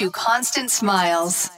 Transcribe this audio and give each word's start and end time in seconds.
to 0.00 0.10
Constant 0.10 0.70
Smiles. 0.70 1.50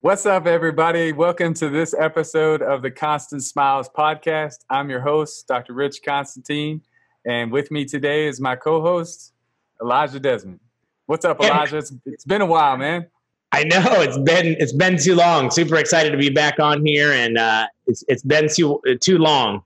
What's 0.00 0.26
up, 0.26 0.46
everybody? 0.46 1.12
Welcome 1.12 1.54
to 1.54 1.70
this 1.70 1.94
episode 1.98 2.60
of 2.60 2.82
the 2.82 2.90
Constant 2.90 3.42
Smiles 3.42 3.88
podcast. 3.88 4.56
I'm 4.68 4.90
your 4.90 5.00
host, 5.00 5.48
Dr. 5.48 5.72
Rich 5.72 6.02
Constantine, 6.04 6.82
and 7.24 7.50
with 7.50 7.70
me 7.70 7.86
today 7.86 8.26
is 8.26 8.38
my 8.38 8.54
co 8.54 8.82
host, 8.82 9.32
Elijah 9.80 10.20
Desmond. 10.20 10.60
What's 11.06 11.24
up, 11.24 11.40
Elijah? 11.40 11.78
It's, 11.78 11.94
it's 12.04 12.26
been 12.26 12.42
a 12.42 12.46
while, 12.46 12.76
man. 12.76 13.06
I 13.52 13.64
know 13.64 14.02
it's 14.02 14.18
been 14.18 14.56
it's 14.58 14.74
been 14.74 14.98
too 14.98 15.14
long. 15.14 15.50
Super 15.50 15.76
excited 15.76 16.10
to 16.10 16.18
be 16.18 16.28
back 16.28 16.60
on 16.60 16.84
here, 16.84 17.12
and 17.12 17.38
uh, 17.38 17.66
it's 17.86 18.04
it's 18.08 18.22
been 18.22 18.50
too 18.54 18.82
too 19.00 19.16
long. 19.16 19.62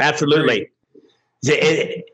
Absolutely. 0.00 0.70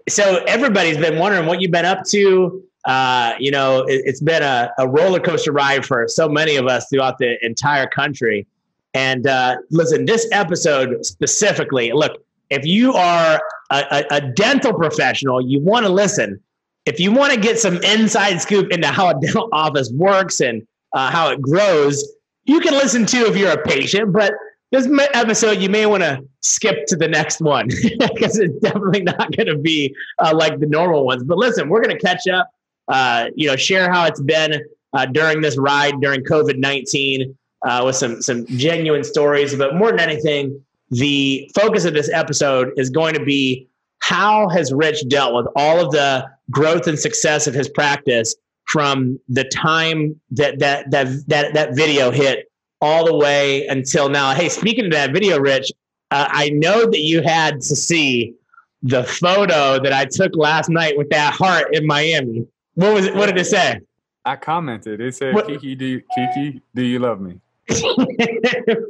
So 0.08 0.44
everybody's 0.46 0.98
been 0.98 1.18
wondering 1.18 1.46
what 1.46 1.60
you've 1.60 1.70
been 1.70 1.84
up 1.84 2.04
to. 2.06 2.62
Uh, 2.84 3.32
you 3.38 3.50
know, 3.50 3.84
it, 3.88 4.04
has 4.06 4.20
been 4.20 4.42
a, 4.42 4.70
a, 4.78 4.86
roller 4.86 5.18
coaster 5.18 5.52
ride 5.52 5.86
for 5.86 6.06
so 6.06 6.28
many 6.28 6.56
of 6.56 6.66
us 6.66 6.86
throughout 6.90 7.16
the 7.16 7.34
entire 7.42 7.86
country. 7.86 8.46
And 8.92 9.26
uh, 9.26 9.56
listen, 9.70 10.04
this 10.04 10.28
episode 10.32 11.04
specifically, 11.06 11.92
look, 11.92 12.22
if 12.50 12.66
you 12.66 12.92
are 12.92 13.40
a, 13.70 13.76
a, 13.90 14.04
a 14.16 14.20
dental 14.32 14.74
professional, 14.74 15.40
you 15.40 15.60
want 15.60 15.86
to 15.86 15.90
listen 15.90 16.38
if 16.86 17.00
you 17.00 17.12
want 17.12 17.32
to 17.32 17.40
get 17.40 17.58
some 17.58 17.82
inside 17.82 18.40
scoop 18.40 18.70
into 18.70 18.88
how 18.88 19.08
a 19.08 19.20
dental 19.20 19.48
office 19.52 19.90
works 19.94 20.40
and 20.40 20.66
uh, 20.92 21.10
how 21.10 21.30
it 21.30 21.40
grows, 21.40 22.04
you 22.44 22.60
can 22.60 22.74
listen 22.74 23.06
to 23.06 23.26
if 23.26 23.36
you're 23.36 23.52
a 23.52 23.62
patient. 23.62 24.12
But 24.12 24.34
this 24.74 25.08
episode, 25.14 25.58
you 25.58 25.68
may 25.68 25.86
want 25.86 26.02
to 26.02 26.22
skip 26.40 26.86
to 26.86 26.96
the 26.96 27.08
next 27.08 27.40
one 27.40 27.68
because 27.98 28.38
it's 28.38 28.58
definitely 28.60 29.02
not 29.02 29.30
going 29.36 29.46
to 29.46 29.56
be 29.56 29.94
uh, 30.18 30.32
like 30.34 30.58
the 30.58 30.66
normal 30.66 31.06
ones. 31.06 31.22
But 31.24 31.38
listen, 31.38 31.68
we're 31.68 31.82
going 31.82 31.96
to 31.96 32.02
catch 32.02 32.26
up. 32.26 32.50
Uh, 32.88 33.30
you 33.34 33.48
know, 33.48 33.56
share 33.56 33.90
how 33.90 34.04
it's 34.04 34.20
been 34.20 34.62
uh, 34.92 35.06
during 35.06 35.40
this 35.40 35.56
ride 35.56 36.00
during 36.00 36.22
COVID 36.22 36.58
nineteen 36.58 37.36
uh, 37.66 37.82
with 37.86 37.96
some 37.96 38.20
some 38.20 38.46
genuine 38.46 39.04
stories. 39.04 39.54
But 39.54 39.74
more 39.74 39.90
than 39.90 40.00
anything, 40.00 40.62
the 40.90 41.50
focus 41.54 41.86
of 41.86 41.94
this 41.94 42.10
episode 42.12 42.72
is 42.76 42.90
going 42.90 43.14
to 43.14 43.24
be 43.24 43.66
how 44.00 44.50
has 44.50 44.70
Rich 44.72 45.08
dealt 45.08 45.34
with 45.34 45.46
all 45.56 45.80
of 45.80 45.92
the 45.92 46.26
growth 46.50 46.86
and 46.86 46.98
success 46.98 47.46
of 47.46 47.54
his 47.54 47.70
practice 47.70 48.34
from 48.66 49.18
the 49.28 49.44
time 49.44 50.20
that 50.32 50.58
that 50.58 50.90
that 50.90 51.06
that, 51.28 51.54
that 51.54 51.74
video 51.74 52.10
hit 52.10 52.50
all 52.84 53.06
the 53.06 53.16
way 53.16 53.66
until 53.66 54.10
now? 54.10 54.34
Hey, 54.34 54.50
speaking 54.50 54.84
of 54.84 54.92
that 54.92 55.12
video, 55.12 55.38
Rich, 55.38 55.72
uh, 56.10 56.28
I 56.28 56.50
know 56.50 56.84
that 56.84 57.00
you 57.00 57.22
had 57.22 57.62
to 57.62 57.74
see 57.74 58.34
the 58.82 59.04
photo 59.04 59.82
that 59.82 59.92
I 59.92 60.04
took 60.04 60.36
last 60.36 60.68
night 60.68 60.96
with 60.98 61.08
that 61.08 61.32
heart 61.32 61.74
in 61.74 61.86
Miami. 61.86 62.46
What 62.74 62.92
was 62.92 63.06
it? 63.06 63.14
What 63.14 63.26
did 63.26 63.38
it 63.38 63.46
say? 63.46 63.80
I 64.26 64.36
commented. 64.36 65.00
It 65.00 65.14
said, 65.14 65.34
what? 65.34 65.46
"Kiki, 65.46 65.74
do 65.74 65.86
you, 65.86 66.02
Kiki, 66.14 66.60
do 66.74 66.82
you 66.82 66.98
love 66.98 67.20
me?" 67.20 67.40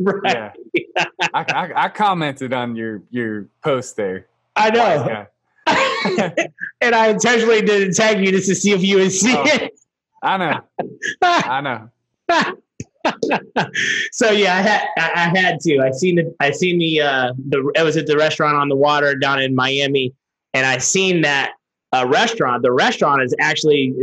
right. 0.00 0.52
Yeah. 0.74 1.04
I, 1.32 1.44
I, 1.48 1.84
I 1.84 1.88
commented 1.88 2.52
on 2.52 2.74
your 2.74 3.02
your 3.10 3.46
post 3.62 3.96
there. 3.96 4.26
I 4.56 4.70
know. 4.70 5.26
and 6.80 6.94
I 6.94 7.08
intentionally 7.08 7.62
didn't 7.62 7.94
tag 7.94 8.20
you 8.20 8.32
just 8.32 8.48
to 8.48 8.54
see 8.56 8.72
if 8.72 8.82
you 8.82 8.96
would 8.96 9.12
see 9.12 9.36
oh, 9.36 9.44
it. 9.46 9.78
I 10.22 10.36
know. 10.36 10.60
I 11.22 11.60
know. 11.60 12.54
so 14.12 14.30
yeah, 14.30 14.54
I 14.54 14.62
had 14.62 14.86
I 14.96 15.38
had 15.38 15.60
to. 15.60 15.80
I 15.80 15.90
seen 15.90 16.16
the 16.16 16.34
I 16.40 16.50
seen 16.50 16.78
the 16.78 17.00
uh 17.00 17.32
the 17.48 17.72
it 17.74 17.82
was 17.82 17.96
at 17.96 18.06
the 18.06 18.16
restaurant 18.16 18.56
on 18.56 18.68
the 18.68 18.76
water 18.76 19.14
down 19.14 19.40
in 19.40 19.54
Miami, 19.54 20.14
and 20.52 20.66
I 20.66 20.78
seen 20.78 21.22
that 21.22 21.52
uh, 21.92 22.06
restaurant. 22.06 22.62
The 22.62 22.72
restaurant 22.72 23.22
is 23.22 23.34
actually 23.40 23.94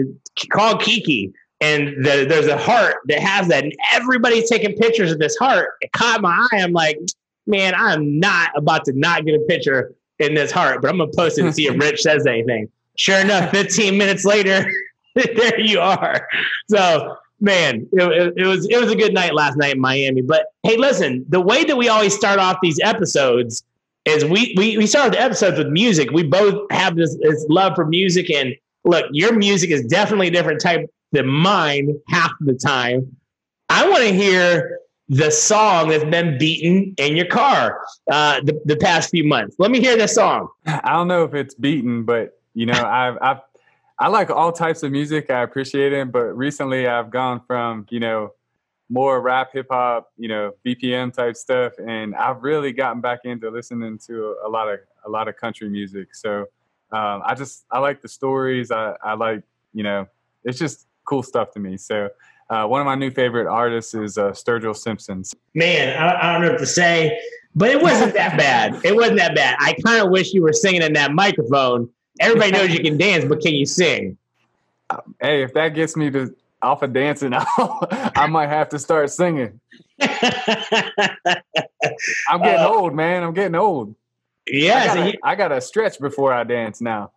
called 0.52 0.82
Kiki, 0.82 1.34
and 1.60 2.04
the, 2.04 2.26
there's 2.28 2.48
a 2.48 2.58
heart 2.58 2.96
that 3.08 3.20
has 3.20 3.48
that, 3.48 3.64
and 3.64 3.74
everybody's 3.94 4.50
taking 4.50 4.76
pictures 4.76 5.12
of 5.12 5.20
this 5.20 5.36
heart. 5.38 5.70
It 5.82 5.92
caught 5.92 6.22
my 6.22 6.48
eye. 6.52 6.58
I'm 6.58 6.74
like, 6.74 6.98
man, 7.48 7.74
I'm 7.76 8.20
not 8.20 8.52
about 8.56 8.86
to 8.86 8.94
not 8.94 9.26
get 9.26 9.36
a 9.36 9.46
picture 9.48 9.94
in 10.20 10.36
this 10.36 10.52
heart, 10.52 10.82
but 10.82 10.90
I'm 10.90 10.98
gonna 10.98 11.12
post 11.16 11.38
it 11.38 11.46
and 11.46 11.56
see 11.56 11.68
if 11.68 11.80
Rich 11.82 12.02
says 12.02 12.26
anything. 12.28 12.70
Sure 12.98 13.20
enough, 13.20 13.52
15 13.52 13.98
minutes 13.98 14.26
later, 14.26 14.70
there 15.16 15.60
you 15.60 15.80
are. 15.80 16.28
So 16.70 17.18
man, 17.42 17.88
it, 17.92 18.34
it, 18.38 18.46
was 18.46 18.68
it 18.70 18.80
was 18.80 18.92
a 18.92 18.96
good 18.96 19.14
night 19.14 19.34
last 19.34 19.58
night 19.58 19.76
in 19.76 19.82
Miami. 19.82 20.22
But 20.22 20.48
hey, 20.64 20.78
listen, 20.78 21.26
the 21.28 21.42
way 21.42 21.64
that 21.64 21.76
we 21.76 21.90
always 21.90 22.16
start 22.16 22.40
off 22.40 22.58
these 22.62 22.80
episodes 22.82 23.64
is 24.06 24.24
we 24.24 24.54
we, 24.58 24.78
we 24.78 24.88
start 24.88 25.12
the 25.12 25.22
episodes 25.22 25.58
with 25.58 25.68
music. 25.68 26.12
We 26.12 26.24
both 26.24 26.72
have 26.72 26.96
this, 26.96 27.18
this 27.22 27.46
love 27.50 27.74
for 27.76 27.86
music, 27.86 28.30
and 28.30 28.56
look, 28.84 29.06
your 29.12 29.36
music 29.36 29.72
is 29.72 29.86
definitely 29.86 30.28
a 30.28 30.32
different 30.32 30.62
type 30.62 30.90
than 31.12 31.28
mine 31.28 32.00
half 32.08 32.32
the 32.42 32.54
time. 32.54 33.16
I 33.70 33.88
want 33.90 34.04
to 34.04 34.14
hear 34.14 34.80
the 35.10 35.30
song 35.30 35.90
that's 35.90 36.06
been 36.06 36.38
beaten 36.38 36.94
in 36.98 37.18
your 37.18 37.26
car 37.26 37.82
uh, 38.10 38.40
the, 38.42 38.62
the 38.64 38.78
past 38.78 39.10
few 39.10 39.26
months. 39.26 39.56
Let 39.60 39.70
me 39.70 39.82
hear 39.82 39.98
this 39.98 40.16
song. 40.16 40.48
I 40.66 40.94
don't 40.94 41.10
know 41.10 41.26
if 41.26 41.34
it's 41.34 41.54
beaten, 41.54 42.04
but 42.04 42.40
you 42.54 42.66
know, 42.66 42.82
I've, 42.82 43.18
I've 43.22 43.38
I 44.02 44.08
like 44.08 44.32
all 44.32 44.52
types 44.52 44.82
of 44.82 44.92
music. 44.92 45.30
I 45.30 45.44
appreciate 45.44 45.94
it, 45.94 46.12
but 46.12 46.36
recently 46.36 46.88
I've 46.88 47.12
gone 47.12 47.40
from 47.46 47.86
you 47.92 48.00
know 48.00 48.32
more 48.90 49.22
rap, 49.22 49.52
hip 49.54 49.68
hop, 49.70 50.12
you 50.18 50.28
know, 50.28 50.54
BPM 50.66 51.14
type 51.14 51.36
stuff, 51.36 51.74
and 51.78 52.16
I've 52.16 52.42
really 52.42 52.74
gotten 52.74 53.00
back 53.00 53.20
into 53.26 53.52
listening 53.52 54.00
to 54.08 54.38
a, 54.44 54.50
lot 54.50 54.68
of 54.70 54.80
a 55.06 55.10
lot 55.10 55.28
of 55.28 55.38
country 55.38 55.70
music. 55.70 56.16
So 56.16 56.48
um, 56.92 57.22
I 57.24 57.36
just 57.38 57.66
I 57.70 57.78
like 57.78 58.02
the 58.02 58.08
stories. 58.08 58.72
I, 58.72 58.96
I 59.04 59.14
like 59.14 59.44
you 59.72 59.84
know, 59.84 60.08
it's 60.44 60.58
just 60.58 60.88
cool 61.06 61.22
stuff 61.22 61.52
to 61.52 61.60
me. 61.60 61.78
So 61.78 62.10
uh, 62.50 62.66
one 62.66 62.82
of 62.82 62.86
my 62.86 62.96
new 62.96 63.12
favorite 63.12 63.48
artists 63.48 63.94
is 63.94 64.18
uh, 64.18 64.32
Sturgill 64.32 64.76
Simpsons. 64.76 65.36
Man, 65.54 65.96
I, 65.96 66.16
I, 66.16 66.34
don't 66.34 66.42
know 66.42 66.52
what 66.54 66.60
to 66.60 66.66
say, 66.66 67.20
but 67.54 67.70
it 67.70 67.80
wasn't 67.80 68.16
that 68.16 68.36
bad. 68.36 68.84
It 68.84 68.96
wasn't 68.96 69.20
that 69.20 69.36
bad. 69.36 69.58
I 69.60 69.76
kind 69.86 70.04
of 70.04 70.10
wish 70.10 70.34
you 70.34 70.42
were 70.42 70.54
singing 70.54 70.82
in 70.82 70.94
that 70.94 71.14
microphone. 71.14 71.88
Everybody 72.22 72.52
knows 72.52 72.70
you 72.70 72.80
can 72.80 72.98
dance, 72.98 73.26
but 73.26 73.42
can 73.42 73.54
you 73.54 73.66
sing? 73.66 74.18
Hey, 75.20 75.44
if 75.44 75.54
that 75.54 75.70
gets 75.70 75.98
me 75.98 76.12
to 76.12 76.36
off 76.62 76.84
of 76.84 76.94
dancing, 76.94 77.32
I 77.36 78.28
might 78.30 78.48
have 78.48 78.70
to 78.70 78.80
start 78.80 79.10
singing. 79.10 79.60
I'm 80.00 80.10
getting 82.42 82.60
uh, 82.60 82.70
old, 82.70 82.94
man. 82.94 83.24
I'm 83.24 83.34
getting 83.34 83.56
old. 83.56 83.96
Yeah, 84.48 85.12
I 85.24 85.36
got 85.36 85.50
to 85.50 85.62
stretch 85.62 86.00
before 86.00 86.34
I 86.34 86.44
dance 86.44 86.82
now. 86.82 87.12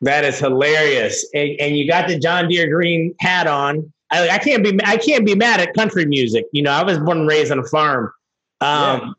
That 0.00 0.24
is 0.24 0.38
hilarious. 0.38 1.26
And, 1.34 1.50
and 1.60 1.76
you 1.76 1.88
got 1.88 2.08
the 2.08 2.18
John 2.18 2.48
Deere 2.48 2.68
green 2.68 3.14
hat 3.20 3.46
on. 3.46 3.92
I, 4.10 4.28
I, 4.28 4.38
can't 4.38 4.62
be 4.62 4.78
I 4.84 4.96
can't 4.98 5.24
be 5.24 5.34
mad 5.34 5.60
at 5.60 5.74
country 5.74 6.04
music. 6.04 6.44
You 6.52 6.62
know, 6.62 6.70
I 6.70 6.82
was 6.82 6.98
born 6.98 7.18
and 7.20 7.28
raised 7.28 7.50
on 7.50 7.58
a 7.58 7.64
farm. 7.64 8.12
Um, 8.60 9.16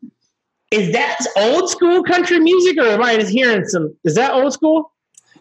yeah. 0.72 0.80
Is 0.80 0.94
that 0.94 1.20
old 1.38 1.70
school 1.70 2.04
country 2.04 2.40
music, 2.40 2.78
or 2.78 2.88
am 2.88 3.02
I 3.02 3.16
just 3.16 3.32
hearing 3.32 3.66
some? 3.66 3.96
Is 4.04 4.16
that 4.16 4.34
old 4.34 4.54
school? 4.54 4.92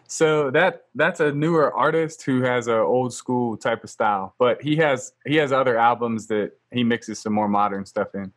So 0.07 0.51
that 0.51 0.85
that's 0.93 1.19
a 1.19 1.31
newer 1.31 1.73
artist 1.73 2.23
who 2.23 2.41
has 2.41 2.67
an 2.67 2.75
old 2.75 3.13
school 3.13 3.57
type 3.57 3.83
of 3.83 3.89
style, 3.89 4.35
but 4.37 4.61
he 4.61 4.75
has 4.77 5.13
he 5.25 5.35
has 5.37 5.51
other 5.51 5.77
albums 5.77 6.27
that 6.27 6.51
he 6.71 6.83
mixes 6.83 7.19
some 7.19 7.33
more 7.33 7.47
modern 7.47 7.85
stuff 7.85 8.09
in. 8.13 8.31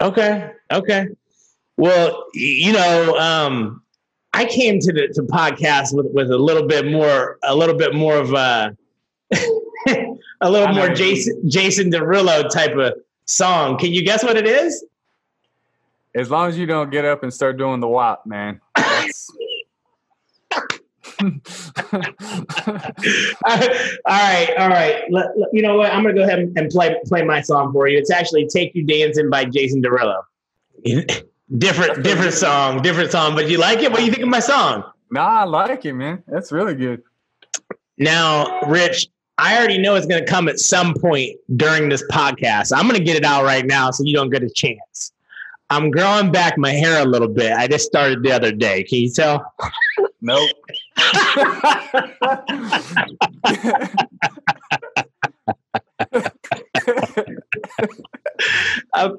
Okay, 0.00 0.52
okay. 0.70 1.08
Well, 1.76 2.26
you 2.34 2.72
know, 2.72 3.16
um, 3.18 3.82
I 4.34 4.44
came 4.44 4.80
to 4.80 4.92
the 4.92 5.08
to 5.14 5.22
podcast 5.22 5.94
with 5.94 6.06
with 6.12 6.30
a 6.30 6.38
little 6.38 6.66
bit 6.66 6.86
more 6.86 7.38
a 7.42 7.54
little 7.54 7.76
bit 7.76 7.94
more 7.94 8.16
of 8.16 8.32
a 8.34 8.76
a 10.40 10.50
little 10.50 10.74
more 10.74 10.88
Jason 10.90 11.48
Jason 11.48 11.90
Derulo 11.90 12.48
type 12.50 12.76
of 12.76 12.94
song. 13.24 13.78
Can 13.78 13.92
you 13.92 14.04
guess 14.04 14.22
what 14.22 14.36
it 14.36 14.46
is? 14.46 14.84
As 16.14 16.30
long 16.30 16.48
as 16.48 16.58
you 16.58 16.66
don't 16.66 16.90
get 16.90 17.04
up 17.04 17.22
and 17.22 17.32
start 17.32 17.56
doing 17.58 17.80
the 17.80 17.88
WAP, 17.88 18.26
man. 18.26 18.60
all 21.20 21.30
right, 24.06 24.54
all 24.58 24.68
right. 24.68 25.04
Let, 25.10 25.26
let, 25.38 25.48
you 25.52 25.62
know 25.62 25.76
what? 25.76 25.92
I'm 25.92 26.02
gonna 26.02 26.14
go 26.14 26.22
ahead 26.22 26.38
and 26.38 26.70
play 26.70 26.96
play 27.06 27.22
my 27.22 27.40
song 27.40 27.72
for 27.72 27.88
you. 27.88 27.98
It's 27.98 28.10
actually 28.10 28.46
"Take 28.48 28.74
You 28.74 28.84
Dancing" 28.84 29.30
by 29.30 29.44
Jason 29.44 29.82
Derulo. 29.82 30.22
different, 31.58 32.02
different 32.02 32.34
song, 32.34 32.82
different 32.82 33.10
song. 33.10 33.34
But 33.34 33.48
you 33.48 33.58
like 33.58 33.80
it? 33.80 33.90
What 33.90 34.00
do 34.00 34.04
you 34.04 34.10
think 34.10 34.22
of 34.22 34.28
my 34.28 34.40
song? 34.40 34.84
Nah, 35.10 35.40
I 35.40 35.44
like 35.44 35.84
it, 35.84 35.94
man. 35.94 36.22
That's 36.26 36.52
really 36.52 36.74
good. 36.74 37.02
Now, 37.96 38.60
Rich, 38.62 39.08
I 39.38 39.56
already 39.56 39.78
know 39.78 39.94
it's 39.94 40.06
going 40.06 40.24
to 40.24 40.30
come 40.30 40.48
at 40.48 40.58
some 40.58 40.94
point 40.94 41.36
during 41.56 41.88
this 41.88 42.04
podcast. 42.10 42.76
I'm 42.76 42.86
going 42.86 42.98
to 42.98 43.04
get 43.04 43.16
it 43.16 43.24
out 43.24 43.44
right 43.44 43.64
now 43.64 43.90
so 43.90 44.04
you 44.04 44.14
don't 44.14 44.30
get 44.30 44.42
a 44.42 44.50
chance. 44.50 45.12
I'm 45.70 45.90
growing 45.90 46.32
back 46.32 46.56
my 46.56 46.72
hair 46.72 47.02
a 47.02 47.04
little 47.04 47.28
bit. 47.28 47.52
I 47.52 47.66
just 47.68 47.84
started 47.84 48.22
the 48.22 48.32
other 48.32 48.52
day. 48.52 48.84
Can 48.84 48.98
you 48.98 49.10
tell? 49.10 49.52
Nope. 50.20 50.50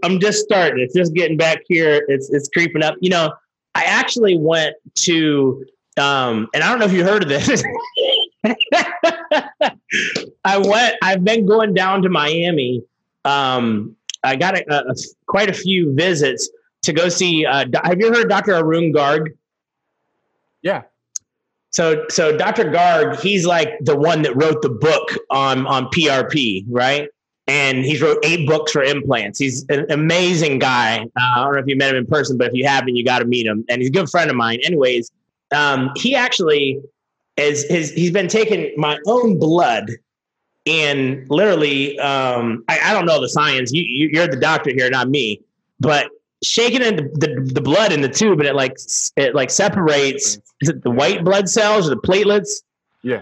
I'm 0.04 0.20
just 0.20 0.44
starting. 0.44 0.84
It's 0.84 0.94
just 0.94 1.14
getting 1.14 1.38
back 1.38 1.60
here. 1.68 2.04
It's 2.08 2.30
it's 2.30 2.48
creeping 2.50 2.84
up. 2.84 2.96
You 3.02 3.10
know, 3.10 3.34
I 3.76 3.84
actually 3.84 4.38
went 4.38 4.76
to, 4.96 5.66
um, 5.98 6.48
and 6.54 6.64
I 6.64 6.70
don't 6.70 6.80
know 6.80 6.86
if 6.86 6.94
you 6.94 7.04
heard 7.04 7.24
of 7.24 7.30
this. 7.30 7.64
I 10.46 10.58
went. 10.58 10.96
I've 11.02 11.24
been 11.24 11.46
going 11.46 11.74
down 11.74 12.02
to 12.04 12.10
Miami. 12.10 12.84
Um, 13.26 13.96
I 14.24 14.36
got 14.36 14.58
a, 14.58 14.92
a, 14.92 14.96
quite 15.28 15.50
a 15.50 15.54
few 15.54 15.94
visits 15.94 16.50
to 16.84 16.94
go 16.94 17.10
see. 17.10 17.46
Uh, 17.46 17.66
have 17.84 18.00
you 18.00 18.14
heard 18.14 18.30
Dr. 18.30 18.56
Arun 18.56 18.94
Garg? 18.94 19.34
Yeah. 20.62 20.84
So, 21.71 22.06
so 22.10 22.36
Dr. 22.36 22.66
Garg, 22.66 23.19
he's 23.19 23.45
like 23.45 23.74
the 23.81 23.95
one 23.95 24.24
that 24.24 24.36
wrote 24.36 24.62
the 24.62 24.69
book 24.69 25.12
on 25.30 25.68
on 25.68 25.86
PRP, 25.88 26.66
right? 26.69 27.10
And 27.48 27.83
he's 27.83 28.01
wrote 28.01 28.19
eight 28.24 28.48
books 28.48 28.71
for 28.71 28.83
implants. 28.83 29.39
He's 29.39 29.66
an 29.69 29.86
amazing 29.92 30.60
guy. 30.60 31.00
Uh, 31.00 31.07
I 31.19 31.44
don't 31.44 31.54
know 31.54 31.60
if 31.60 31.68
you 31.68 31.75
met 31.75 31.92
him 31.92 31.98
in 31.98 32.06
person, 32.06 32.38
but 32.38 32.48
if 32.48 32.54
you 32.54 32.68
haven't, 32.68 32.95
you 32.95 33.04
got 33.04 33.19
to 33.19 33.25
meet 33.25 33.45
him. 33.45 33.66
And 33.69 33.81
he's 33.81 33.89
a 33.89 33.94
good 33.94 34.10
friend 34.10 34.30
of 34.30 34.36
mine. 34.36 34.60
Anyways, 34.63 35.12
um, 35.51 35.92
he 35.95 36.16
actually 36.16 36.81
is 37.38 37.66
his. 37.68 37.92
He's 37.92 38.12
been 38.12 38.27
taking 38.27 38.71
my 38.77 39.00
own 39.07 39.39
blood 39.39 39.89
and 40.69 41.27
literally, 41.30 41.98
um, 42.00 42.63
I, 42.68 42.80
I, 42.80 42.94
don't 42.94 43.06
know 43.06 43.19
the 43.19 43.30
science. 43.30 43.71
You, 43.71 43.83
you, 44.12 44.21
are 44.21 44.27
the 44.27 44.38
doctor 44.38 44.71
here, 44.71 44.89
not 44.89 45.10
me. 45.10 45.42
But 45.80 46.10
shaking 46.44 46.81
in 46.81 46.95
the, 46.95 47.03
the, 47.13 47.51
the, 47.53 47.62
blood 47.62 47.91
in 47.91 48.01
the 48.01 48.09
tube, 48.09 48.39
and 48.39 48.47
it 48.47 48.56
like 48.56 48.77
it 49.18 49.36
like 49.36 49.50
separates 49.50 50.39
it 50.62 50.81
the 50.83 50.89
white 50.89 51.24
blood 51.24 51.50
cells 51.50 51.88
or 51.88 51.91
the 51.91 52.01
platelets. 52.01 52.63
Yeah. 53.01 53.21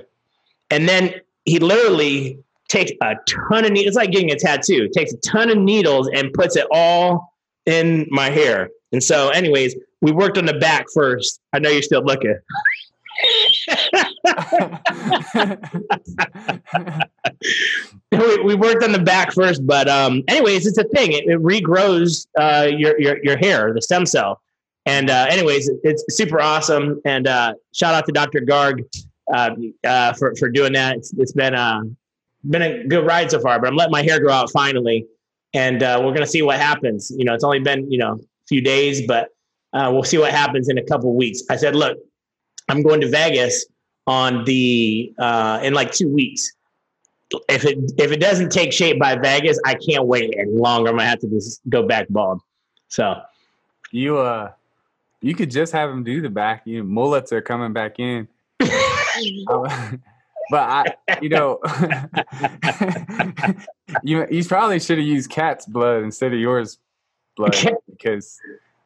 And 0.69 0.87
then 0.87 1.13
he 1.45 1.59
literally 1.59 2.39
takes 2.67 2.91
a 3.01 3.15
ton 3.27 3.65
of 3.65 3.71
needles. 3.71 3.87
It's 3.87 3.95
like 3.95 4.11
getting 4.11 4.31
a 4.31 4.35
tattoo. 4.35 4.89
Takes 4.89 5.13
a 5.13 5.17
ton 5.17 5.49
of 5.49 5.57
needles 5.57 6.09
and 6.13 6.33
puts 6.33 6.55
it 6.55 6.67
all 6.71 7.33
in 7.65 8.07
my 8.09 8.29
hair. 8.29 8.69
And 8.91 9.03
so, 9.03 9.29
anyways, 9.29 9.75
we 10.01 10.11
worked 10.11 10.37
on 10.37 10.45
the 10.45 10.53
back 10.53 10.85
first. 10.93 11.41
I 11.53 11.59
know 11.59 11.69
you're 11.69 11.81
still 11.81 12.03
looking. 12.03 12.37
we, 18.11 18.55
worked 18.55 18.83
on 18.83 18.91
the 18.91 19.01
back 19.03 19.33
first, 19.33 19.65
but 19.65 19.87
um, 19.87 20.23
anyways, 20.27 20.65
it's 20.65 20.77
a 20.77 20.83
thing. 20.85 21.13
It, 21.13 21.25
it 21.25 21.41
regrows 21.41 22.27
uh, 22.39 22.67
your, 22.67 22.99
your 22.99 23.23
your 23.23 23.37
hair, 23.37 23.73
the 23.73 23.81
stem 23.81 24.05
cell. 24.05 24.41
And 24.85 25.09
uh, 25.09 25.27
anyways, 25.29 25.69
it's 25.83 26.03
super 26.09 26.41
awesome. 26.41 27.01
And 27.05 27.27
uh, 27.27 27.53
shout 27.73 27.93
out 27.93 28.05
to 28.05 28.11
Dr. 28.11 28.41
Garg 28.41 28.83
uh, 29.33 29.51
uh, 29.85 30.13
for 30.13 30.33
for 30.35 30.49
doing 30.49 30.73
that. 30.73 30.97
It's, 30.97 31.13
it's 31.17 31.33
been 31.33 31.53
a 31.53 31.57
uh, 31.57 31.81
been 32.49 32.61
a 32.61 32.83
good 32.85 33.05
ride 33.05 33.29
so 33.29 33.39
far. 33.39 33.59
But 33.59 33.67
I'm 33.67 33.75
letting 33.75 33.91
my 33.91 34.03
hair 34.03 34.19
grow 34.19 34.33
out 34.33 34.51
finally, 34.51 35.05
and 35.53 35.81
we're 35.81 36.13
gonna 36.13 36.25
see 36.25 36.41
what 36.41 36.57
happens. 36.57 37.11
You 37.15 37.25
know, 37.25 37.33
it's 37.33 37.43
only 37.43 37.59
been 37.59 37.89
you 37.91 37.97
know 37.97 38.13
a 38.13 38.47
few 38.47 38.61
days, 38.61 39.05
but 39.05 39.29
we'll 39.73 40.03
see 40.03 40.17
what 40.17 40.31
happens 40.31 40.69
in 40.69 40.77
a 40.77 40.83
couple 40.83 41.13
weeks. 41.15 41.41
I 41.49 41.57
said, 41.57 41.75
look, 41.75 41.97
I'm 42.69 42.81
going 42.81 43.01
to 43.01 43.09
Vegas 43.09 43.65
on 44.07 44.45
the 44.45 45.13
uh, 45.19 45.59
in 45.62 45.74
like 45.74 45.92
two 45.92 46.07
weeks. 46.07 46.54
If 47.50 47.65
it 47.65 47.77
if 47.98 48.12
it 48.12 48.21
doesn't 48.21 48.51
take 48.51 48.71
shape 48.71 49.00
by 49.00 49.15
Vegas, 49.15 49.59
I 49.65 49.75
can't 49.75 50.06
wait 50.06 50.33
any 50.38 50.51
longer. 50.51 50.89
I'm 50.89 50.98
gonna 50.98 51.09
have 51.09 51.19
to 51.19 51.27
just 51.27 51.62
go 51.69 51.83
back 51.83 52.07
bald. 52.09 52.42
So 52.88 53.21
you 53.92 54.18
uh 54.18 54.51
you 55.21 55.36
could 55.36 55.51
just 55.51 55.74
have 55.74 55.89
him 55.89 56.04
do 56.04 56.21
the 56.21 56.30
back. 56.30 56.62
You 56.65 56.80
know, 56.80 56.86
mullets 56.86 57.33
are 57.33 57.42
coming 57.42 57.74
back 57.74 58.00
in. 58.00 58.27
but 60.50 60.51
I, 60.51 60.86
you 61.21 61.30
know, 61.30 61.59
you 64.04 64.25
you 64.30 64.45
probably 64.45 64.80
should 64.80 64.98
have 64.98 65.07
used 65.07 65.30
cat's 65.30 65.65
blood 65.65 66.04
instead 66.04 66.33
of 66.33 66.39
yours 66.39 66.77
blood 67.36 67.56
because 67.89 68.39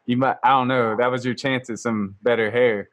you 0.05 0.17
might. 0.17 0.37
I 0.43 0.49
don't 0.49 0.67
know. 0.67 0.95
That 0.95 1.11
was 1.11 1.25
your 1.25 1.35
chance 1.35 1.69
at 1.69 1.79
some 1.79 2.15
better 2.21 2.49
hair. 2.49 2.89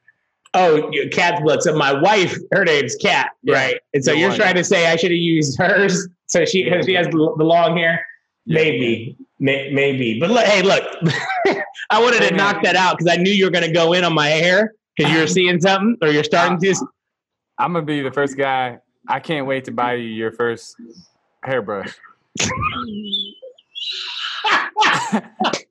Oh, 0.54 0.90
cat's 1.12 1.40
blood. 1.42 1.62
So 1.62 1.76
my 1.76 1.92
wife, 1.92 2.36
her 2.52 2.64
name's 2.64 2.96
Cat, 2.96 3.30
yeah. 3.42 3.54
right? 3.54 3.80
And 3.94 4.04
so 4.04 4.12
you're 4.12 4.34
trying 4.34 4.54
to 4.54 4.64
say 4.64 4.86
I 4.86 4.96
should 4.96 5.10
have 5.10 5.18
used 5.18 5.58
hers, 5.58 6.08
so 6.26 6.44
she 6.44 6.64
yeah. 6.64 6.82
she 6.82 6.94
has 6.94 7.06
the 7.08 7.16
long 7.16 7.76
hair. 7.76 8.04
Yeah. 8.46 8.54
Maybe, 8.54 9.16
May, 9.40 9.70
maybe. 9.72 10.18
But 10.18 10.30
look, 10.30 10.44
hey, 10.44 10.62
look, 10.62 10.82
I 11.90 12.00
wanted 12.00 12.28
to 12.28 12.34
knock 12.34 12.62
that 12.64 12.76
out 12.76 12.98
because 12.98 13.12
I 13.12 13.16
knew 13.20 13.30
you 13.30 13.44
were 13.44 13.50
going 13.50 13.66
to 13.66 13.72
go 13.72 13.92
in 13.92 14.04
on 14.04 14.14
my 14.14 14.28
hair 14.28 14.74
because 14.96 15.12
you 15.12 15.18
were 15.20 15.26
seeing 15.28 15.60
something 15.60 15.96
or 16.02 16.08
you're 16.08 16.24
starting 16.24 16.58
to. 16.60 16.74
I'm 17.58 17.72
gonna 17.72 17.84
be 17.84 18.02
the 18.02 18.12
first 18.12 18.36
guy. 18.36 18.78
I 19.08 19.20
can't 19.20 19.46
wait 19.46 19.64
to 19.66 19.72
buy 19.72 19.94
you 19.94 20.08
your 20.08 20.32
first 20.32 20.74
hairbrush. 21.44 21.94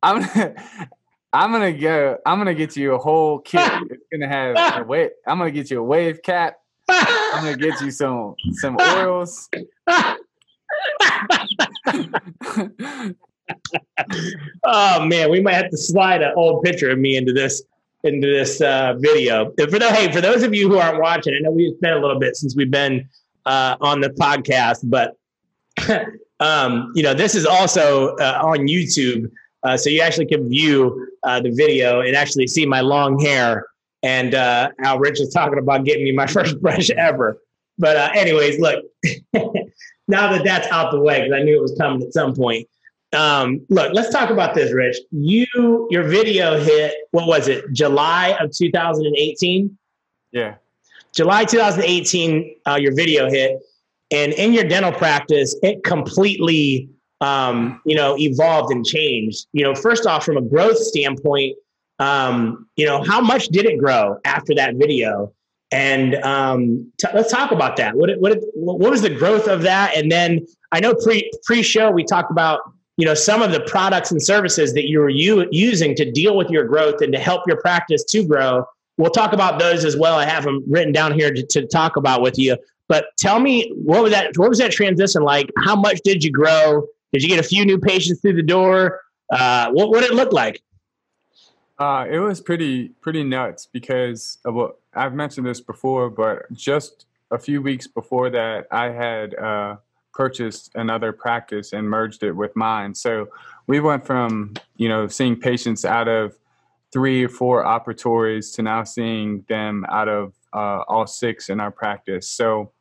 I'm 0.04 0.56
I'm 1.38 1.52
gonna 1.52 1.72
go. 1.72 2.18
I'm 2.26 2.40
gonna 2.40 2.56
get 2.56 2.76
you 2.76 2.96
a 2.96 2.98
whole 2.98 3.38
kit. 3.46 3.62
It's 3.92 4.04
gonna 4.12 4.28
have 4.28 4.82
a 4.82 4.84
wave. 4.84 5.12
I'm 5.28 5.38
gonna 5.38 5.52
get 5.52 5.70
you 5.70 5.80
a 5.80 5.84
wave 5.84 6.24
cap. 6.24 6.56
I'm 6.90 7.44
gonna 7.44 7.58
get 7.58 7.80
you 7.80 7.92
some 7.92 8.34
some 8.54 8.76
oils. 8.82 9.48
oh 14.66 15.06
man, 15.06 15.30
we 15.30 15.40
might 15.40 15.54
have 15.54 15.70
to 15.70 15.78
slide 15.78 16.24
an 16.24 16.34
old 16.36 16.64
picture 16.64 16.90
of 16.90 16.98
me 16.98 17.18
into 17.18 17.34
this 17.34 17.62
into 18.04 18.26
this 18.26 18.60
uh, 18.60 18.96
video. 18.98 19.54
For 19.60 19.78
the, 19.78 19.92
hey, 19.92 20.12
for 20.12 20.22
those 20.22 20.42
of 20.42 20.56
you 20.56 20.68
who 20.68 20.78
aren't 20.78 21.00
watching, 21.00 21.36
I 21.36 21.40
know 21.42 21.52
we've 21.52 21.80
been 21.80 21.94
a 21.94 22.00
little 22.00 22.20
bit 22.20 22.36
since 22.36 22.56
we've 22.56 22.72
been 22.72 23.08
uh, 23.46 23.78
on 23.80 24.02
the 24.02 24.10
podcast, 24.10 24.80
but 24.86 25.18
um, 26.40 26.92
you 26.96 27.04
know 27.04 27.14
this 27.14 27.36
is 27.36 27.46
also 27.46 28.16
uh, 28.16 28.42
on 28.44 28.68
YouTube. 28.68 29.30
Uh, 29.64 29.76
so 29.76 29.90
you 29.90 30.02
actually 30.02 30.26
can 30.26 30.48
view 30.50 31.08
uh, 31.24 31.40
the 31.40 31.52
video 31.52 32.02
and 32.02 32.16
actually 32.16 32.48
see 32.48 32.66
my 32.66 32.82
long 32.82 33.20
hair 33.20 33.66
and 34.04 34.36
uh, 34.36 34.70
how 34.80 34.98
Rich 34.98 35.20
is 35.20 35.34
talking 35.34 35.60
about 35.60 35.84
getting 35.84 36.04
me 36.04 36.12
my 36.12 36.28
first 36.38 36.62
brush 36.62 36.90
ever. 36.92 37.40
But 37.78 37.98
uh, 37.98 38.10
anyways, 38.16 38.60
look, 38.60 38.84
now 40.08 40.32
that 40.32 40.44
that's 40.44 40.68
out 40.68 40.92
the 40.92 41.00
way, 41.00 41.22
because 41.22 41.34
I 41.34 41.44
knew 41.44 41.58
it 41.58 41.62
was 41.62 41.76
coming 41.78 42.04
at 42.04 42.14
some 42.14 42.34
point. 42.34 42.68
Um, 43.14 43.66
look, 43.70 43.94
let's 43.94 44.12
talk 44.12 44.30
about 44.30 44.54
this, 44.54 44.74
Rich. 44.74 44.98
You, 45.12 45.88
your 45.90 46.04
video 46.04 46.60
hit, 46.60 46.94
what 47.12 47.28
was 47.28 47.48
it, 47.48 47.66
July 47.72 48.36
of 48.40 48.52
2018? 48.52 49.78
Yeah. 50.32 50.56
July 51.16 51.46
2018, 51.46 52.56
uh, 52.68 52.76
your 52.76 52.94
video 52.94 53.30
hit. 53.30 53.60
And 54.12 54.34
in 54.34 54.54
your 54.54 54.66
dental 54.66 54.92
practice, 54.92 55.56
it 55.64 55.84
completely 55.84 56.90
um, 57.22 57.82
you 57.86 57.96
know, 57.96 58.18
evolved 58.18 58.72
and 58.72 58.86
changed. 58.86 59.48
You 59.54 59.64
know, 59.64 59.76
first 59.76 60.06
off, 60.06 60.24
from 60.24 60.38
a 60.38 60.42
growth 60.42 60.78
standpoint, 60.78 61.56
um, 62.00 62.68
you 62.76 62.86
know, 62.86 63.04
how 63.04 63.22
much 63.22 63.48
did 63.48 63.66
it 63.66 63.80
grow 63.80 64.18
after 64.26 64.54
that 64.56 64.76
video? 64.76 65.34
And 65.72 66.16
um, 66.24 66.92
t- 66.98 67.08
let's 67.14 67.32
talk 67.32 67.52
about 67.52 67.76
that. 67.78 67.96
What 67.96 68.12
what 68.20 68.38
what 68.54 68.92
was 68.92 69.02
the 69.02 69.10
growth 69.10 69.48
of 69.48 69.64
that? 69.64 69.98
And 69.98 70.12
then 70.12 70.46
I 70.72 70.80
know 70.80 70.94
pre 70.94 71.30
pre 71.44 71.62
show 71.62 71.92
we 71.92 72.04
talked 72.06 72.32
about 72.32 72.62
you 72.96 73.06
know 73.06 73.14
some 73.14 73.42
of 73.42 73.52
the 73.52 73.60
products 73.62 74.12
and 74.12 74.22
services 74.22 74.74
that 74.74 74.88
you 74.88 75.00
were 75.00 75.10
u- 75.10 75.48
using 75.52 75.96
to 75.96 76.10
deal 76.10 76.38
with 76.38 76.50
your 76.50 76.66
growth 76.66 77.02
and 77.02 77.12
to 77.14 77.20
help 77.20 77.42
your 77.48 77.60
practice 77.60 78.04
to 78.06 78.26
grow. 78.26 78.66
We'll 78.98 79.12
talk 79.12 79.34
about 79.34 79.60
those 79.60 79.84
as 79.84 79.98
well. 79.98 80.18
I 80.18 80.26
have 80.26 80.44
them 80.44 80.64
written 80.68 80.92
down 80.94 81.14
here 81.14 81.32
to, 81.32 81.46
to 81.46 81.68
talk 81.68 81.98
about 81.98 82.22
with 82.22 82.38
you. 82.40 82.58
But 82.88 83.08
tell 83.18 83.40
me 83.40 83.70
what 83.76 84.04
was 84.04 84.14
that? 84.14 84.38
What 84.38 84.50
was 84.50 84.60
that 84.60 84.72
transition 84.72 85.22
like? 85.24 85.52
How 85.66 85.76
much 85.76 86.00
did 86.04 86.24
you 86.24 86.32
grow? 86.32 86.88
Did 87.14 87.24
you 87.24 87.30
get 87.30 87.40
a 87.40 87.44
few 87.44 87.66
new 87.66 87.80
patients 87.80 88.22
through 88.22 88.36
the 88.36 88.44
door? 88.44 89.02
Uh, 89.32 89.72
what 89.72 90.02
did 90.02 90.12
it 90.12 90.16
look 90.16 90.34
like? 90.34 90.62
Uh, 91.80 92.06
it 92.10 92.20
was 92.20 92.42
pretty 92.42 92.90
pretty 93.02 93.24
nuts 93.24 93.68
because 93.72 94.40
of 94.46 94.56
what 94.56 94.80
I've 94.94 95.14
mentioned 95.14 95.46
this 95.46 95.62
before, 95.62 96.10
but 96.10 96.52
just 96.54 97.06
a 97.30 97.38
few 97.38 97.62
weeks 97.62 97.88
before 97.88 98.30
that, 98.32 98.68
I 98.72 98.86
had 98.86 99.36
uh, 99.36 99.76
purchased 100.14 100.72
another 100.74 101.12
practice 101.14 101.74
and 101.74 101.88
merged 101.88 102.24
it 102.24 102.32
with 102.32 102.56
mine. 102.56 102.96
So 102.96 103.28
we 103.68 103.80
went 103.80 104.06
from 104.06 104.56
you 104.78 104.90
know 104.90 105.08
seeing 105.08 105.36
patients 105.40 105.86
out 105.86 106.08
of 106.08 106.38
three 106.92 107.24
or 107.24 107.30
four 107.30 107.64
operatories 107.64 108.56
to 108.56 108.64
now 108.64 108.84
seeing 108.84 109.46
them 109.48 109.86
out 109.90 110.08
of 110.08 110.34
uh, 110.54 110.84
all 110.88 111.06
six 111.06 111.50
in 111.50 111.60
our 111.60 111.72
practice. 111.72 112.28
So 112.28 112.72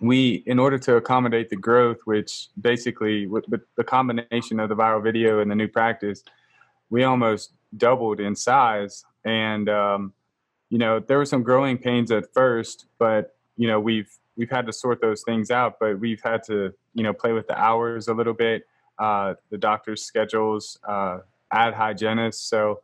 we, 0.00 0.42
in 0.46 0.58
order 0.58 0.78
to 0.78 0.96
accommodate 0.96 1.50
the 1.50 1.56
growth, 1.56 1.98
which 2.04 2.48
basically 2.60 3.26
with, 3.26 3.46
with, 3.48 3.60
the 3.76 3.84
combination 3.84 4.58
of 4.58 4.68
the 4.68 4.76
viral 4.76 5.02
video 5.02 5.40
and 5.40 5.50
the 5.50 5.54
new 5.54 5.68
practice, 5.68 6.24
we 6.88 7.04
almost 7.04 7.52
doubled 7.76 8.18
in 8.18 8.34
size. 8.34 9.04
And 9.24 9.68
um, 9.68 10.12
you 10.70 10.78
know, 10.78 11.00
there 11.00 11.18
were 11.18 11.26
some 11.26 11.42
growing 11.42 11.76
pains 11.76 12.10
at 12.10 12.32
first, 12.32 12.86
but 12.98 13.36
you 13.56 13.68
know, 13.68 13.78
we've 13.78 14.10
we've 14.36 14.50
had 14.50 14.66
to 14.66 14.72
sort 14.72 15.02
those 15.02 15.22
things 15.22 15.50
out. 15.50 15.78
But 15.78 16.00
we've 16.00 16.22
had 16.22 16.42
to 16.44 16.72
you 16.94 17.02
know 17.02 17.12
play 17.12 17.32
with 17.32 17.46
the 17.46 17.58
hours 17.58 18.08
a 18.08 18.14
little 18.14 18.32
bit, 18.32 18.66
uh, 18.98 19.34
the 19.50 19.58
doctor's 19.58 20.02
schedules, 20.02 20.78
uh, 20.88 21.18
add 21.52 21.74
hygienists. 21.74 22.48
So 22.48 22.80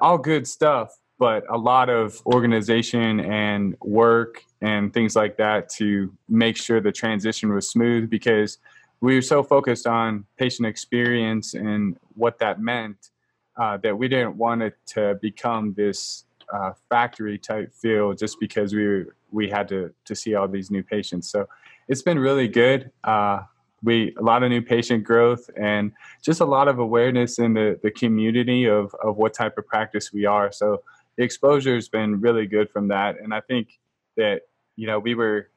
all 0.00 0.16
good 0.16 0.48
stuff 0.48 0.98
but 1.24 1.42
a 1.48 1.56
lot 1.56 1.88
of 1.88 2.20
organization 2.26 3.18
and 3.20 3.74
work 3.80 4.44
and 4.60 4.92
things 4.92 5.16
like 5.16 5.38
that 5.38 5.70
to 5.70 6.12
make 6.28 6.54
sure 6.54 6.82
the 6.82 6.92
transition 6.92 7.50
was 7.50 7.66
smooth 7.66 8.10
because 8.10 8.58
we 9.00 9.14
were 9.14 9.22
so 9.22 9.42
focused 9.42 9.86
on 9.86 10.26
patient 10.36 10.66
experience 10.66 11.54
and 11.54 11.96
what 12.12 12.38
that 12.40 12.60
meant 12.60 13.08
uh, 13.56 13.78
that 13.78 13.96
we 13.96 14.06
didn't 14.06 14.36
want 14.36 14.60
it 14.60 14.76
to 14.84 15.18
become 15.22 15.72
this 15.72 16.24
uh, 16.52 16.72
factory 16.90 17.38
type 17.38 17.72
feel 17.72 18.12
just 18.12 18.38
because 18.38 18.74
we 18.74 19.04
we 19.30 19.48
had 19.48 19.66
to 19.66 19.94
to 20.04 20.14
see 20.14 20.34
all 20.34 20.46
these 20.46 20.70
new 20.70 20.82
patients. 20.82 21.30
So 21.30 21.48
it's 21.88 22.02
been 22.02 22.18
really 22.18 22.48
good. 22.48 22.90
Uh, 23.02 23.44
we 23.82 24.14
a 24.18 24.22
lot 24.22 24.42
of 24.42 24.50
new 24.50 24.60
patient 24.60 25.04
growth 25.04 25.48
and 25.56 25.92
just 26.22 26.42
a 26.42 26.44
lot 26.44 26.68
of 26.68 26.78
awareness 26.80 27.38
in 27.38 27.54
the 27.54 27.80
the 27.82 27.90
community 27.90 28.66
of 28.66 28.94
of 29.02 29.16
what 29.16 29.32
type 29.32 29.56
of 29.56 29.66
practice 29.66 30.12
we 30.12 30.26
are. 30.26 30.52
So 30.52 30.82
the 31.16 31.24
exposure 31.24 31.74
has 31.74 31.88
been 31.88 32.20
really 32.20 32.46
good 32.46 32.70
from 32.70 32.88
that, 32.88 33.20
and 33.20 33.32
I 33.32 33.40
think 33.40 33.78
that 34.16 34.42
you 34.76 34.86
know 34.86 34.98
we 34.98 35.14
were 35.14 35.50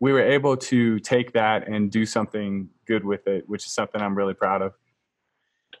we 0.00 0.12
were 0.12 0.22
able 0.22 0.56
to 0.56 0.98
take 1.00 1.32
that 1.32 1.68
and 1.68 1.90
do 1.90 2.04
something 2.04 2.68
good 2.86 3.04
with 3.04 3.26
it, 3.26 3.48
which 3.48 3.64
is 3.64 3.72
something 3.72 4.00
I'm 4.00 4.14
really 4.14 4.34
proud 4.34 4.62
of. 4.62 4.74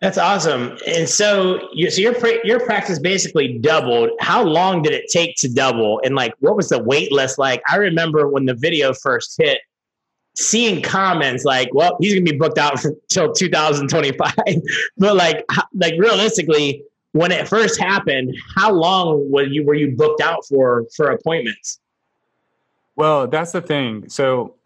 That's 0.00 0.18
awesome. 0.18 0.76
And 0.86 1.08
so, 1.08 1.68
you, 1.72 1.90
so 1.90 2.00
your 2.00 2.14
your 2.44 2.60
practice 2.60 2.98
basically 2.98 3.58
doubled. 3.58 4.10
How 4.20 4.42
long 4.42 4.82
did 4.82 4.92
it 4.92 5.04
take 5.10 5.36
to 5.36 5.48
double? 5.48 6.00
And 6.04 6.14
like, 6.14 6.34
what 6.40 6.56
was 6.56 6.68
the 6.68 6.82
wait 6.82 7.12
list 7.12 7.38
like? 7.38 7.62
I 7.70 7.76
remember 7.76 8.28
when 8.28 8.46
the 8.46 8.54
video 8.54 8.92
first 8.92 9.36
hit, 9.38 9.58
seeing 10.36 10.82
comments 10.82 11.44
like, 11.44 11.72
"Well, 11.72 11.96
he's 12.00 12.14
gonna 12.14 12.24
be 12.24 12.36
booked 12.36 12.58
out 12.58 12.84
until 12.84 13.32
2025." 13.32 14.32
but 14.98 15.16
like, 15.16 15.44
like 15.74 15.94
realistically, 15.98 16.82
when 17.14 17.30
it 17.30 17.46
first 17.46 17.78
happened, 17.78 18.36
how 18.56 18.72
long 18.72 19.30
were 19.30 19.44
you 19.44 19.64
were 19.64 19.74
you 19.74 19.96
booked 19.96 20.20
out 20.20 20.44
for 20.46 20.84
for 20.96 21.12
appointments? 21.12 21.80
Well, 22.96 23.28
that's 23.28 23.52
the 23.52 23.60
thing. 23.60 24.08
So 24.08 24.56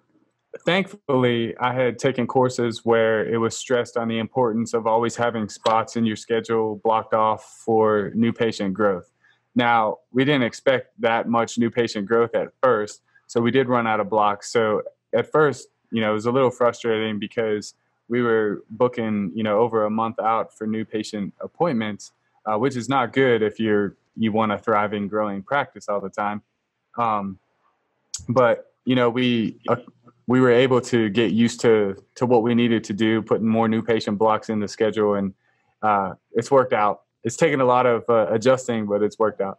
thankfully, 0.64 1.54
I 1.58 1.74
had 1.74 1.98
taken 1.98 2.26
courses 2.26 2.86
where 2.86 3.26
it 3.26 3.36
was 3.36 3.56
stressed 3.56 3.98
on 3.98 4.08
the 4.08 4.18
importance 4.18 4.72
of 4.72 4.86
always 4.86 5.14
having 5.14 5.48
spots 5.50 5.96
in 5.96 6.06
your 6.06 6.16
schedule 6.16 6.80
blocked 6.82 7.12
off 7.12 7.44
for 7.64 8.12
new 8.14 8.32
patient 8.32 8.72
growth. 8.72 9.10
Now, 9.54 9.98
we 10.12 10.24
didn't 10.24 10.44
expect 10.44 10.92
that 11.00 11.28
much 11.28 11.58
new 11.58 11.70
patient 11.70 12.06
growth 12.06 12.34
at 12.34 12.48
first, 12.62 13.02
so 13.26 13.42
we 13.42 13.50
did 13.50 13.68
run 13.68 13.86
out 13.86 14.00
of 14.00 14.08
blocks. 14.08 14.50
So 14.50 14.82
at 15.12 15.30
first, 15.30 15.68
you 15.90 16.00
know, 16.00 16.12
it 16.12 16.14
was 16.14 16.26
a 16.26 16.32
little 16.32 16.50
frustrating 16.50 17.18
because 17.18 17.74
we 18.08 18.22
were 18.22 18.62
booking, 18.70 19.32
you 19.34 19.42
know, 19.42 19.58
over 19.58 19.84
a 19.84 19.90
month 19.90 20.18
out 20.18 20.56
for 20.56 20.66
new 20.66 20.86
patient 20.86 21.34
appointments, 21.40 22.12
uh, 22.48 22.56
which 22.56 22.76
is 22.76 22.88
not 22.88 23.12
good 23.12 23.42
if 23.42 23.60
you're 23.60 23.96
you 24.16 24.32
want 24.32 24.52
a 24.52 24.58
thriving, 24.58 25.06
growing 25.08 25.42
practice 25.42 25.88
all 25.88 26.00
the 26.00 26.10
time. 26.10 26.42
Um, 26.96 27.38
but 28.28 28.72
you 28.84 28.94
know, 28.94 29.10
we 29.10 29.60
uh, 29.68 29.76
we 30.26 30.40
were 30.40 30.50
able 30.50 30.80
to 30.82 31.08
get 31.10 31.32
used 31.32 31.60
to 31.60 31.96
to 32.16 32.26
what 32.26 32.42
we 32.42 32.54
needed 32.54 32.84
to 32.84 32.92
do, 32.92 33.22
putting 33.22 33.46
more 33.46 33.68
new 33.68 33.82
patient 33.82 34.18
blocks 34.18 34.48
in 34.48 34.60
the 34.60 34.68
schedule, 34.68 35.14
and 35.14 35.34
uh, 35.82 36.14
it's 36.32 36.50
worked 36.50 36.72
out. 36.72 37.02
It's 37.24 37.36
taken 37.36 37.60
a 37.60 37.64
lot 37.64 37.86
of 37.86 38.04
uh, 38.08 38.26
adjusting, 38.30 38.86
but 38.86 39.02
it's 39.02 39.18
worked 39.18 39.40
out. 39.40 39.58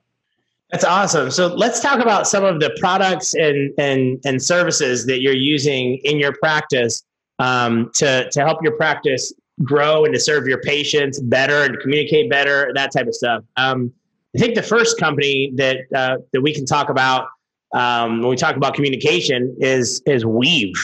That's 0.72 0.84
awesome. 0.84 1.32
So 1.32 1.48
let's 1.48 1.80
talk 1.80 2.00
about 2.00 2.28
some 2.28 2.44
of 2.44 2.60
the 2.60 2.76
products 2.80 3.34
and 3.34 3.74
and 3.78 4.20
and 4.26 4.42
services 4.42 5.06
that 5.06 5.22
you're 5.22 5.34
using 5.34 6.00
in 6.04 6.20
your 6.20 6.34
practice 6.34 7.04
um, 7.40 7.92
to 7.96 8.30
to 8.30 8.42
help 8.42 8.62
your 8.64 8.74
practice 8.74 9.34
grow 9.64 10.06
and 10.06 10.14
to 10.14 10.20
serve 10.20 10.48
your 10.48 10.62
patients 10.62 11.20
better 11.20 11.64
and 11.64 11.74
to 11.74 11.80
communicate 11.80 12.30
better, 12.30 12.72
that 12.76 12.92
type 12.92 13.08
of 13.08 13.16
stuff. 13.16 13.44
Um, 13.58 13.92
I 14.36 14.40
think 14.40 14.56
the 14.56 14.64
first 14.64 15.00
company 15.00 15.52
that 15.56 15.78
uh, 15.96 16.18
that 16.34 16.42
we 16.42 16.54
can 16.54 16.66
talk 16.66 16.90
about 16.90 17.28
um, 17.74 18.22
when 18.22 18.30
we 18.30 18.36
talk 18.36 18.56
about 18.56 18.74
communication 18.74 19.56
is 19.60 20.02
is 20.06 20.26
Weave. 20.26 20.76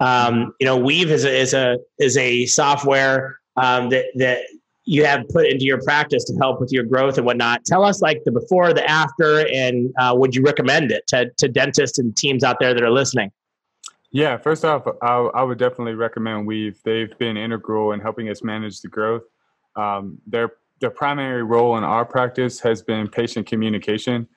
Um, 0.00 0.54
you 0.60 0.66
know, 0.66 0.76
Weave 0.76 1.10
is 1.10 1.24
a 1.24 1.40
is 1.40 1.54
a 1.54 1.78
is 1.98 2.16
a 2.16 2.46
software 2.46 3.38
um, 3.56 3.90
that 3.90 4.06
that 4.16 4.40
you 4.86 5.04
have 5.04 5.26
put 5.28 5.46
into 5.46 5.64
your 5.64 5.80
practice 5.82 6.24
to 6.24 6.34
help 6.36 6.60
with 6.60 6.70
your 6.70 6.84
growth 6.84 7.16
and 7.16 7.24
whatnot. 7.24 7.64
Tell 7.64 7.84
us 7.84 8.02
like 8.02 8.22
the 8.24 8.32
before, 8.32 8.74
the 8.74 8.88
after, 8.88 9.46
and 9.48 9.92
uh, 9.98 10.14
would 10.16 10.34
you 10.34 10.42
recommend 10.42 10.90
it 10.90 11.06
to 11.08 11.30
to 11.36 11.48
dentists 11.48 11.98
and 11.98 12.16
teams 12.16 12.42
out 12.42 12.56
there 12.58 12.74
that 12.74 12.82
are 12.82 12.90
listening? 12.90 13.30
Yeah, 14.14 14.36
first 14.36 14.64
off, 14.64 14.86
I, 15.02 15.12
I 15.12 15.42
would 15.42 15.58
definitely 15.58 15.94
recommend 15.94 16.46
Weave. 16.46 16.80
They've 16.84 17.18
been 17.18 17.36
integral 17.36 17.90
in 17.90 17.98
helping 17.98 18.28
us 18.28 18.44
manage 18.44 18.80
the 18.80 18.86
growth. 18.86 19.24
Um, 19.74 20.18
their 20.24 20.52
their 20.80 20.90
primary 20.90 21.42
role 21.42 21.76
in 21.78 21.82
our 21.82 22.04
practice 22.04 22.60
has 22.60 22.80
been 22.80 23.08
patient 23.08 23.48
communication. 23.48 24.28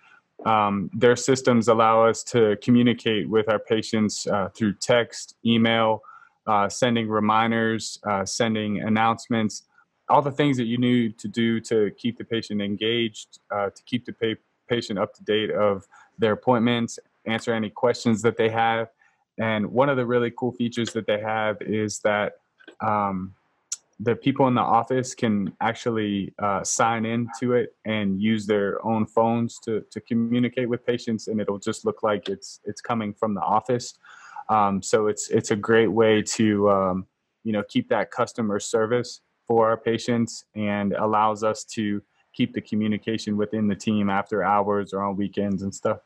Um, 0.48 0.90
their 0.96 1.16
systems 1.16 1.68
allow 1.68 2.04
us 2.08 2.24
to 2.24 2.58
communicate 2.64 3.30
with 3.30 3.50
our 3.50 3.60
patients 3.60 4.26
uh, 4.26 4.50
through 4.56 4.74
text, 4.82 5.36
email, 5.46 6.02
uh, 6.48 6.70
sending 6.70 7.08
reminders, 7.08 8.00
uh, 8.10 8.26
sending 8.26 8.82
announcements, 8.82 9.68
all 10.10 10.24
the 10.24 10.32
things 10.32 10.58
that 10.58 10.66
you 10.66 10.80
need 10.80 11.20
to 11.20 11.28
do 11.28 11.60
to 11.62 11.92
keep 12.00 12.18
the 12.18 12.24
patient 12.24 12.64
engaged, 12.64 13.40
uh, 13.54 13.70
to 13.70 13.84
keep 13.86 14.06
the 14.06 14.14
pa- 14.14 14.42
patient 14.68 14.98
up 14.98 15.14
to 15.14 15.24
date 15.24 15.52
of 15.52 15.86
their 16.18 16.32
appointments, 16.32 16.98
answer 17.28 17.54
any 17.54 17.70
questions 17.70 18.24
that 18.24 18.38
they 18.38 18.50
have. 18.50 18.88
And 19.40 19.68
one 19.68 19.90
of 19.90 19.98
the 19.98 20.06
really 20.06 20.32
cool 20.32 20.52
features 20.52 20.94
that 20.94 21.06
they 21.06 21.20
have 21.20 21.62
is 21.62 22.00
that 22.00 22.34
um, 22.82 23.36
the 24.00 24.16
people 24.16 24.48
in 24.48 24.54
the 24.54 24.62
office 24.62 25.16
can 25.16 25.52
actually 25.60 26.34
uh, 26.40 26.64
sign 26.64 27.06
into 27.06 27.54
it 27.54 27.76
and 27.86 28.22
use 28.22 28.46
their 28.46 28.84
own 28.86 29.06
phones 29.06 29.60
to, 29.60 29.84
to 29.92 30.00
communicate 30.02 30.70
with 30.70 30.86
patients 30.86 31.28
and 31.28 31.42
it'll 31.42 31.58
just 31.58 31.86
look 31.86 32.04
like 32.04 32.30
it's 32.30 32.60
it's 32.66 32.82
coming 32.82 33.14
from 33.14 33.34
the 33.34 33.42
office. 33.42 33.96
Um, 34.50 34.82
so 34.82 35.08
it's 35.08 35.30
it's 35.30 35.52
a 35.52 35.56
great 35.56 35.92
way 35.92 36.22
to 36.22 36.70
um, 36.70 37.08
you 37.44 37.52
know 37.54 37.64
keep 37.68 37.90
that 37.90 38.12
customer 38.12 38.60
service 38.60 39.22
for 39.48 39.68
our 39.68 39.78
patients 39.78 40.46
and 40.56 40.94
allows 40.94 41.44
us 41.44 41.64
to 41.64 42.02
keep 42.34 42.54
the 42.54 42.62
communication 42.62 43.36
within 43.36 43.68
the 43.68 43.76
team 43.76 44.10
after 44.10 44.44
hours 44.44 44.94
or 44.94 45.02
on 45.02 45.16
weekends 45.16 45.64
and 45.64 45.74
stuff 45.74 46.00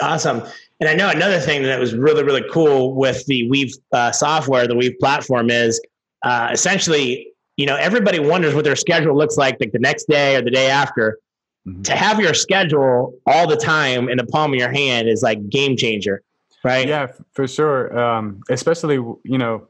Awesome. 0.00 0.42
And 0.80 0.88
I 0.88 0.94
know 0.94 1.08
another 1.08 1.38
thing 1.38 1.62
that 1.62 1.78
was 1.78 1.94
really, 1.94 2.24
really 2.24 2.44
cool 2.50 2.94
with 2.94 3.24
the 3.26 3.48
Weave 3.48 3.74
uh, 3.92 4.12
software, 4.12 4.66
the 4.66 4.74
Weave 4.74 4.98
platform 4.98 5.50
is 5.50 5.80
uh, 6.24 6.48
essentially, 6.52 7.28
you 7.56 7.66
know, 7.66 7.76
everybody 7.76 8.18
wonders 8.18 8.54
what 8.54 8.64
their 8.64 8.76
schedule 8.76 9.16
looks 9.16 9.36
like, 9.36 9.56
like 9.60 9.72
the 9.72 9.78
next 9.78 10.08
day 10.08 10.36
or 10.36 10.42
the 10.42 10.50
day 10.50 10.68
after. 10.68 11.18
Mm-hmm. 11.66 11.82
To 11.82 11.96
have 11.96 12.20
your 12.20 12.34
schedule 12.34 13.18
all 13.26 13.46
the 13.48 13.56
time 13.56 14.08
in 14.08 14.18
the 14.18 14.26
palm 14.26 14.52
of 14.52 14.58
your 14.58 14.70
hand 14.70 15.08
is 15.08 15.22
like 15.22 15.48
game 15.48 15.76
changer, 15.76 16.22
right? 16.62 16.86
Yeah, 16.86 17.06
for 17.32 17.48
sure. 17.48 17.98
Um, 17.98 18.42
especially, 18.50 18.96
you 18.96 19.38
know, 19.38 19.68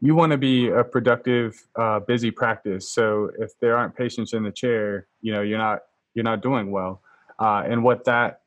you 0.00 0.14
want 0.14 0.30
to 0.30 0.38
be 0.38 0.68
a 0.68 0.84
productive, 0.84 1.60
uh, 1.74 2.00
busy 2.00 2.30
practice. 2.30 2.90
So 2.90 3.30
if 3.38 3.58
there 3.60 3.76
aren't 3.76 3.96
patients 3.96 4.32
in 4.32 4.44
the 4.44 4.52
chair, 4.52 5.08
you 5.22 5.32
know, 5.32 5.40
you're 5.40 5.58
not 5.58 5.80
you're 6.14 6.22
not 6.22 6.42
doing 6.42 6.70
well. 6.70 7.02
Uh, 7.38 7.64
and 7.66 7.82
what 7.82 8.04
that 8.04 8.42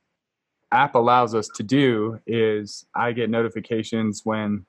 app 0.72 0.96
allows 0.96 1.34
us 1.34 1.48
to 1.56 1.64
do 1.64 2.20
is 2.28 2.86
I 2.96 3.12
get 3.12 3.30
notifications 3.30 4.22
when 4.24 4.66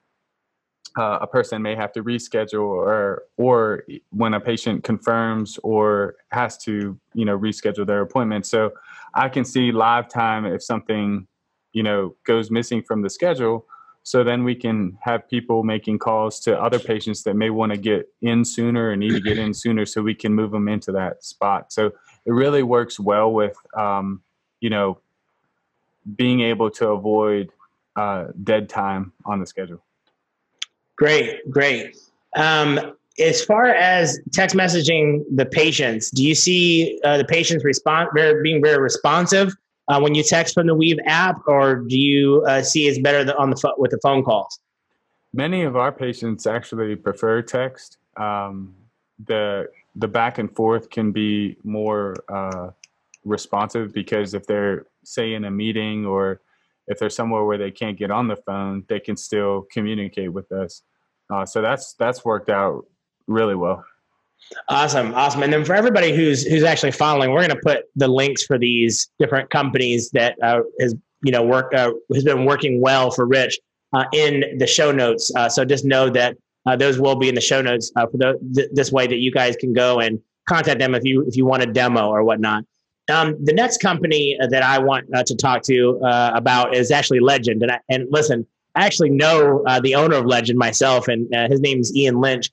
uh, 0.98 1.18
a 1.20 1.26
person 1.26 1.62
may 1.62 1.74
have 1.76 1.92
to 1.92 2.02
reschedule 2.02 2.62
or 2.62 3.24
or 3.36 3.84
when 4.10 4.34
a 4.34 4.40
patient 4.40 4.82
confirms 4.82 5.58
or 5.62 6.16
has 6.30 6.58
to 6.58 6.98
you 7.14 7.24
know 7.24 7.38
reschedule 7.38 7.86
their 7.86 8.00
appointment. 8.00 8.46
So 8.46 8.72
i 9.14 9.28
can 9.28 9.44
see 9.44 9.72
live 9.72 10.08
time 10.08 10.44
if 10.46 10.62
something 10.62 11.26
you 11.72 11.82
know 11.82 12.14
goes 12.24 12.50
missing 12.50 12.82
from 12.82 13.02
the 13.02 13.10
schedule. 13.10 13.66
So 14.02 14.24
then 14.24 14.44
we 14.44 14.54
can 14.54 14.98
have 15.02 15.28
people 15.28 15.62
making 15.62 15.98
calls 15.98 16.40
to 16.40 16.58
other 16.58 16.78
patients 16.78 17.22
that 17.24 17.36
may 17.36 17.50
want 17.50 17.72
to 17.72 17.78
get 17.78 18.08
in 18.22 18.44
sooner 18.46 18.90
or 18.90 18.96
need 18.96 19.12
to 19.12 19.20
get 19.20 19.38
in 19.38 19.52
sooner 19.52 19.84
so 19.84 20.00
we 20.02 20.14
can 20.14 20.34
move 20.34 20.52
them 20.52 20.68
into 20.68 20.90
that 20.92 21.22
spot. 21.22 21.70
So 21.70 21.92
it 22.24 22.32
really 22.32 22.62
works 22.62 22.98
well 22.98 23.30
with 23.30 23.56
um, 23.76 24.22
you 24.60 24.70
know 24.70 24.98
being 26.16 26.40
able 26.40 26.70
to 26.70 26.88
avoid 26.88 27.50
uh, 27.96 28.26
dead 28.42 28.68
time 28.68 29.12
on 29.24 29.40
the 29.40 29.46
schedule 29.46 29.82
Great, 31.00 31.50
great. 31.50 31.96
Um, 32.36 32.78
as 33.18 33.42
far 33.42 33.68
as 33.68 34.20
text 34.32 34.54
messaging 34.54 35.24
the 35.34 35.46
patients, 35.46 36.10
do 36.10 36.22
you 36.22 36.34
see 36.34 37.00
uh, 37.04 37.16
the 37.16 37.24
patients 37.24 37.64
respond 37.64 38.10
very, 38.14 38.42
being 38.42 38.62
very 38.62 38.78
responsive 38.78 39.50
uh, 39.88 39.98
when 39.98 40.14
you 40.14 40.22
text 40.22 40.52
from 40.52 40.66
the 40.66 40.74
Weave 40.74 40.98
app, 41.06 41.40
or 41.46 41.76
do 41.76 41.98
you 41.98 42.44
uh, 42.46 42.60
see 42.60 42.86
it's 42.86 42.98
better 42.98 43.32
on 43.38 43.48
the 43.48 43.56
fo- 43.56 43.72
with 43.78 43.92
the 43.92 43.98
phone 44.02 44.22
calls? 44.22 44.60
Many 45.32 45.62
of 45.62 45.74
our 45.74 45.90
patients 45.90 46.46
actually 46.46 46.94
prefer 46.96 47.40
text. 47.40 47.96
Um, 48.18 48.74
the 49.24 49.68
the 49.96 50.06
back 50.06 50.36
and 50.36 50.54
forth 50.54 50.90
can 50.90 51.12
be 51.12 51.56
more 51.64 52.14
uh, 52.28 52.70
responsive 53.24 53.94
because 53.94 54.34
if 54.34 54.46
they're 54.46 54.86
say 55.04 55.34
in 55.34 55.44
a 55.44 55.50
meeting 55.50 56.06
or 56.06 56.40
if 56.86 56.98
they're 56.98 57.10
somewhere 57.10 57.44
where 57.44 57.58
they 57.58 57.70
can't 57.70 57.96
get 57.96 58.10
on 58.10 58.28
the 58.28 58.36
phone, 58.36 58.84
they 58.88 59.00
can 59.00 59.16
still 59.16 59.66
communicate 59.72 60.32
with 60.32 60.50
us. 60.52 60.82
Uh, 61.32 61.46
so 61.46 61.62
that's 61.62 61.94
that's 61.94 62.24
worked 62.24 62.50
out 62.50 62.84
really 63.28 63.54
well. 63.54 63.84
Awesome, 64.68 65.14
awesome. 65.14 65.42
And 65.42 65.52
then 65.52 65.64
for 65.64 65.74
everybody 65.74 66.14
who's 66.14 66.44
who's 66.44 66.64
actually 66.64 66.92
following, 66.92 67.30
we're 67.30 67.46
going 67.46 67.50
to 67.50 67.62
put 67.64 67.84
the 67.94 68.08
links 68.08 68.44
for 68.44 68.58
these 68.58 69.08
different 69.18 69.50
companies 69.50 70.10
that 70.10 70.36
uh, 70.42 70.60
has 70.80 70.94
you 71.22 71.30
know 71.30 71.42
work 71.42 71.72
uh, 71.74 71.92
has 72.12 72.24
been 72.24 72.44
working 72.44 72.80
well 72.80 73.10
for 73.10 73.26
Rich 73.26 73.58
uh, 73.92 74.04
in 74.12 74.58
the 74.58 74.66
show 74.66 74.90
notes. 74.90 75.30
Uh, 75.34 75.48
so 75.48 75.64
just 75.64 75.84
know 75.84 76.10
that 76.10 76.36
uh, 76.66 76.74
those 76.74 76.98
will 76.98 77.16
be 77.16 77.28
in 77.28 77.34
the 77.34 77.40
show 77.40 77.62
notes 77.62 77.92
for 77.94 78.10
the, 78.14 78.38
th- 78.54 78.68
this 78.72 78.90
way 78.90 79.06
that 79.06 79.18
you 79.18 79.30
guys 79.30 79.54
can 79.56 79.72
go 79.72 80.00
and 80.00 80.20
contact 80.48 80.80
them 80.80 80.94
if 80.94 81.04
you 81.04 81.24
if 81.26 81.36
you 81.36 81.46
want 81.46 81.62
a 81.62 81.66
demo 81.66 82.08
or 82.08 82.24
whatnot. 82.24 82.64
Um, 83.10 83.36
the 83.44 83.52
next 83.52 83.78
company 83.78 84.36
that 84.48 84.62
I 84.62 84.78
want 84.78 85.06
uh, 85.14 85.22
to 85.24 85.36
talk 85.36 85.62
to 85.64 86.00
uh, 86.04 86.32
about 86.34 86.74
is 86.74 86.90
actually 86.90 87.20
Legend, 87.20 87.62
and 87.62 87.72
I, 87.72 87.80
and 87.88 88.06
listen, 88.10 88.46
I 88.74 88.86
actually 88.86 89.10
know 89.10 89.62
uh, 89.66 89.80
the 89.80 89.94
owner 89.94 90.16
of 90.16 90.26
Legend 90.26 90.58
myself, 90.58 91.08
and 91.08 91.32
uh, 91.34 91.48
his 91.48 91.60
name 91.60 91.80
is 91.80 91.94
Ian 91.94 92.20
Lynch. 92.20 92.50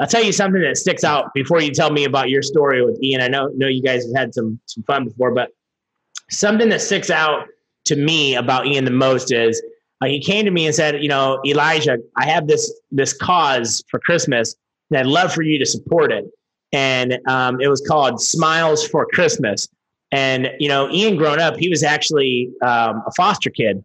I'll 0.00 0.06
tell 0.06 0.22
you 0.22 0.32
something 0.32 0.62
that 0.62 0.76
sticks 0.76 1.04
out 1.04 1.34
before 1.34 1.60
you 1.60 1.72
tell 1.72 1.90
me 1.90 2.04
about 2.04 2.30
your 2.30 2.42
story 2.42 2.84
with 2.84 3.02
Ian. 3.02 3.20
I 3.20 3.28
know 3.28 3.48
know 3.54 3.66
you 3.66 3.82
guys 3.82 4.04
have 4.06 4.16
had 4.16 4.34
some 4.34 4.60
some 4.66 4.82
fun 4.84 5.04
before, 5.04 5.32
but 5.32 5.50
something 6.30 6.68
that 6.68 6.80
sticks 6.80 7.10
out 7.10 7.46
to 7.86 7.96
me 7.96 8.36
about 8.36 8.66
Ian 8.66 8.84
the 8.84 8.90
most 8.90 9.32
is 9.32 9.60
uh, 10.00 10.06
he 10.06 10.20
came 10.20 10.44
to 10.44 10.50
me 10.50 10.66
and 10.66 10.74
said, 10.74 11.02
you 11.02 11.08
know, 11.08 11.40
Elijah, 11.44 11.98
I 12.16 12.26
have 12.26 12.46
this 12.46 12.72
this 12.90 13.12
cause 13.12 13.82
for 13.90 13.98
Christmas, 13.98 14.54
and 14.90 15.00
I'd 15.00 15.06
love 15.06 15.32
for 15.32 15.42
you 15.42 15.58
to 15.58 15.66
support 15.66 16.12
it. 16.12 16.24
And 16.72 17.18
um, 17.26 17.60
it 17.60 17.68
was 17.68 17.80
called 17.80 18.20
Smiles 18.20 18.86
for 18.86 19.06
Christmas. 19.12 19.68
And 20.10 20.50
you 20.58 20.68
know, 20.68 20.90
Ian, 20.90 21.16
growing 21.16 21.40
up, 21.40 21.56
he 21.56 21.68
was 21.68 21.82
actually 21.82 22.50
um, 22.62 23.02
a 23.06 23.12
foster 23.16 23.50
kid, 23.50 23.84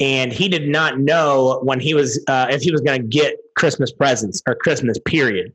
and 0.00 0.32
he 0.32 0.48
did 0.48 0.68
not 0.68 0.98
know 0.98 1.60
when 1.62 1.80
he 1.80 1.94
was 1.94 2.22
uh, 2.28 2.46
if 2.50 2.62
he 2.62 2.72
was 2.72 2.80
going 2.80 3.00
to 3.02 3.06
get 3.06 3.36
Christmas 3.56 3.92
presents 3.92 4.42
or 4.46 4.54
Christmas 4.54 4.98
period. 5.04 5.52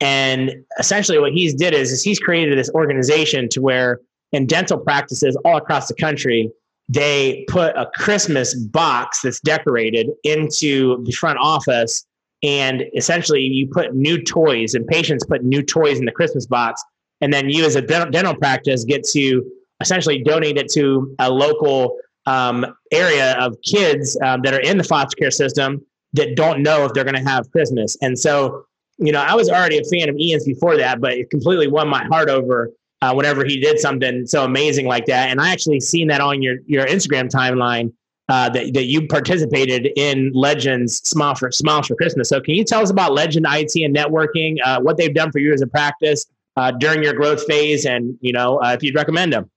And 0.00 0.64
essentially, 0.80 1.18
what 1.18 1.32
he's 1.32 1.54
did 1.54 1.74
is, 1.74 1.92
is 1.92 2.02
he's 2.02 2.18
created 2.18 2.58
this 2.58 2.70
organization 2.70 3.48
to 3.50 3.60
where 3.60 4.00
in 4.32 4.46
dental 4.46 4.78
practices 4.78 5.36
all 5.44 5.56
across 5.56 5.86
the 5.86 5.94
country, 5.94 6.50
they 6.88 7.44
put 7.48 7.76
a 7.76 7.88
Christmas 7.94 8.54
box 8.54 9.20
that's 9.22 9.40
decorated 9.40 10.08
into 10.24 11.04
the 11.04 11.12
front 11.12 11.38
office. 11.40 12.04
And 12.42 12.84
essentially, 12.96 13.42
you 13.42 13.68
put 13.68 13.94
new 13.94 14.20
toys, 14.20 14.74
and 14.74 14.84
patients 14.88 15.24
put 15.24 15.44
new 15.44 15.62
toys 15.62 16.00
in 16.00 16.06
the 16.06 16.12
Christmas 16.12 16.46
box. 16.46 16.82
And 17.22 17.32
then 17.32 17.48
you, 17.48 17.64
as 17.64 17.76
a 17.76 17.80
dental 17.80 18.34
practice, 18.34 18.84
get 18.84 19.04
to 19.12 19.42
essentially 19.80 20.22
donate 20.22 20.58
it 20.58 20.70
to 20.72 21.14
a 21.18 21.30
local 21.30 21.96
um, 22.26 22.66
area 22.92 23.36
of 23.38 23.56
kids 23.64 24.18
um, 24.22 24.42
that 24.42 24.52
are 24.52 24.60
in 24.60 24.76
the 24.76 24.84
foster 24.84 25.16
care 25.16 25.30
system 25.30 25.80
that 26.12 26.36
don't 26.36 26.62
know 26.62 26.84
if 26.84 26.92
they're 26.92 27.04
going 27.04 27.16
to 27.16 27.30
have 27.30 27.50
Christmas. 27.50 27.96
And 28.02 28.18
so, 28.18 28.66
you 28.98 29.12
know, 29.12 29.20
I 29.20 29.34
was 29.34 29.48
already 29.48 29.78
a 29.78 29.84
fan 29.84 30.08
of 30.08 30.16
Ian's 30.18 30.44
before 30.44 30.76
that, 30.76 31.00
but 31.00 31.12
it 31.12 31.30
completely 31.30 31.68
won 31.68 31.88
my 31.88 32.04
heart 32.04 32.28
over 32.28 32.70
uh, 33.00 33.12
whenever 33.14 33.44
he 33.44 33.58
did 33.58 33.78
something 33.78 34.26
so 34.26 34.44
amazing 34.44 34.86
like 34.86 35.06
that. 35.06 35.30
And 35.30 35.40
I 35.40 35.52
actually 35.52 35.80
seen 35.80 36.08
that 36.08 36.20
on 36.20 36.42
your 36.42 36.56
your 36.66 36.86
Instagram 36.86 37.30
timeline 37.30 37.92
uh, 38.28 38.48
that 38.50 38.74
that 38.74 38.84
you 38.84 39.06
participated 39.08 39.88
in 39.96 40.30
Legends 40.34 40.98
Smile 41.08 41.34
for 41.34 41.50
Smiles 41.50 41.86
for 41.86 41.96
Christmas. 41.96 42.28
So 42.28 42.40
can 42.40 42.54
you 42.54 42.64
tell 42.64 42.82
us 42.82 42.90
about 42.90 43.12
Legend 43.12 43.46
IT 43.48 43.72
and 43.76 43.96
networking, 43.96 44.56
uh, 44.64 44.80
what 44.80 44.96
they've 44.96 45.14
done 45.14 45.32
for 45.32 45.38
you 45.38 45.52
as 45.52 45.62
a 45.62 45.66
practice 45.66 46.26
uh, 46.56 46.70
during 46.72 47.02
your 47.02 47.14
growth 47.14 47.44
phase, 47.46 47.86
and 47.86 48.16
you 48.20 48.32
know 48.32 48.60
uh, 48.62 48.72
if 48.72 48.82
you'd 48.82 48.94
recommend 48.94 49.32
them? 49.32 49.50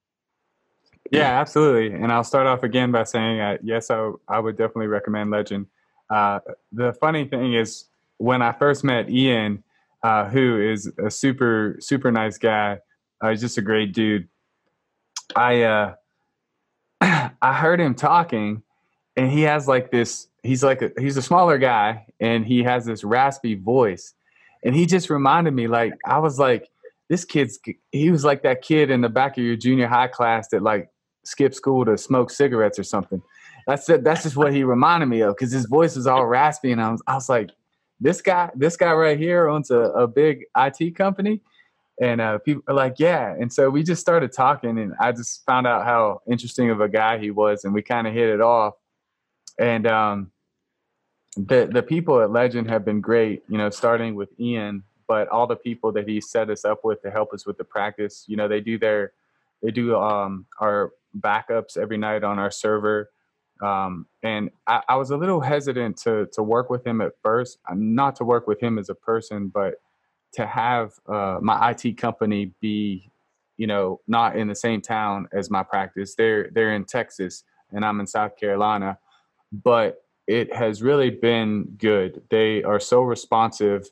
Yeah, 1.10 1.40
absolutely. 1.40 1.96
And 1.96 2.10
I'll 2.10 2.24
start 2.24 2.48
off 2.48 2.64
again 2.64 2.90
by 2.90 3.04
saying, 3.04 3.38
uh, 3.40 3.58
yes, 3.62 3.92
I, 3.92 4.10
I 4.26 4.40
would 4.40 4.56
definitely 4.56 4.88
recommend 4.88 5.30
Legend. 5.30 5.66
the 6.10 6.96
funny 7.00 7.26
thing 7.26 7.54
is, 7.54 7.84
when 8.18 8.42
I 8.42 8.50
first 8.52 8.82
met 8.82 9.08
Ian, 9.08 9.62
who 10.30 10.60
is 10.60 10.92
a 10.98 11.10
super 11.10 11.76
super 11.80 12.10
nice 12.10 12.38
guy. 12.38 12.78
Uh, 13.20 13.30
he's 13.30 13.40
just 13.40 13.58
a 13.58 13.62
great 13.62 13.92
dude. 13.92 14.28
I 15.34 15.62
uh, 15.62 15.94
I 17.00 17.52
heard 17.52 17.80
him 17.80 17.94
talking, 17.94 18.62
and 19.16 19.30
he 19.30 19.42
has 19.42 19.66
like 19.66 19.90
this. 19.90 20.28
He's 20.42 20.62
like 20.62 20.82
a, 20.82 20.92
he's 20.98 21.16
a 21.16 21.22
smaller 21.22 21.58
guy, 21.58 22.06
and 22.20 22.46
he 22.46 22.62
has 22.62 22.84
this 22.84 23.04
raspy 23.04 23.54
voice, 23.54 24.14
and 24.64 24.74
he 24.74 24.86
just 24.86 25.10
reminded 25.10 25.54
me 25.54 25.66
like 25.66 25.94
I 26.04 26.18
was 26.18 26.38
like 26.38 26.68
this 27.08 27.24
kid's. 27.24 27.58
He 27.92 28.10
was 28.10 28.24
like 28.24 28.42
that 28.42 28.62
kid 28.62 28.90
in 28.90 29.00
the 29.00 29.08
back 29.08 29.38
of 29.38 29.44
your 29.44 29.56
junior 29.56 29.86
high 29.86 30.08
class 30.08 30.48
that 30.48 30.62
like 30.62 30.88
skipped 31.24 31.54
school 31.54 31.84
to 31.84 31.96
smoke 31.98 32.30
cigarettes 32.30 32.78
or 32.78 32.84
something. 32.84 33.22
That's 33.66 33.88
it. 33.88 34.04
That's 34.04 34.22
just 34.22 34.36
what 34.36 34.52
he 34.52 34.64
reminded 34.74 35.06
me 35.06 35.20
of 35.22 35.36
because 35.36 35.52
his 35.52 35.66
voice 35.66 35.96
was 35.96 36.06
all 36.06 36.26
raspy, 36.26 36.72
and 36.72 36.80
I 36.80 36.90
was 36.90 37.02
I 37.06 37.14
was 37.14 37.28
like, 37.28 37.50
this 38.00 38.20
guy, 38.20 38.50
this 38.54 38.76
guy 38.76 38.92
right 38.92 39.18
here 39.18 39.48
owns 39.48 39.70
a, 39.70 39.80
a 39.80 40.06
big 40.06 40.44
IT 40.56 40.96
company 40.96 41.42
and 42.00 42.20
uh, 42.20 42.38
people 42.38 42.62
are 42.68 42.74
like, 42.74 42.96
yeah. 42.98 43.34
And 43.38 43.52
so 43.52 43.70
we 43.70 43.82
just 43.82 44.00
started 44.00 44.32
talking, 44.32 44.78
and 44.78 44.92
I 45.00 45.12
just 45.12 45.44
found 45.46 45.66
out 45.66 45.84
how 45.84 46.20
interesting 46.30 46.70
of 46.70 46.80
a 46.80 46.88
guy 46.88 47.18
he 47.18 47.30
was, 47.30 47.64
and 47.64 47.72
we 47.72 47.82
kind 47.82 48.06
of 48.06 48.12
hit 48.12 48.28
it 48.28 48.40
off. 48.40 48.74
And 49.58 49.86
um, 49.86 50.30
the 51.36 51.68
the 51.72 51.82
people 51.82 52.20
at 52.20 52.30
Legend 52.30 52.68
have 52.68 52.84
been 52.84 53.00
great, 53.00 53.44
you 53.48 53.56
know, 53.56 53.70
starting 53.70 54.14
with 54.14 54.28
Ian, 54.38 54.82
but 55.08 55.28
all 55.28 55.46
the 55.46 55.56
people 55.56 55.92
that 55.92 56.08
he 56.08 56.20
set 56.20 56.50
us 56.50 56.64
up 56.64 56.84
with 56.84 57.02
to 57.02 57.10
help 57.10 57.32
us 57.32 57.46
with 57.46 57.56
the 57.58 57.64
practice, 57.64 58.24
you 58.26 58.36
know, 58.36 58.48
they 58.48 58.60
do 58.60 58.78
their 58.78 59.12
they 59.62 59.70
do 59.70 59.96
um, 59.96 60.46
our 60.60 60.92
backups 61.20 61.76
every 61.76 61.96
night 61.96 62.22
on 62.22 62.38
our 62.38 62.50
server. 62.50 63.10
Um, 63.62 64.06
and 64.22 64.50
I, 64.66 64.82
I 64.88 64.96
was 64.96 65.10
a 65.10 65.16
little 65.16 65.40
hesitant 65.40 65.96
to 65.98 66.26
to 66.32 66.42
work 66.42 66.70
with 66.70 66.86
him 66.86 67.00
at 67.00 67.12
first, 67.22 67.58
not 67.74 68.16
to 68.16 68.24
work 68.24 68.46
with 68.46 68.62
him 68.62 68.78
as 68.78 68.88
a 68.90 68.94
person, 68.94 69.48
but 69.48 69.76
to 70.32 70.46
have 70.46 70.92
uh, 71.08 71.38
my 71.40 71.70
IT 71.70 71.96
company 71.96 72.52
be, 72.60 73.10
you 73.56 73.66
know, 73.66 74.00
not 74.06 74.36
in 74.36 74.48
the 74.48 74.54
same 74.54 74.82
town 74.82 75.28
as 75.32 75.50
my 75.50 75.62
practice. 75.62 76.14
They're 76.14 76.50
they're 76.52 76.74
in 76.74 76.84
Texas 76.84 77.44
and 77.72 77.84
I'm 77.84 78.00
in 78.00 78.06
South 78.06 78.36
Carolina, 78.36 78.98
but 79.52 80.04
it 80.26 80.54
has 80.54 80.82
really 80.82 81.10
been 81.10 81.64
good. 81.78 82.22
They 82.30 82.62
are 82.62 82.80
so 82.80 83.02
responsive 83.02 83.90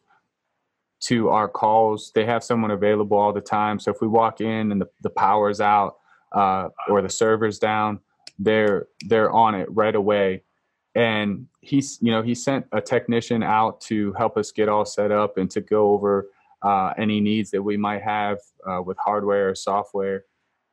to 1.06 1.28
our 1.28 1.48
calls. 1.48 2.12
They 2.14 2.24
have 2.24 2.44
someone 2.44 2.70
available 2.70 3.18
all 3.18 3.32
the 3.32 3.40
time. 3.40 3.78
So 3.78 3.90
if 3.90 4.00
we 4.00 4.08
walk 4.08 4.40
in 4.40 4.72
and 4.72 4.80
the, 4.80 4.88
the 5.02 5.10
power's 5.10 5.60
out 5.60 5.96
uh, 6.32 6.68
or 6.88 7.02
the 7.02 7.10
server's 7.10 7.58
down, 7.58 8.00
they're 8.38 8.88
they're 9.06 9.30
on 9.30 9.54
it 9.54 9.68
right 9.70 9.94
away 9.94 10.42
and 10.94 11.46
he's 11.60 11.98
you 12.00 12.10
know 12.10 12.22
he 12.22 12.34
sent 12.34 12.66
a 12.72 12.80
technician 12.80 13.42
out 13.42 13.80
to 13.80 14.12
help 14.14 14.36
us 14.36 14.52
get 14.52 14.68
all 14.68 14.84
set 14.84 15.10
up 15.10 15.38
and 15.38 15.50
to 15.50 15.60
go 15.60 15.92
over 15.92 16.28
uh, 16.62 16.92
any 16.96 17.20
needs 17.20 17.50
that 17.50 17.62
we 17.62 17.76
might 17.76 18.02
have 18.02 18.38
uh, 18.66 18.80
with 18.82 18.96
hardware 18.98 19.50
or 19.50 19.54
software 19.54 20.24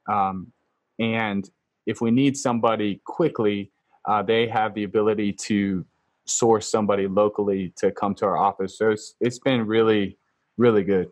um, 0.09 0.51
and 0.99 1.49
if 1.85 2.01
we 2.01 2.11
need 2.11 2.37
somebody 2.37 3.01
quickly 3.05 3.71
uh, 4.05 4.21
they 4.21 4.47
have 4.47 4.73
the 4.73 4.83
ability 4.83 5.31
to 5.31 5.85
source 6.25 6.69
somebody 6.69 7.07
locally 7.07 7.73
to 7.75 7.91
come 7.91 8.13
to 8.13 8.25
our 8.25 8.37
office 8.37 8.77
so 8.77 8.91
it's, 8.91 9.15
it's 9.19 9.39
been 9.39 9.65
really 9.65 10.17
really 10.61 10.83
good 10.83 11.11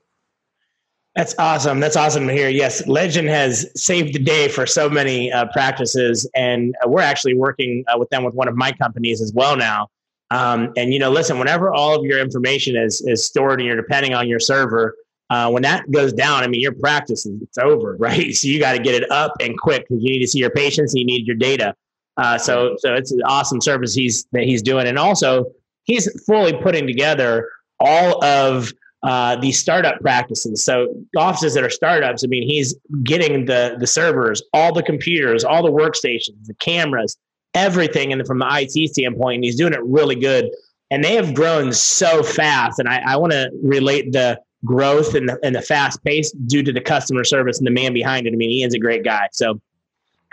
that's 1.15 1.35
awesome. 1.37 1.79
That's 1.79 1.95
awesome 1.95 2.27
to 2.27 2.33
hear. 2.33 2.49
Yes, 2.49 2.87
Legend 2.87 3.27
has 3.29 3.69
saved 3.75 4.13
the 4.13 4.19
day 4.19 4.47
for 4.47 4.65
so 4.65 4.89
many 4.89 5.31
uh, 5.31 5.47
practices, 5.51 6.29
and 6.35 6.75
uh, 6.81 6.87
we're 6.87 7.01
actually 7.01 7.33
working 7.33 7.83
uh, 7.87 7.97
with 7.97 8.09
them 8.09 8.23
with 8.23 8.35
one 8.35 8.47
of 8.47 8.55
my 8.55 8.71
companies 8.71 9.19
as 9.19 9.33
well 9.33 9.57
now. 9.57 9.89
Um, 10.31 10.71
and 10.77 10.93
you 10.93 10.99
know, 10.99 11.09
listen, 11.09 11.39
whenever 11.39 11.73
all 11.73 11.93
of 11.93 12.05
your 12.05 12.19
information 12.19 12.77
is 12.77 13.01
is 13.01 13.25
stored 13.25 13.59
and 13.59 13.67
you're 13.67 13.75
depending 13.75 14.13
on 14.13 14.27
your 14.27 14.39
server, 14.39 14.95
uh, 15.31 15.49
when 15.49 15.63
that 15.63 15.89
goes 15.91 16.13
down, 16.13 16.43
I 16.43 16.47
mean, 16.47 16.61
your 16.61 16.73
practice 16.73 17.25
is 17.25 17.41
it's 17.41 17.57
over, 17.57 17.95
right? 17.99 18.33
So 18.33 18.47
you 18.47 18.59
got 18.59 18.73
to 18.73 18.79
get 18.79 18.95
it 18.95 19.11
up 19.11 19.33
and 19.41 19.57
quick 19.57 19.87
because 19.89 20.03
you 20.03 20.11
need 20.11 20.21
to 20.21 20.27
see 20.27 20.39
your 20.39 20.51
patients, 20.51 20.93
and 20.93 20.99
you 20.99 21.05
need 21.05 21.25
your 21.25 21.35
data. 21.35 21.75
Uh, 22.17 22.37
so 22.37 22.75
so 22.77 22.93
it's 22.93 23.11
an 23.11 23.23
awesome 23.25 23.61
service 23.61 23.95
he's 23.95 24.25
that 24.31 24.43
he's 24.43 24.61
doing, 24.61 24.87
and 24.87 24.99
also 24.99 25.51
he's 25.83 26.07
fully 26.23 26.53
putting 26.53 26.85
together 26.85 27.49
all 27.79 28.23
of 28.23 28.71
uh, 29.03 29.35
these 29.37 29.57
startup 29.57 29.99
practices. 30.01 30.63
So 30.63 30.93
offices 31.15 31.53
that 31.53 31.63
are 31.63 31.69
startups, 31.69 32.23
I 32.23 32.27
mean, 32.27 32.43
he's 32.43 32.75
getting 33.03 33.45
the 33.45 33.77
the 33.79 33.87
servers, 33.87 34.41
all 34.53 34.73
the 34.73 34.83
computers, 34.83 35.43
all 35.43 35.63
the 35.63 35.71
workstations, 35.71 36.45
the 36.45 36.53
cameras, 36.55 37.17
everything, 37.53 38.11
and 38.11 38.25
from 38.27 38.39
the 38.39 38.47
IT 38.49 38.91
standpoint, 38.91 39.35
and 39.35 39.43
he's 39.43 39.55
doing 39.55 39.73
it 39.73 39.83
really 39.83 40.15
good. 40.15 40.49
And 40.91 41.03
they 41.03 41.13
have 41.15 41.33
grown 41.33 41.71
so 41.71 42.23
fast, 42.23 42.79
and 42.79 42.89
I, 42.89 43.01
I 43.05 43.17
want 43.17 43.31
to 43.31 43.51
relate 43.61 44.11
the 44.11 44.41
growth 44.65 45.15
and 45.15 45.29
the, 45.29 45.39
and 45.43 45.55
the 45.55 45.61
fast 45.61 46.03
pace 46.03 46.31
due 46.31 46.63
to 46.63 46.73
the 46.73 46.81
customer 46.81 47.23
service 47.23 47.57
and 47.59 47.67
the 47.67 47.71
man 47.71 47.93
behind 47.93 48.27
it. 48.27 48.33
I 48.33 48.35
mean, 48.35 48.49
Ian's 48.49 48.73
a 48.73 48.79
great 48.79 49.03
guy. 49.03 49.29
So, 49.31 49.61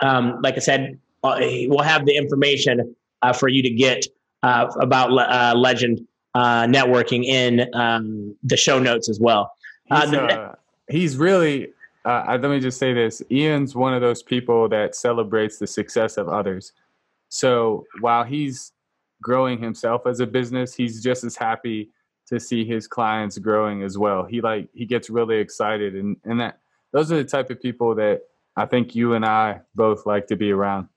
um, 0.01 0.41
like 0.41 0.55
I 0.55 0.59
said, 0.59 0.99
uh, 1.23 1.37
we'll 1.39 1.83
have 1.83 2.05
the 2.05 2.15
information 2.15 2.95
uh, 3.21 3.33
for 3.33 3.47
you 3.47 3.61
to 3.63 3.69
get 3.69 4.05
uh, 4.43 4.67
about 4.79 5.11
uh, 5.11 5.57
Legend 5.57 6.06
uh, 6.37 6.67
networking 6.67 7.25
in 7.25 7.67
um, 7.73 8.35
the 8.43 8.55
show 8.55 8.77
notes 8.77 9.09
as 9.09 9.19
well. 9.19 9.51
Uh, 9.89 10.05
he's, 10.05 10.13
uh, 10.13 10.55
he's, 10.87 11.17
really. 11.17 11.69
Uh, 12.05 12.37
let 12.39 12.51
me 12.51 12.59
just 12.59 12.77
say 12.77 12.93
this: 12.93 13.23
Ian's 13.31 13.75
one 13.75 13.95
of 13.95 14.01
those 14.01 14.21
people 14.21 14.69
that 14.69 14.95
celebrates 14.95 15.57
the 15.57 15.65
success 15.65 16.15
of 16.15 16.29
others. 16.29 16.73
So 17.29 17.85
while 18.01 18.23
he's 18.23 18.71
growing 19.21 19.57
himself 19.57 20.05
as 20.05 20.19
a 20.19 20.27
business, 20.27 20.75
he's 20.75 21.01
just 21.01 21.23
as 21.23 21.35
happy 21.35 21.89
to 22.27 22.39
see 22.39 22.63
his 22.63 22.87
clients 22.87 23.39
growing 23.39 23.81
as 23.81 23.97
well. 23.97 24.23
He 24.23 24.39
like 24.39 24.69
he 24.75 24.85
gets 24.85 25.09
really 25.09 25.37
excited, 25.37 25.95
and 25.95 26.17
and 26.23 26.39
that 26.39 26.59
those 26.93 27.11
are 27.11 27.15
the 27.15 27.25
type 27.25 27.49
of 27.49 27.59
people 27.59 27.95
that 27.95 28.21
I 28.55 28.67
think 28.67 28.93
you 28.93 29.15
and 29.15 29.25
I 29.25 29.61
both 29.73 30.05
like 30.05 30.27
to 30.27 30.35
be 30.35 30.51
around. 30.51 30.87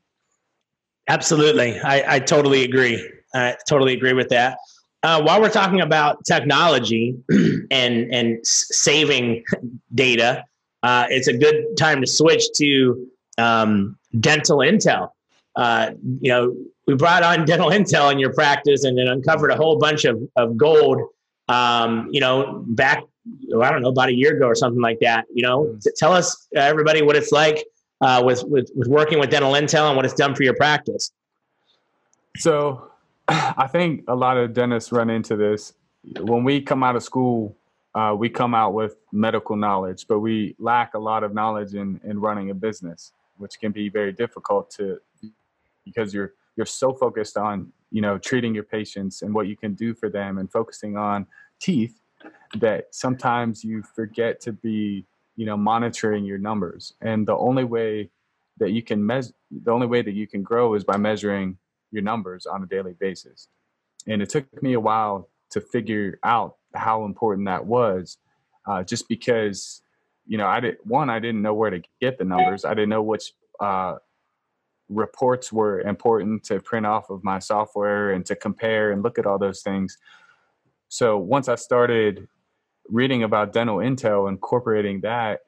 Absolutely, 1.09 1.81
I, 1.81 2.16
I 2.16 2.18
totally 2.18 2.62
agree. 2.62 3.11
I 3.35 3.57
totally 3.66 3.94
agree 3.94 4.12
with 4.12 4.29
that. 4.29 4.59
Uh, 5.02 5.22
while 5.22 5.40
we're 5.40 5.50
talking 5.50 5.80
about 5.80 6.24
technology 6.24 7.16
and 7.70 8.12
and 8.12 8.38
saving 8.46 9.44
data, 9.94 10.44
uh, 10.82 11.06
it's 11.08 11.28
a 11.28 11.36
good 11.36 11.64
time 11.78 12.00
to 12.00 12.06
switch 12.06 12.44
to 12.56 13.06
um, 13.38 13.98
dental 14.18 14.58
intel. 14.58 15.10
Uh, 15.56 15.90
you 16.20 16.30
know, 16.30 16.54
we 16.86 16.94
brought 16.94 17.22
on 17.22 17.44
dental 17.46 17.70
intel 17.70 18.12
in 18.12 18.18
your 18.18 18.32
practice 18.32 18.84
and 18.84 18.96
then 18.98 19.08
uncovered 19.08 19.50
a 19.50 19.56
whole 19.56 19.78
bunch 19.78 20.04
of, 20.04 20.20
of 20.36 20.56
gold. 20.56 21.00
Um, 21.48 22.08
you 22.12 22.20
know, 22.20 22.62
back 22.68 23.02
I 23.62 23.70
don't 23.70 23.82
know 23.82 23.88
about 23.88 24.08
a 24.08 24.14
year 24.14 24.36
ago 24.36 24.46
or 24.46 24.54
something 24.54 24.80
like 24.80 25.00
that. 25.00 25.26
You 25.32 25.42
know, 25.42 25.64
mm-hmm. 25.64 25.78
tell 25.96 26.12
us 26.12 26.46
uh, 26.56 26.60
everybody 26.60 27.02
what 27.02 27.16
it's 27.16 27.32
like 27.32 27.64
uh, 28.00 28.22
with, 28.24 28.44
with 28.44 28.70
with 28.74 28.88
working 28.88 29.18
with 29.18 29.30
dental 29.30 29.52
intel 29.52 29.88
and 29.88 29.96
what 29.96 30.04
it's 30.04 30.14
done 30.14 30.34
for 30.34 30.42
your 30.42 30.54
practice. 30.54 31.10
So, 32.36 32.89
I 33.30 33.68
think 33.70 34.04
a 34.08 34.14
lot 34.14 34.36
of 34.36 34.52
dentists 34.52 34.90
run 34.90 35.08
into 35.08 35.36
this 35.36 35.72
when 36.20 36.42
we 36.42 36.60
come 36.60 36.82
out 36.82 36.96
of 36.96 37.02
school. 37.02 37.56
Uh, 37.94 38.14
we 38.16 38.28
come 38.28 38.54
out 38.54 38.74
with 38.74 38.96
medical 39.12 39.56
knowledge, 39.56 40.06
but 40.08 40.20
we 40.20 40.54
lack 40.58 40.94
a 40.94 40.98
lot 40.98 41.22
of 41.24 41.34
knowledge 41.34 41.74
in, 41.74 42.00
in 42.04 42.20
running 42.20 42.50
a 42.50 42.54
business, 42.54 43.12
which 43.36 43.58
can 43.60 43.72
be 43.72 43.88
very 43.88 44.12
difficult 44.12 44.70
to 44.70 44.98
because 45.84 46.12
you're 46.12 46.34
you're 46.56 46.66
so 46.66 46.92
focused 46.92 47.36
on 47.36 47.72
you 47.90 48.00
know 48.00 48.18
treating 48.18 48.54
your 48.54 48.64
patients 48.64 49.22
and 49.22 49.32
what 49.32 49.46
you 49.46 49.56
can 49.56 49.74
do 49.74 49.94
for 49.94 50.08
them 50.08 50.38
and 50.38 50.50
focusing 50.50 50.96
on 50.96 51.26
teeth 51.60 52.00
that 52.58 52.86
sometimes 52.90 53.64
you 53.64 53.82
forget 53.94 54.40
to 54.40 54.52
be 54.52 55.06
you 55.36 55.46
know 55.46 55.56
monitoring 55.56 56.24
your 56.24 56.38
numbers 56.38 56.94
and 57.00 57.26
the 57.26 57.36
only 57.36 57.64
way 57.64 58.10
that 58.58 58.70
you 58.70 58.82
can 58.82 59.04
measure 59.04 59.32
the 59.50 59.70
only 59.70 59.86
way 59.86 60.02
that 60.02 60.12
you 60.12 60.26
can 60.26 60.42
grow 60.42 60.74
is 60.74 60.84
by 60.84 60.96
measuring 60.96 61.56
your 61.90 62.03
numbers 62.03 62.46
on 62.46 62.62
a 62.62 62.66
daily 62.66 62.94
basis. 62.98 63.48
And 64.07 64.22
it 64.22 64.29
took 64.29 64.62
me 64.62 64.74
a 64.74 64.81
while 64.81 65.29
to 65.50 65.61
figure 65.61 66.18
out 66.22 66.57
how 66.74 67.05
important 67.05 67.46
that 67.46 67.66
was 67.66 68.18
uh, 68.66 68.83
just 68.83 69.09
because 69.09 69.83
you 70.26 70.38
know 70.38 70.46
i 70.46 70.61
did 70.61 70.76
one 70.85 71.11
i 71.11 71.18
didn't 71.18 71.42
know 71.42 71.55
where 71.55 71.70
to 71.70 71.83
get 72.00 72.18
the 72.18 72.24
numbers. 72.24 72.64
I 72.64 72.74
didn't 72.74 72.90
know 72.90 73.03
which 73.03 73.33
uh, 73.59 73.96
reports 74.88 75.53
were 75.53 75.81
important 75.81 76.44
to 76.44 76.61
print 76.61 76.87
off 76.87 77.11
of 77.11 77.22
my 77.24 77.38
software 77.38 78.12
and 78.12 78.24
to 78.26 78.35
compare 78.37 78.92
and 78.92 79.03
look 79.03 79.18
at 79.18 79.26
all 79.26 79.38
those 79.38 79.62
things. 79.62 79.98
So 80.88 81.18
once 81.18 81.48
i 81.48 81.55
started 81.55 82.29
reading 82.88 83.22
about 83.22 83.53
dental 83.53 83.79
intel, 83.79 84.29
incorporating 84.29 85.00
that, 85.03 85.40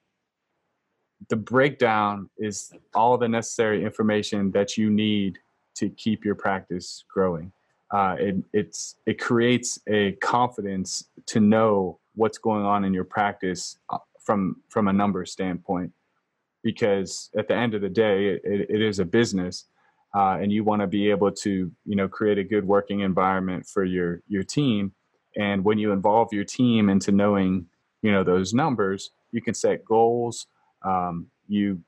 the 1.28 1.36
breakdown 1.36 2.30
is 2.38 2.72
all 2.94 3.18
the 3.18 3.28
necessary 3.28 3.84
information 3.84 4.50
that 4.52 4.76
you 4.76 4.90
need 4.90 5.38
to 5.76 5.90
keep 5.90 6.24
your 6.24 6.34
practice 6.34 7.04
growing. 7.12 7.52
Uh, 7.92 8.16
it, 8.18 8.36
it's 8.52 8.96
it 9.06 9.18
creates 9.18 9.78
a 9.86 10.12
confidence 10.12 11.04
to 11.26 11.40
know 11.40 11.98
what's 12.14 12.38
going 12.38 12.64
on 12.64 12.84
in 12.84 12.94
your 12.94 13.04
practice 13.04 13.78
uh, 13.90 13.98
from 14.24 14.56
from 14.68 14.88
a 14.88 14.92
number 14.92 15.24
standpoint, 15.26 15.92
because 16.62 17.30
at 17.36 17.48
the 17.48 17.54
end 17.54 17.74
of 17.74 17.82
the 17.82 17.90
day, 17.90 18.28
it, 18.28 18.42
it 18.44 18.80
is 18.80 18.98
a 18.98 19.04
business, 19.04 19.66
uh, 20.14 20.38
and 20.40 20.50
you 20.50 20.64
want 20.64 20.80
to 20.80 20.86
be 20.86 21.10
able 21.10 21.30
to 21.30 21.70
you 21.84 21.96
know 21.96 22.08
create 22.08 22.38
a 22.38 22.44
good 22.44 22.66
working 22.66 23.00
environment 23.00 23.66
for 23.66 23.84
your 23.84 24.22
your 24.26 24.42
team 24.42 24.92
and 25.36 25.64
when 25.64 25.78
you 25.78 25.92
involve 25.92 26.32
your 26.32 26.44
team 26.44 26.88
into 26.88 27.12
knowing, 27.12 27.66
you 28.02 28.12
know, 28.12 28.24
those 28.24 28.52
numbers, 28.52 29.10
you 29.30 29.40
can 29.40 29.54
set 29.54 29.84
goals. 29.84 30.46
Um, 30.84 31.28
you 31.48 31.80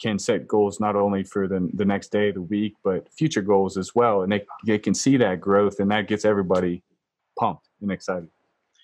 can 0.00 0.18
set 0.18 0.46
goals 0.46 0.80
not 0.80 0.96
only 0.96 1.24
for 1.24 1.48
the, 1.48 1.68
the 1.74 1.84
next 1.84 2.12
day 2.12 2.30
the 2.30 2.42
week, 2.42 2.74
but 2.84 3.12
future 3.12 3.42
goals 3.42 3.76
as 3.76 3.94
well. 3.94 4.22
And 4.22 4.32
they, 4.32 4.44
they 4.66 4.78
can 4.78 4.94
see 4.94 5.16
that 5.16 5.40
growth 5.40 5.80
and 5.80 5.90
that 5.90 6.08
gets 6.08 6.24
everybody 6.24 6.82
pumped 7.38 7.68
and 7.80 7.90
excited. 7.90 8.28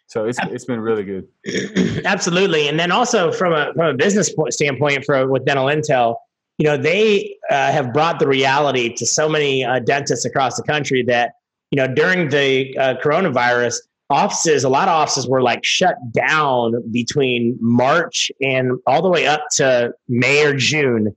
So 0.07 0.27
it's, 0.27 0.39
it's 0.51 0.65
been 0.65 0.81
really 0.81 1.05
good. 1.05 1.29
Absolutely. 2.05 2.69
And 2.69 2.79
then 2.79 2.93
also 2.93 3.33
from 3.33 3.53
a, 3.53 3.73
from 3.75 3.87
a 3.87 3.95
business 3.95 4.35
standpoint 4.51 5.05
for 5.05 5.27
with 5.29 5.45
dental 5.45 5.67
intel, 5.67 6.17
you 6.59 6.67
know, 6.67 6.77
they 6.77 7.37
uh, 7.51 7.73
have 7.73 7.93
brought 7.93 8.19
the 8.19 8.29
reality 8.29 8.93
to 8.95 9.07
so 9.07 9.29
many 9.29 9.65
uh, 9.65 9.81
dentists 9.81 10.25
across 10.25 10.57
the 10.57 10.63
country 10.63 11.03
that, 11.05 11.33
you 11.71 11.77
know, 11.77 11.93
during 11.93 12.29
the 12.29 12.77
uh, 12.79 12.95
coronavirus, 13.03 13.77
offices, 14.11 14.65
a 14.65 14.69
lot 14.69 14.89
of 14.89 14.95
offices 14.95 15.29
were 15.29 15.43
like 15.43 15.65
shut 15.65 15.97
down 16.13 16.75
between 16.91 17.57
March 17.61 18.31
and 18.41 18.73
all 18.87 19.03
the 19.03 19.09
way 19.09 19.27
up 19.27 19.43
to 19.57 19.93
May 20.09 20.45
or 20.45 20.55
June. 20.55 21.17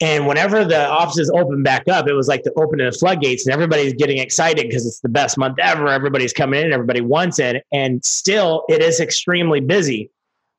And 0.00 0.26
whenever 0.26 0.64
the 0.64 0.86
offices 0.88 1.30
opened 1.34 1.64
back 1.64 1.88
up, 1.88 2.08
it 2.08 2.14
was 2.14 2.28
like 2.28 2.42
the 2.42 2.52
opening 2.56 2.86
of 2.86 2.96
floodgates, 2.96 3.46
and 3.46 3.54
everybody's 3.54 3.94
getting 3.94 4.18
excited 4.18 4.66
because 4.66 4.86
it's 4.86 5.00
the 5.00 5.08
best 5.08 5.38
month 5.38 5.58
ever. 5.60 5.88
Everybody's 5.88 6.32
coming 6.32 6.64
in, 6.64 6.72
everybody 6.72 7.00
wants 7.00 7.38
it. 7.38 7.64
And 7.72 8.04
still, 8.04 8.64
it 8.68 8.82
is 8.82 9.00
extremely 9.00 9.60
busy. 9.60 10.10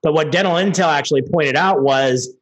But 0.03 0.13
what 0.13 0.31
Dental 0.31 0.53
Intel 0.53 0.87
actually 0.87 1.21
pointed 1.21 1.55
out 1.55 1.81
was 1.81 2.33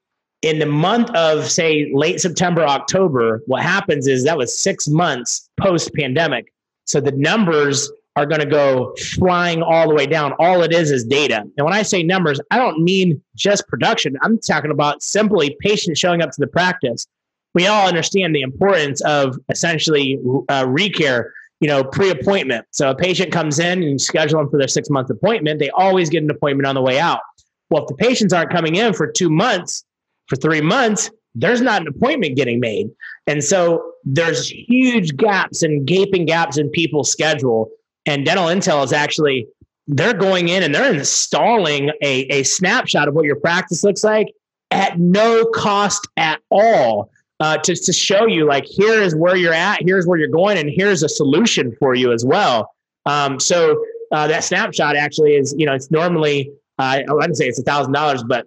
in 0.44 0.60
the 0.60 0.66
month 0.66 1.10
of, 1.12 1.50
say, 1.50 1.90
late 1.94 2.20
September, 2.20 2.64
October, 2.64 3.42
what 3.48 3.64
happens 3.64 4.08
is 4.08 4.24
that 4.26 4.38
was 4.38 4.62
six 4.62 4.88
months 4.88 5.50
post 5.60 5.94
pandemic. 5.94 6.54
So 6.86 7.00
the 7.00 7.14
numbers 7.14 7.92
are 8.16 8.26
going 8.26 8.42
to 8.42 8.48
go 8.48 8.96
flying 9.16 9.64
all 9.64 9.88
the 9.88 9.96
way 9.96 10.06
down. 10.06 10.34
All 10.40 10.62
it 10.62 10.72
is 10.72 10.92
is 10.92 11.04
data. 11.04 11.42
And 11.58 11.66
when 11.66 11.74
I 11.74 11.82
say 11.82 12.04
numbers, 12.04 12.40
I 12.52 12.58
don't 12.58 12.84
mean 12.84 13.22
just 13.36 13.68
production. 13.68 14.16
I'm 14.22 14.40
talking 14.40 14.72
about 14.72 15.02
simply 15.02 15.58
patients 15.60 16.00
showing 16.00 16.22
up 16.22 16.30
to 16.32 16.40
the 16.40 16.48
practice. 16.48 17.08
We 17.56 17.68
all 17.68 17.88
understand 17.88 18.36
the 18.36 18.42
importance 18.42 19.02
of 19.02 19.38
essentially 19.50 20.20
uh, 20.50 20.66
recare, 20.66 21.32
you 21.60 21.68
know, 21.68 21.84
pre-appointment. 21.84 22.66
So 22.72 22.90
a 22.92 22.96
patient 22.96 23.32
comes 23.32 23.60
in 23.60 23.82
and 23.82 23.92
you 23.92 24.00
schedule 24.00 24.40
them 24.40 24.50
for 24.50 24.58
their 24.58 24.68
six-month 24.68 25.10
appointment. 25.10 25.60
They 25.60 25.70
always 25.72 26.10
get 26.10 26.24
an 26.24 26.30
appointment 26.30 26.68
on 26.68 26.76
the 26.76 26.82
way 26.82 27.00
out. 27.00 27.20
Well, 27.70 27.84
if 27.84 27.88
the 27.88 27.96
patients 27.96 28.34
aren't 28.34 28.52
coming 28.52 28.76
in 28.76 28.94
for 28.94 29.12
two 29.12 29.30
months, 29.30 29.84
for 30.28 30.36
three 30.36 30.62
months, 30.62 31.10
there's 31.36 31.62
not 31.62 31.82
an 31.82 31.88
appointment 31.88 32.36
getting 32.36 32.60
made. 32.60 32.90
And 33.26 33.44
so 33.44 33.84
there's 34.04 34.50
huge 34.50 35.16
gaps 35.18 35.64
and 35.64 35.86
gaping 35.86 36.26
gaps 36.26 36.58
in 36.58 36.70
people's 36.70 37.12
schedule 37.12 37.70
and 38.06 38.26
Dental 38.26 38.46
Intel 38.46 38.84
is 38.84 38.94
actually 38.94 39.48
they're 39.88 40.14
going 40.14 40.48
in 40.48 40.64
and 40.64 40.74
they're 40.74 40.94
installing 40.94 41.92
a, 42.02 42.22
a 42.30 42.44
snapshot 42.44 43.08
of 43.08 43.14
what 43.14 43.26
your 43.26 43.36
practice 43.36 43.84
looks 43.84 44.04
like 44.04 44.28
at 44.72 44.98
no 44.98 45.46
cost 45.54 46.08
at 46.16 46.40
all 46.50 47.10
uh, 47.40 47.58
to, 47.58 47.76
to 47.76 47.92
show 47.92 48.26
you 48.26 48.48
like 48.48 48.66
here 48.66 49.02
is 49.02 49.16
where 49.16 49.36
you're 49.36 49.54
at 49.54 49.80
here's 49.82 50.08
where 50.08 50.18
you're 50.18 50.30
going 50.30 50.58
and 50.58 50.70
here's 50.70 51.04
a 51.04 51.10
solution 51.10 51.76
for 51.80 51.96
you 51.96 52.12
as 52.14 52.26
well. 52.26 52.72
Um, 53.06 53.40
so 53.40 53.84
uh, 54.14 54.28
that 54.28 54.44
snapshot 54.44 54.96
actually 54.96 55.36
is 55.36 55.54
you 55.58 55.66
know 55.66 55.74
it's 55.74 55.92
normally 55.92 56.52
uh, 56.80 57.02
i 57.08 57.14
wouldn't 57.14 57.36
say 57.36 57.48
it's 57.48 57.60
a 57.60 57.64
thousand 57.64 57.92
dollars 57.92 58.24
but 58.24 58.46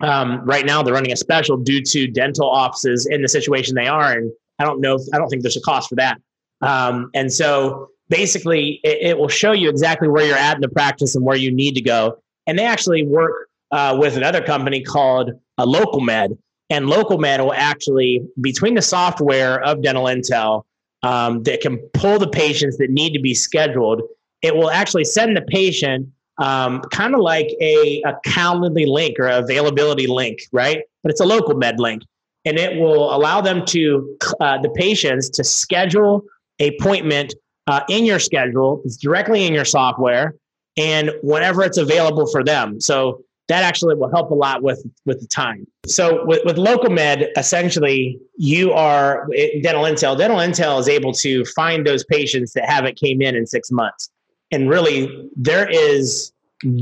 um, 0.00 0.44
right 0.44 0.66
now 0.66 0.82
they're 0.82 0.94
running 0.94 1.12
a 1.12 1.16
special 1.16 1.56
due 1.56 1.82
to 1.82 2.06
dental 2.08 2.48
offices 2.48 3.06
in 3.06 3.22
the 3.22 3.28
situation 3.28 3.74
they 3.74 3.86
are 3.86 4.12
and 4.12 4.30
i 4.58 4.64
don't 4.64 4.80
know 4.80 4.96
if, 4.96 5.02
i 5.14 5.18
don't 5.18 5.28
think 5.28 5.42
there's 5.42 5.56
a 5.56 5.62
cost 5.62 5.88
for 5.88 5.94
that. 5.94 6.18
Um, 6.60 7.10
and 7.14 7.32
so 7.32 7.90
basically 8.08 8.80
it, 8.84 8.98
it, 9.10 9.18
will 9.18 9.28
show 9.28 9.52
you 9.52 9.68
exactly 9.68 10.08
where 10.08 10.26
you're 10.26 10.36
at 10.36 10.56
in 10.56 10.60
the 10.60 10.68
practice 10.68 11.14
and 11.14 11.24
where 11.24 11.36
you 11.36 11.50
need 11.50 11.74
to 11.74 11.82
go. 11.82 12.18
And 12.46 12.58
they 12.58 12.64
actually 12.64 13.06
work 13.06 13.48
uh, 13.70 13.96
with 13.98 14.16
another 14.16 14.42
company 14.42 14.82
called 14.82 15.32
uh, 15.58 15.66
LocalMed. 15.66 16.38
And 16.70 16.86
LocalMed 16.86 17.40
will 17.40 17.54
actually, 17.54 18.26
between 18.40 18.74
the 18.74 18.82
software 18.82 19.62
of 19.62 19.82
Dental 19.82 20.04
Intel 20.04 20.64
um, 21.02 21.42
that 21.44 21.60
can 21.60 21.78
pull 21.94 22.18
the 22.18 22.28
patients 22.28 22.78
that 22.78 22.90
need 22.90 23.12
to 23.12 23.20
be 23.20 23.34
scheduled, 23.34 24.02
it 24.42 24.54
will 24.54 24.70
actually 24.70 25.04
send 25.04 25.36
the 25.36 25.42
patient 25.42 26.08
um, 26.38 26.80
kind 26.92 27.14
of 27.14 27.20
like 27.20 27.48
a, 27.60 28.02
a 28.02 28.14
Calendly 28.26 28.86
link 28.86 29.18
or 29.18 29.26
availability 29.26 30.06
link, 30.06 30.38
right? 30.52 30.82
But 31.02 31.10
it's 31.10 31.20
a 31.20 31.24
LocalMed 31.24 31.78
link. 31.78 32.02
And 32.44 32.58
it 32.58 32.78
will 32.78 33.14
allow 33.14 33.40
them 33.40 33.64
to, 33.66 34.16
uh, 34.40 34.58
the 34.58 34.70
patients 34.70 35.28
to 35.30 35.44
schedule 35.44 36.22
a 36.60 36.68
appointment 36.76 37.34
uh, 37.68 37.82
in 37.88 38.04
your 38.04 38.18
schedule. 38.18 38.82
It's 38.84 38.96
directly 38.96 39.46
in 39.46 39.54
your 39.54 39.64
software 39.64 40.34
and 40.76 41.12
whenever 41.22 41.62
it's 41.62 41.78
available 41.78 42.26
for 42.26 42.42
them. 42.42 42.80
So 42.80 43.22
that 43.48 43.62
actually 43.62 43.94
will 43.94 44.10
help 44.10 44.30
a 44.30 44.34
lot 44.34 44.62
with 44.62 44.84
with 45.06 45.20
the 45.20 45.26
time. 45.26 45.66
So 45.86 46.24
with, 46.26 46.40
with 46.44 46.58
local 46.58 46.90
med, 46.90 47.28
essentially 47.36 48.18
you 48.36 48.72
are 48.72 49.26
dental 49.62 49.84
intel. 49.84 50.18
Dental 50.18 50.38
intel 50.38 50.80
is 50.80 50.88
able 50.88 51.12
to 51.14 51.44
find 51.56 51.86
those 51.86 52.04
patients 52.04 52.52
that 52.54 52.68
haven't 52.68 52.96
came 52.96 53.22
in 53.22 53.36
in 53.36 53.46
six 53.46 53.70
months. 53.70 54.10
And 54.50 54.68
really 54.68 55.30
there 55.36 55.68
is 55.68 56.32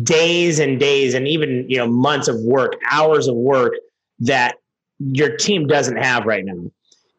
days 0.03 0.59
and 0.59 0.81
days 0.81 1.15
and 1.15 1.29
even 1.29 1.67
you 1.69 1.77
know 1.77 1.87
months 1.87 2.29
of 2.29 2.41
work, 2.41 2.77
hours 2.91 3.29
of 3.29 3.37
work 3.37 3.75
that 4.21 4.57
your 4.99 5.37
team 5.37 5.67
doesn't 5.67 5.97
have 5.97 6.25
right 6.25 6.45
now. 6.45 6.71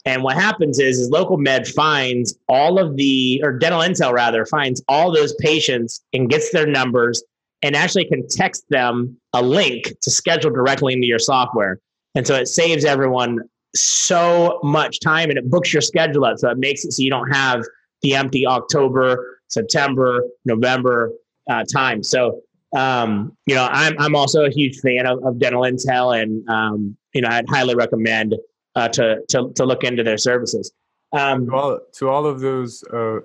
And 0.08 0.24
what 0.24 0.38
happens 0.38 0.80
is, 0.80 1.00
is 1.00 1.10
local 1.10 1.38
med 1.38 1.67
finds 1.67 2.34
all 2.48 2.80
of 2.80 2.96
the, 2.96 3.41
or 3.43 3.52
dental 3.52 3.82
intel 3.82 4.13
rather, 4.13 4.46
finds 4.46 4.82
all 4.88 5.12
those 5.12 5.36
patients 5.36 6.02
and 6.13 6.30
gets 6.30 6.50
their 6.52 6.65
numbers 6.65 7.22
and 7.62 7.76
actually 7.76 8.06
can 8.06 8.26
text 8.30 8.63
them 8.70 9.17
a 9.34 9.41
link 9.41 9.93
to 10.02 10.10
schedule 10.10 10.50
directly 10.50 10.93
into 10.93 11.08
your 11.08 11.20
software. 11.20 11.80
And 12.15 12.26
so 12.26 12.36
it 12.36 12.48
saves 12.48 12.86
everyone 12.86 13.39
so 13.76 14.62
much 14.63 15.02
time 15.02 15.30
and 15.30 15.38
it 15.38 15.50
books 15.52 15.74
your 15.74 15.82
schedule 15.82 16.24
up. 16.24 16.38
So 16.38 16.50
it 16.50 16.58
makes 16.58 16.86
it 16.86 16.93
so 16.93 17.04
you 17.04 17.10
don't 17.10 17.30
have 17.30 17.65
the 18.02 18.15
empty 18.15 18.48
October 18.48 19.41
September, 19.50 20.24
November 20.46 21.12
uh, 21.50 21.65
time. 21.65 22.02
So, 22.02 22.39
um, 22.74 23.36
you 23.46 23.56
know, 23.56 23.67
I'm, 23.70 23.96
I'm 24.00 24.15
also 24.15 24.46
a 24.46 24.50
huge 24.50 24.80
fan 24.80 25.06
of, 25.06 25.24
of 25.26 25.39
Dental 25.39 25.63
Intel, 25.63 26.22
and 26.22 26.48
um, 26.50 26.98
you 27.13 27.22
know, 27.22 27.30
I'd 27.30 27.48
highly 27.50 27.76
recommend 27.76 28.36
uh, 28.77 28.87
to, 28.89 29.21
to 29.27 29.51
to 29.55 29.65
look 29.65 29.83
into 29.83 30.03
their 30.03 30.17
services. 30.17 30.71
Um, 31.13 31.47
to, 31.47 31.55
all, 31.55 31.79
to 31.93 32.09
all 32.09 32.25
of 32.25 32.41
those 32.41 32.83
uh, 32.93 33.19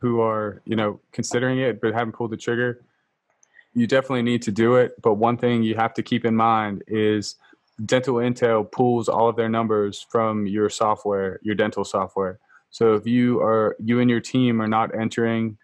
who 0.00 0.20
are 0.20 0.62
you 0.64 0.74
know 0.74 1.00
considering 1.12 1.58
it 1.58 1.80
but 1.80 1.92
haven't 1.92 2.12
pulled 2.12 2.30
the 2.30 2.36
trigger, 2.36 2.82
you 3.74 3.86
definitely 3.86 4.22
need 4.22 4.42
to 4.42 4.52
do 4.52 4.76
it. 4.76 4.94
But 5.02 5.14
one 5.14 5.36
thing 5.36 5.62
you 5.62 5.74
have 5.74 5.92
to 5.94 6.02
keep 6.02 6.24
in 6.24 6.34
mind 6.34 6.82
is 6.88 7.36
Dental 7.84 8.14
Intel 8.14 8.70
pulls 8.72 9.08
all 9.08 9.28
of 9.28 9.36
their 9.36 9.50
numbers 9.50 10.06
from 10.10 10.46
your 10.46 10.70
software, 10.70 11.38
your 11.42 11.54
dental 11.54 11.84
software. 11.84 12.38
So 12.70 12.94
if 12.94 13.06
you 13.06 13.40
are 13.40 13.76
you 13.78 14.00
and 14.00 14.08
your 14.08 14.20
team 14.20 14.62
are 14.62 14.68
not 14.68 14.94
entering 14.98 15.58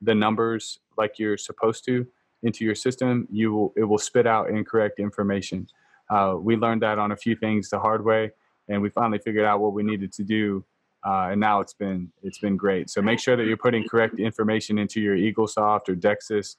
the 0.00 0.14
numbers 0.14 0.80
like 0.96 1.18
you're 1.18 1.38
supposed 1.38 1.84
to 1.84 2.06
into 2.42 2.64
your 2.64 2.74
system, 2.74 3.28
you 3.30 3.52
will 3.52 3.72
it 3.76 3.84
will 3.84 3.98
spit 3.98 4.26
out 4.26 4.50
incorrect 4.50 4.98
information. 4.98 5.68
Uh, 6.10 6.34
we 6.40 6.56
learned 6.56 6.82
that 6.82 6.98
on 6.98 7.12
a 7.12 7.16
few 7.16 7.36
things 7.36 7.68
the 7.68 7.78
hard 7.78 8.04
way, 8.04 8.30
and 8.68 8.80
we 8.82 8.90
finally 8.90 9.18
figured 9.18 9.44
out 9.44 9.60
what 9.60 9.72
we 9.72 9.82
needed 9.82 10.12
to 10.12 10.24
do. 10.24 10.64
Uh, 11.06 11.28
and 11.30 11.40
now 11.40 11.60
it's 11.60 11.74
been 11.74 12.10
it's 12.22 12.38
been 12.38 12.56
great. 12.56 12.90
So 12.90 13.00
make 13.00 13.20
sure 13.20 13.36
that 13.36 13.44
you're 13.44 13.56
putting 13.56 13.86
correct 13.86 14.18
information 14.18 14.78
into 14.78 15.00
your 15.00 15.16
EagleSoft 15.16 15.88
or 15.88 15.94
Dexis, 15.94 16.56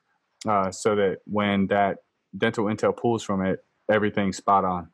uh, 0.47 0.71
so 0.71 0.95
that 0.95 1.19
when 1.25 1.67
that 1.67 1.97
dental 2.37 2.65
intel 2.65 2.95
pulls 2.95 3.21
from 3.21 3.45
it, 3.45 3.63
everything's 3.91 4.37
spot 4.37 4.63
on. 4.63 4.87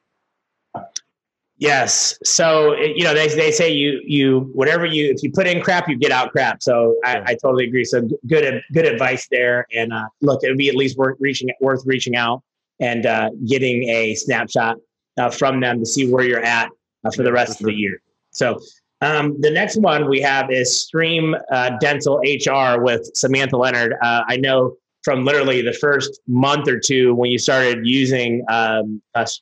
Yes. 1.58 2.18
So 2.24 2.76
you 2.76 3.04
know 3.04 3.14
they, 3.14 3.28
they 3.30 3.52
say 3.52 3.72
you 3.72 4.02
you 4.04 4.52
whatever 4.54 4.86
you 4.86 5.12
if 5.12 5.24
you 5.24 5.32
put 5.32 5.48
in 5.48 5.62
crap 5.62 5.88
you 5.88 5.98
get 5.98 6.12
out 6.12 6.32
crap. 6.32 6.62
So 6.62 6.96
I, 7.06 7.22
I 7.26 7.38
totally 7.42 7.66
agree. 7.66 7.86
So 7.86 8.10
good 8.28 8.62
good 8.74 8.86
advice 8.86 9.28
there. 9.32 9.66
And 9.74 9.94
uh, 9.94 10.06
look, 10.22 10.44
it 10.44 10.50
would 10.50 10.58
be 10.58 10.70
at 10.70 10.76
least 10.76 10.98
worth 10.98 11.18
reaching 11.20 11.50
worth 11.62 11.84
reaching 11.86 12.16
out 12.16 12.42
and 12.80 13.06
uh, 13.06 13.30
getting 13.48 13.88
a 13.90 14.16
snapshot 14.16 14.78
uh, 15.18 15.30
from 15.30 15.62
them 15.62 15.80
to 15.80 15.86
see 15.86 16.12
where 16.12 16.26
you're 16.26 16.44
at 16.44 16.70
uh, 17.06 17.12
for 17.12 17.24
the 17.24 17.32
rest 17.32 17.60
of 17.62 17.66
the 17.66 17.74
year. 17.74 18.02
So 18.32 18.60
um, 19.02 19.40
the 19.40 19.52
next 19.52 19.78
one 19.78 20.10
we 20.10 20.22
have 20.22 20.52
is 20.52 20.78
Stream 20.78 21.36
uh, 21.52 21.72
Dental 21.80 22.18
HR 22.20 22.82
with 22.82 23.10
Samantha 23.14 23.58
Leonard. 23.58 23.94
Uh, 24.02 24.24
I 24.28 24.38
know 24.38 24.76
from 25.04 25.24
literally 25.24 25.62
the 25.62 25.74
first 25.74 26.20
month 26.28 26.68
or 26.68 26.80
two 26.80 27.14
when 27.14 27.30
you 27.30 27.38
started 27.38 27.86
using 27.86 28.44
um, 28.50 29.02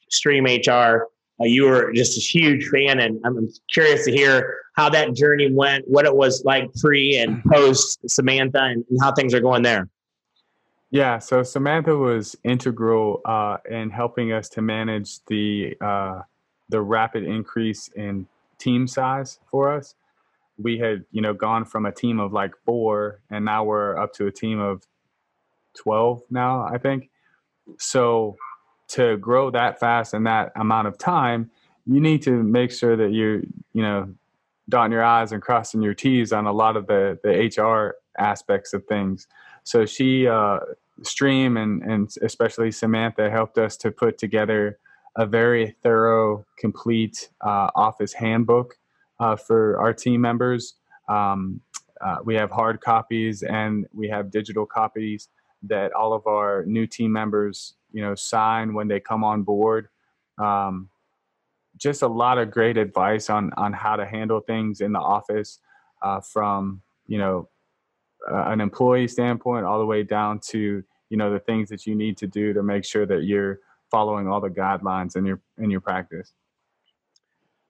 Stream 0.09 0.45
HR 0.45 1.07
uh, 1.41 1.45
you 1.45 1.63
were 1.63 1.91
just 1.93 2.17
a 2.17 2.21
huge 2.21 2.67
fan, 2.67 2.99
and 2.99 3.19
I'm 3.25 3.49
curious 3.71 4.05
to 4.05 4.11
hear 4.11 4.57
how 4.75 4.89
that 4.89 5.13
journey 5.13 5.51
went, 5.51 5.87
what 5.87 6.05
it 6.05 6.15
was 6.15 6.43
like 6.45 6.71
pre 6.75 7.17
and 7.17 7.43
post 7.45 7.99
Samantha, 8.07 8.61
and, 8.61 8.85
and 8.89 8.99
how 9.01 9.13
things 9.13 9.33
are 9.33 9.39
going 9.39 9.63
there. 9.63 9.89
Yeah, 10.91 11.17
so 11.17 11.41
Samantha 11.41 11.97
was 11.97 12.35
integral 12.43 13.21
uh, 13.25 13.57
in 13.69 13.89
helping 13.89 14.31
us 14.31 14.47
to 14.49 14.61
manage 14.61 15.25
the 15.25 15.75
uh, 15.81 16.21
the 16.69 16.81
rapid 16.81 17.23
increase 17.23 17.89
in 17.95 18.27
team 18.57 18.87
size 18.87 19.39
for 19.49 19.71
us. 19.71 19.95
We 20.57 20.77
had, 20.77 21.05
you 21.11 21.21
know, 21.21 21.33
gone 21.33 21.65
from 21.65 21.85
a 21.85 21.91
team 21.91 22.19
of 22.19 22.31
like 22.31 22.53
four, 22.65 23.19
and 23.29 23.45
now 23.45 23.63
we're 23.63 23.97
up 23.97 24.13
to 24.13 24.27
a 24.27 24.31
team 24.31 24.59
of 24.59 24.83
twelve 25.75 26.21
now, 26.29 26.63
I 26.63 26.77
think. 26.77 27.09
So 27.77 28.37
to 28.89 29.17
grow 29.17 29.49
that 29.51 29.79
fast 29.79 30.13
in 30.13 30.23
that 30.23 30.51
amount 30.55 30.87
of 30.87 30.97
time, 30.97 31.49
you 31.85 31.99
need 31.99 32.21
to 32.23 32.31
make 32.31 32.71
sure 32.71 32.95
that 32.95 33.11
you're, 33.11 33.41
you 33.73 33.81
know, 33.81 34.13
dotting 34.69 34.91
your 34.91 35.03
I's 35.03 35.31
and 35.31 35.41
crossing 35.41 35.81
your 35.81 35.93
T's 35.93 36.31
on 36.31 36.45
a 36.45 36.53
lot 36.53 36.77
of 36.77 36.87
the, 36.87 37.19
the 37.23 37.61
HR 37.61 37.95
aspects 38.17 38.73
of 38.73 38.85
things. 38.85 39.27
So 39.63 39.85
she, 39.85 40.27
uh, 40.27 40.59
Stream 41.01 41.57
and, 41.57 41.81
and 41.81 42.13
especially 42.21 42.71
Samantha 42.71 43.29
helped 43.29 43.57
us 43.57 43.75
to 43.77 43.91
put 43.91 44.17
together 44.17 44.77
a 45.15 45.25
very 45.25 45.75
thorough, 45.83 46.45
complete 46.57 47.29
uh, 47.41 47.69
office 47.75 48.13
handbook 48.13 48.75
uh, 49.19 49.35
for 49.35 49.79
our 49.79 49.93
team 49.93 50.21
members. 50.21 50.75
Um, 51.07 51.61
uh, 52.01 52.17
we 52.25 52.35
have 52.35 52.51
hard 52.51 52.81
copies 52.81 53.43
and 53.43 53.85
we 53.93 54.09
have 54.09 54.31
digital 54.31 54.65
copies 54.65 55.29
that 55.63 55.93
all 55.93 56.13
of 56.13 56.27
our 56.27 56.65
new 56.65 56.85
team 56.85 57.11
members 57.11 57.75
you 57.93 58.01
know 58.01 58.15
sign 58.15 58.73
when 58.73 58.87
they 58.87 58.99
come 58.99 59.23
on 59.23 59.43
board 59.43 59.87
um, 60.37 60.89
just 61.77 62.01
a 62.01 62.07
lot 62.07 62.37
of 62.37 62.51
great 62.51 62.77
advice 62.77 63.29
on 63.29 63.51
on 63.55 63.71
how 63.71 63.95
to 63.95 64.05
handle 64.05 64.41
things 64.41 64.81
in 64.81 64.91
the 64.91 64.99
office 64.99 65.59
uh, 66.01 66.19
from 66.19 66.81
you 67.07 67.17
know 67.17 67.47
an 68.27 68.59
employee 68.59 69.07
standpoint 69.07 69.65
all 69.65 69.79
the 69.79 69.85
way 69.85 70.03
down 70.03 70.39
to 70.39 70.83
you 71.09 71.17
know 71.17 71.31
the 71.31 71.39
things 71.39 71.69
that 71.69 71.85
you 71.85 71.95
need 71.95 72.17
to 72.17 72.27
do 72.27 72.51
to 72.53 72.63
make 72.63 72.83
sure 72.83 73.05
that 73.05 73.23
you're 73.23 73.59
following 73.93 74.27
all 74.27 74.41
the 74.41 74.49
guidelines 74.49 75.15
in 75.15 75.25
your 75.25 75.39
in 75.59 75.69
your 75.69 75.81
practice 75.81 76.33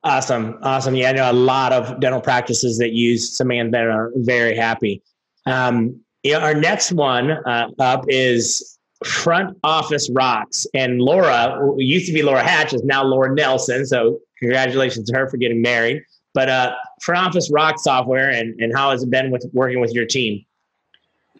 awesome 0.03 0.57
awesome 0.63 0.95
yeah 0.95 1.09
i 1.09 1.11
know 1.11 1.29
a 1.29 1.33
lot 1.33 1.73
of 1.73 1.99
dental 1.99 2.21
practices 2.21 2.77
that 2.77 2.93
use 2.93 3.37
samantha 3.37 3.79
are 3.79 4.11
very 4.15 4.55
happy 4.55 5.03
um, 5.45 5.99
yeah, 6.23 6.37
our 6.37 6.53
next 6.53 6.91
one 6.91 7.31
uh, 7.31 7.67
up 7.79 8.05
is 8.07 8.79
front 9.05 9.57
office 9.63 10.09
rocks. 10.11 10.65
And 10.73 11.01
Laura, 11.01 11.59
used 11.77 12.07
to 12.07 12.13
be 12.13 12.23
Laura 12.23 12.43
Hatch, 12.43 12.73
is 12.73 12.83
now 12.83 13.03
Laura 13.03 13.33
Nelson. 13.33 13.85
So 13.85 14.19
congratulations 14.39 15.09
to 15.09 15.17
her 15.17 15.29
for 15.29 15.37
getting 15.37 15.61
married. 15.61 16.01
But 16.33 16.49
uh, 16.49 16.73
front 17.01 17.27
office 17.27 17.51
rock 17.51 17.77
software, 17.77 18.29
and, 18.29 18.59
and 18.59 18.75
how 18.75 18.91
has 18.91 19.03
it 19.03 19.09
been 19.09 19.29
with 19.29 19.45
working 19.53 19.81
with 19.81 19.91
your 19.91 20.05
team? 20.05 20.43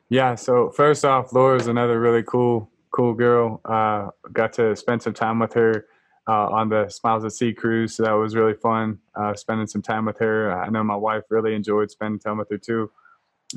Yeah. 0.10 0.36
So 0.36 0.70
first 0.70 1.04
off, 1.06 1.34
Laura 1.34 1.58
is 1.58 1.68
another 1.68 2.00
really 2.00 2.24
cool, 2.24 2.70
cool 2.94 3.14
girl. 3.14 3.60
Uh, 3.66 4.10
got 4.32 4.54
to 4.54 4.76
spend 4.76 5.02
some 5.02 5.14
time 5.14 5.40
with 5.40 5.54
her 5.54 5.88
uh, 6.28 6.48
on 6.48 6.70
the 6.70 6.88
Smiles 6.90 7.26
at 7.26 7.34
Sea 7.34 7.54
cruise. 7.54 7.96
So 7.96 8.04
that 8.04 8.14
was 8.14 8.36
really 8.36 8.54
fun 8.54 9.00
uh, 9.16 9.34
spending 9.34 9.68
some 9.68 9.82
time 9.82 10.06
with 10.06 10.18
her. 10.20 10.54
I 10.54 10.70
know 10.70 10.84
my 10.84 10.96
wife 10.96 11.24
really 11.30 11.54
enjoyed 11.56 11.92
spending 11.92 12.20
time 12.20 12.38
with 12.38 12.50
her 12.50 12.58
too. 12.58 12.92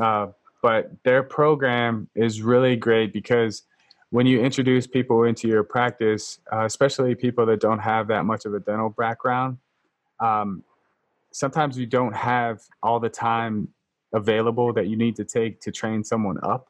Uh, 0.00 0.28
but 0.62 0.90
their 1.04 1.22
program 1.22 2.08
is 2.14 2.42
really 2.42 2.76
great 2.76 3.12
because– 3.12 3.62
when 4.10 4.26
you 4.26 4.40
introduce 4.40 4.86
people 4.86 5.24
into 5.24 5.48
your 5.48 5.62
practice, 5.62 6.38
uh, 6.52 6.64
especially 6.64 7.14
people 7.14 7.44
that 7.46 7.60
don't 7.60 7.80
have 7.80 8.08
that 8.08 8.24
much 8.24 8.44
of 8.44 8.54
a 8.54 8.60
dental 8.60 8.90
background, 8.90 9.58
um, 10.20 10.62
sometimes 11.32 11.76
you 11.76 11.86
don't 11.86 12.14
have 12.14 12.62
all 12.82 13.00
the 13.00 13.08
time 13.08 13.68
available 14.12 14.72
that 14.72 14.86
you 14.86 14.96
need 14.96 15.16
to 15.16 15.24
take 15.24 15.60
to 15.60 15.72
train 15.72 16.04
someone 16.04 16.38
up. 16.42 16.68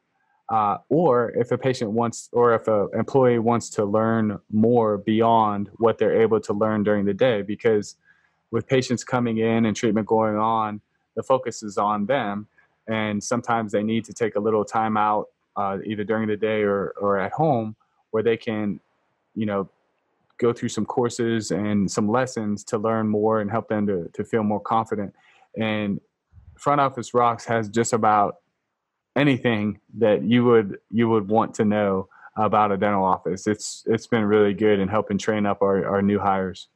Uh, 0.49 0.79
or 0.89 1.31
if 1.31 1.51
a 1.51 1.59
patient 1.59 1.91
wants, 1.91 2.29
or 2.33 2.55
if 2.55 2.69
an 2.69 2.89
employee 2.95 3.39
wants 3.39 3.69
to 3.69 3.85
learn 3.85 4.39
more 4.53 4.99
beyond 4.99 5.69
what 5.79 5.99
they're 5.99 6.21
able 6.23 6.41
to 6.41 6.53
learn 6.53 6.85
during 6.85 7.05
the 7.05 7.15
day, 7.15 7.43
because 7.43 7.97
with 8.53 8.67
patients 8.69 9.03
coming 9.03 9.39
in 9.39 9.67
and 9.67 9.77
treatment 9.77 10.07
going 10.07 10.37
on, 10.37 10.81
the 11.17 11.23
focus 11.23 11.63
is 11.63 11.79
on 11.79 12.07
them. 12.07 12.47
And 12.87 13.23
sometimes 13.23 13.73
they 13.73 13.83
need 13.83 14.05
to 14.05 14.13
take 14.13 14.37
a 14.37 14.41
little 14.41 14.65
time 14.65 14.97
out 14.97 15.27
uh, 15.57 15.79
either 15.85 16.05
during 16.05 16.29
the 16.29 16.37
day 16.37 16.63
or, 16.63 16.95
or 17.01 17.19
at 17.19 17.33
home 17.33 17.75
where 18.13 18.23
they 18.23 18.37
can, 18.37 18.79
you 19.35 19.47
know, 19.47 19.69
go 20.39 20.53
through 20.53 20.69
some 20.69 20.87
courses 20.87 21.51
and 21.51 21.91
some 21.91 22.09
lessons 22.09 22.63
to 22.63 22.79
learn 22.79 23.09
more 23.09 23.41
and 23.41 23.51
help 23.51 23.69
them 23.69 23.87
to, 23.87 24.09
to 24.13 24.23
feel 24.23 24.45
more 24.45 24.61
confident. 24.61 25.13
And 25.57 26.01
Front 26.57 26.81
Office 26.81 27.15
Rocks 27.15 27.45
has 27.47 27.69
just 27.69 27.93
about 27.93 28.37
anything 29.17 29.81
that 29.99 30.23
you 30.23 30.45
would 30.45 30.79
you 30.91 31.09
would 31.09 31.29
want 31.29 31.55
to 31.55 31.65
know 31.65 32.09
about 32.37 32.71
a 32.71 32.77
dental 32.77 33.05
office. 33.05 33.47
It's 33.47 33.83
it's 33.87 34.07
been 34.07 34.25
really 34.25 34.55
good 34.55 34.79
in 34.79 34.89
helping 34.89 35.19
train 35.19 35.47
up 35.47 35.63
our, 35.63 35.87
our 35.87 36.03
new 36.03 36.19
hires. 36.19 36.69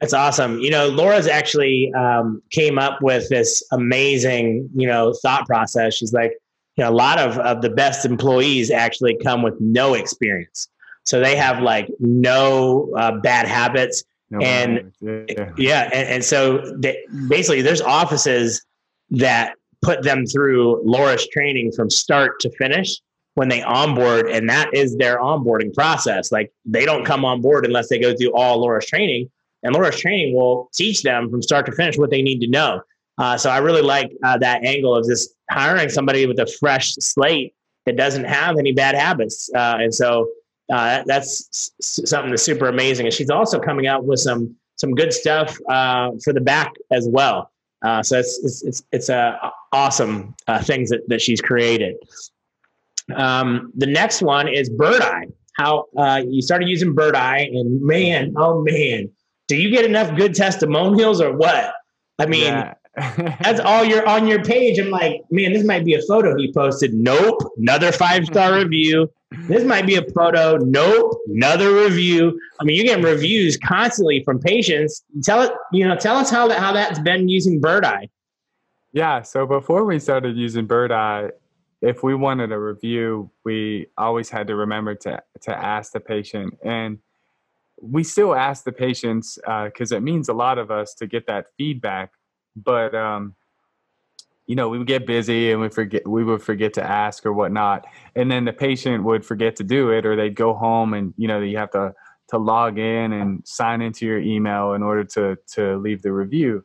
That's 0.00 0.12
awesome. 0.12 0.60
You 0.60 0.70
know, 0.70 0.88
Laura's 0.88 1.26
actually 1.26 1.92
um, 1.92 2.40
came 2.50 2.78
up 2.78 3.02
with 3.02 3.28
this 3.28 3.62
amazing, 3.72 4.70
you 4.74 4.86
know, 4.86 5.12
thought 5.22 5.44
process. 5.46 5.94
She's 5.94 6.12
like, 6.12 6.32
you 6.76 6.84
know, 6.84 6.90
a 6.90 6.94
lot 6.94 7.18
of, 7.18 7.36
of 7.38 7.62
the 7.62 7.70
best 7.70 8.04
employees 8.04 8.70
actually 8.70 9.16
come 9.24 9.42
with 9.42 9.54
no 9.58 9.94
experience. 9.94 10.68
So 11.04 11.18
they 11.18 11.34
have 11.34 11.62
like 11.62 11.88
no 11.98 12.92
uh, 12.96 13.18
bad 13.18 13.48
habits. 13.48 14.04
No 14.30 14.38
and 14.40 14.92
yeah, 15.00 15.50
yeah 15.56 15.90
and, 15.92 16.08
and, 16.08 16.24
so 16.24 16.58
they, 16.76 16.98
basically 17.28 17.62
there's 17.62 17.80
offices 17.80 18.62
that 19.10 19.54
put 19.82 20.02
them 20.02 20.26
through 20.26 20.82
Laura's 20.84 21.26
training 21.28 21.72
from 21.72 21.90
start 21.90 22.40
to 22.40 22.50
finish 22.56 22.96
when 23.34 23.48
they 23.48 23.62
onboard 23.62 24.28
and 24.28 24.48
that 24.48 24.72
is 24.74 24.96
their 24.96 25.18
onboarding 25.18 25.72
process 25.72 26.32
like 26.32 26.52
they 26.64 26.84
don't 26.84 27.04
come 27.04 27.24
on 27.24 27.40
board 27.40 27.64
unless 27.64 27.88
they 27.88 27.98
go 27.98 28.14
through 28.16 28.32
all 28.32 28.60
Laura's 28.60 28.86
training 28.86 29.30
and 29.62 29.74
Laura's 29.74 29.98
training 29.98 30.34
will 30.34 30.68
teach 30.74 31.02
them 31.02 31.30
from 31.30 31.40
start 31.40 31.64
to 31.66 31.72
finish 31.72 31.96
what 31.96 32.10
they 32.10 32.22
need 32.22 32.40
to 32.40 32.48
know 32.48 32.80
uh, 33.18 33.36
so 33.36 33.50
I 33.50 33.58
really 33.58 33.82
like 33.82 34.12
uh, 34.24 34.38
that 34.38 34.64
angle 34.64 34.94
of 34.94 35.04
just 35.06 35.34
hiring 35.50 35.88
somebody 35.88 36.26
with 36.26 36.38
a 36.38 36.46
fresh 36.46 36.94
slate 36.94 37.54
that 37.84 37.96
doesn't 37.96 38.24
have 38.24 38.58
any 38.58 38.72
bad 38.72 38.94
habits. 38.94 39.50
Uh, 39.54 39.78
and 39.80 39.94
so 39.94 40.28
uh, 40.72 41.02
that's 41.06 41.72
something 41.80 42.30
that's 42.30 42.42
super 42.42 42.68
amazing. 42.68 43.06
And 43.06 43.14
she's 43.14 43.30
also 43.30 43.58
coming 43.58 43.86
out 43.86 44.04
with 44.04 44.20
some 44.20 44.54
some 44.76 44.94
good 44.94 45.12
stuff 45.12 45.58
uh, 45.68 46.12
for 46.22 46.32
the 46.32 46.40
back 46.40 46.72
as 46.92 47.08
well. 47.10 47.50
Uh, 47.84 48.02
so 48.02 48.18
it's 48.18 48.38
it's 48.44 48.62
it's, 48.62 48.82
it's 48.92 49.08
a 49.08 49.52
awesome 49.72 50.34
uh, 50.46 50.62
things 50.62 50.90
that, 50.90 51.08
that 51.08 51.20
she's 51.20 51.40
created. 51.40 51.96
Um, 53.14 53.72
the 53.76 53.86
next 53.86 54.22
one 54.22 54.48
is 54.48 54.68
Birdeye. 54.68 55.26
How 55.56 55.86
uh, 55.96 56.22
you 56.26 56.40
started 56.40 56.68
using 56.68 56.94
Birdeye, 56.94 57.48
and 57.52 57.82
man, 57.82 58.32
oh 58.36 58.62
man, 58.62 59.10
do 59.48 59.56
you 59.56 59.70
get 59.70 59.84
enough 59.84 60.16
good 60.16 60.34
testimonials 60.34 61.20
or 61.20 61.36
what? 61.36 61.74
I 62.20 62.26
mean, 62.26 62.44
yeah. 62.44 62.74
that's 63.42 63.60
all 63.60 63.84
you're 63.84 64.06
on 64.06 64.26
your 64.26 64.42
page. 64.44 64.78
I'm 64.78 64.90
like, 64.90 65.22
man, 65.30 65.52
this 65.52 65.64
might 65.64 65.84
be 65.84 65.94
a 65.94 66.02
photo 66.02 66.36
he 66.36 66.52
posted. 66.52 66.94
Nope, 66.94 67.40
another 67.56 67.90
five 67.90 68.26
star 68.26 68.54
review. 68.62 69.10
This 69.46 69.64
might 69.64 69.86
be 69.86 69.96
a 69.96 70.02
photo. 70.10 70.56
Nope, 70.56 71.12
another 71.28 71.74
review. 71.74 72.38
I 72.60 72.64
mean, 72.64 72.76
you're 72.76 72.84
getting 72.84 73.04
reviews 73.04 73.56
constantly 73.56 74.22
from 74.24 74.38
patients. 74.38 75.02
Tell 75.22 75.42
it, 75.42 75.52
you 75.72 75.86
know, 75.86 75.96
tell 75.96 76.16
us 76.16 76.30
how 76.30 76.48
that 76.48 76.58
how 76.58 76.72
that's 76.72 76.98
been 77.00 77.28
using 77.28 77.60
Birdeye. 77.60 78.06
Yeah. 78.98 79.22
So 79.22 79.46
before 79.46 79.84
we 79.84 80.00
started 80.00 80.36
using 80.36 80.66
Birdeye, 80.66 81.28
if 81.80 82.02
we 82.02 82.16
wanted 82.16 82.50
a 82.50 82.58
review, 82.58 83.30
we 83.44 83.86
always 83.96 84.28
had 84.28 84.48
to 84.48 84.56
remember 84.56 84.96
to 84.96 85.22
to 85.42 85.56
ask 85.56 85.92
the 85.92 86.00
patient, 86.00 86.58
and 86.64 86.98
we 87.80 88.02
still 88.02 88.34
ask 88.34 88.64
the 88.64 88.72
patients 88.72 89.38
because 89.66 89.92
uh, 89.92 89.98
it 89.98 90.02
means 90.02 90.28
a 90.28 90.32
lot 90.32 90.58
of 90.58 90.72
us 90.72 90.94
to 90.94 91.06
get 91.06 91.28
that 91.28 91.46
feedback. 91.56 92.10
But 92.56 92.92
um, 92.92 93.36
you 94.48 94.56
know, 94.56 94.68
we 94.68 94.78
would 94.78 94.88
get 94.88 95.06
busy 95.06 95.52
and 95.52 95.60
we 95.60 95.68
forget 95.68 96.04
we 96.04 96.24
would 96.24 96.42
forget 96.42 96.74
to 96.74 96.82
ask 96.82 97.24
or 97.24 97.32
whatnot, 97.32 97.86
and 98.16 98.28
then 98.28 98.46
the 98.46 98.52
patient 98.52 99.04
would 99.04 99.24
forget 99.24 99.54
to 99.56 99.62
do 99.62 99.92
it, 99.92 100.06
or 100.06 100.16
they'd 100.16 100.34
go 100.34 100.54
home 100.54 100.92
and 100.92 101.14
you 101.16 101.28
know 101.28 101.40
you 101.40 101.56
have 101.56 101.70
to 101.70 101.94
to 102.30 102.36
log 102.36 102.80
in 102.80 103.12
and 103.12 103.46
sign 103.46 103.80
into 103.80 104.04
your 104.06 104.18
email 104.18 104.72
in 104.72 104.82
order 104.82 105.04
to 105.04 105.38
to 105.54 105.76
leave 105.76 106.02
the 106.02 106.12
review. 106.12 106.64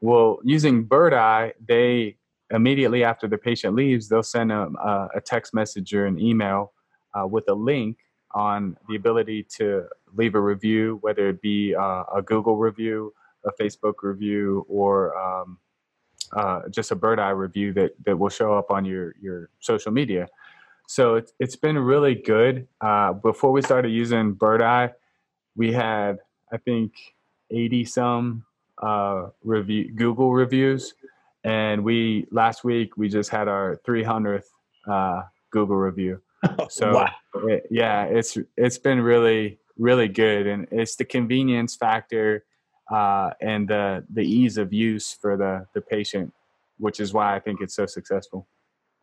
Well, 0.00 0.38
using 0.44 0.84
Birdeye, 0.84 1.50
they 1.66 2.16
immediately 2.50 3.04
after 3.04 3.28
the 3.28 3.38
patient 3.38 3.74
leaves, 3.74 4.08
they'll 4.08 4.22
send 4.22 4.50
a, 4.50 4.68
a 5.14 5.20
text 5.20 5.54
message 5.54 5.94
or 5.94 6.06
an 6.06 6.18
email 6.18 6.72
uh, 7.14 7.26
with 7.26 7.48
a 7.48 7.54
link 7.54 7.98
on 8.32 8.76
the 8.88 8.96
ability 8.96 9.44
to 9.56 9.84
leave 10.14 10.34
a 10.34 10.40
review, 10.40 10.98
whether 11.02 11.28
it 11.28 11.40
be 11.42 11.74
uh, 11.74 12.04
a 12.14 12.22
Google 12.22 12.56
review, 12.56 13.12
a 13.44 13.50
Facebook 13.62 13.94
review, 14.02 14.64
or 14.68 15.16
um, 15.18 15.58
uh, 16.32 16.62
just 16.70 16.90
a 16.90 16.96
Birdeye 16.96 17.30
review 17.30 17.72
that, 17.74 17.92
that 18.04 18.18
will 18.18 18.28
show 18.28 18.54
up 18.54 18.70
on 18.70 18.84
your, 18.84 19.14
your 19.20 19.50
social 19.60 19.92
media. 19.92 20.28
So 20.86 21.16
it's, 21.16 21.32
it's 21.38 21.56
been 21.56 21.78
really 21.78 22.14
good. 22.14 22.66
Uh, 22.80 23.12
before 23.12 23.52
we 23.52 23.62
started 23.62 23.90
using 23.90 24.32
Birdeye, 24.32 24.88
we 25.56 25.72
had, 25.72 26.18
I 26.52 26.56
think, 26.56 26.92
80 27.50 27.84
some 27.84 28.44
uh, 28.80 29.28
review 29.42 29.92
Google 29.94 30.32
reviews 30.32 30.94
and 31.44 31.82
we 31.82 32.26
last 32.30 32.64
week 32.64 32.96
we 32.96 33.08
just 33.08 33.30
had 33.30 33.48
our 33.48 33.80
300th 33.86 34.44
uh, 34.88 35.22
Google 35.50 35.76
review. 35.76 36.20
So 36.70 36.94
wow. 36.94 37.10
it, 37.48 37.66
yeah, 37.70 38.04
it's 38.04 38.38
it's 38.56 38.78
been 38.78 39.02
really 39.02 39.58
really 39.76 40.08
good, 40.08 40.46
and 40.46 40.66
it's 40.70 40.96
the 40.96 41.04
convenience 41.04 41.76
factor 41.76 42.44
uh, 42.90 43.32
and 43.42 43.68
the 43.68 44.06
the 44.10 44.22
ease 44.22 44.56
of 44.56 44.72
use 44.72 45.12
for 45.12 45.36
the 45.36 45.66
the 45.74 45.82
patient, 45.82 46.32
which 46.78 46.98
is 46.98 47.12
why 47.12 47.36
I 47.36 47.40
think 47.40 47.60
it's 47.60 47.74
so 47.74 47.84
successful. 47.84 48.48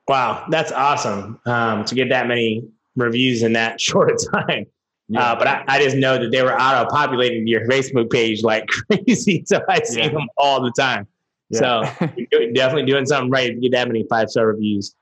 Wow, 0.07 0.45
that's 0.49 0.71
awesome 0.71 1.39
um, 1.45 1.85
to 1.85 1.93
get 1.93 2.09
that 2.09 2.27
many 2.27 2.67
reviews 2.95 3.43
in 3.43 3.53
that 3.53 3.79
short 3.87 4.19
time. 4.33 4.65
Yeah. 5.09 5.21
Uh, 5.21 5.35
but 5.37 5.47
I, 5.47 5.63
I, 5.67 5.81
just 5.81 5.95
know 5.95 6.17
that 6.17 6.31
they 6.31 6.41
were 6.41 6.53
auto 6.53 6.89
populating 6.89 7.47
your 7.47 7.65
Facebook 7.65 8.09
page 8.09 8.43
like 8.43 8.67
crazy, 8.91 9.43
so 9.45 9.61
I 9.69 9.81
see 9.83 9.99
yeah. 10.01 10.09
them 10.09 10.27
all 10.37 10.61
the 10.61 10.71
time. 10.77 11.07
Yeah. 11.49 11.59
So 11.59 12.07
you're 12.31 12.51
definitely 12.51 12.91
doing 12.91 13.05
something 13.05 13.31
right 13.31 13.47
to 13.47 13.55
get 13.55 13.71
that 13.71 13.87
many 13.87 14.05
five 14.09 14.29
star 14.29 14.47
reviews. 14.47 14.95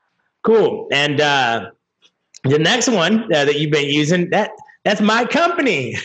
Cool. 0.44 0.86
And 0.92 1.20
uh, 1.20 1.70
the 2.44 2.58
next 2.58 2.88
one 2.88 3.24
uh, 3.34 3.46
that 3.46 3.58
you've 3.58 3.72
been 3.72 3.88
using 3.88 4.30
that 4.30 4.52
that's 4.86 5.00
my 5.00 5.24
company, 5.24 5.96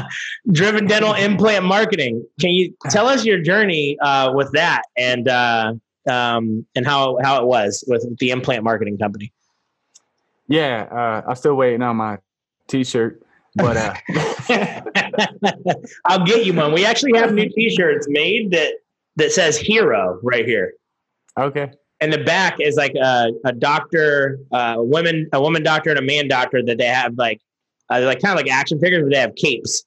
Driven 0.50 0.88
Dental 0.88 1.14
Implant 1.14 1.64
Marketing. 1.64 2.26
Can 2.40 2.50
you 2.50 2.74
tell 2.90 3.06
us 3.06 3.24
your 3.24 3.40
journey 3.40 3.96
uh, 4.00 4.32
with 4.34 4.50
that 4.54 4.82
and 4.96 5.28
uh, 5.28 5.74
um, 6.10 6.66
and 6.74 6.84
how 6.84 7.16
how 7.22 7.40
it 7.40 7.46
was 7.46 7.84
with 7.86 8.18
the 8.18 8.30
implant 8.30 8.64
marketing 8.64 8.98
company? 8.98 9.32
Yeah, 10.48 10.88
uh, 10.90 11.28
I'm 11.28 11.36
still 11.36 11.54
waiting 11.54 11.80
on 11.82 11.96
my 11.96 12.18
T-shirt, 12.66 13.22
but 13.56 13.76
uh, 13.76 13.94
I'll 16.06 16.24
get 16.24 16.44
you 16.44 16.52
one. 16.52 16.72
We 16.72 16.84
actually 16.84 17.18
have 17.18 17.32
new 17.32 17.48
T-shirts 17.48 18.06
made 18.08 18.50
that 18.50 18.72
that 19.16 19.32
says 19.32 19.56
hero 19.56 20.18
right 20.22 20.46
here. 20.46 20.74
Okay. 21.38 21.70
And 22.00 22.12
the 22.12 22.18
back 22.18 22.56
is 22.60 22.76
like 22.76 22.94
a, 22.94 23.30
a 23.44 23.52
doctor, 23.52 24.38
uh, 24.52 24.74
a 24.78 24.82
woman, 24.82 25.28
a 25.32 25.40
woman 25.40 25.62
doctor 25.62 25.90
and 25.90 25.98
a 25.98 26.02
man 26.02 26.28
doctor 26.28 26.62
that 26.62 26.78
they 26.78 26.86
have 26.86 27.14
like, 27.16 27.40
uh, 27.90 28.00
like 28.02 28.20
kind 28.20 28.38
of 28.38 28.44
like 28.44 28.52
action 28.52 28.78
figures, 28.80 29.02
but 29.02 29.12
they 29.12 29.20
have 29.20 29.34
capes 29.36 29.84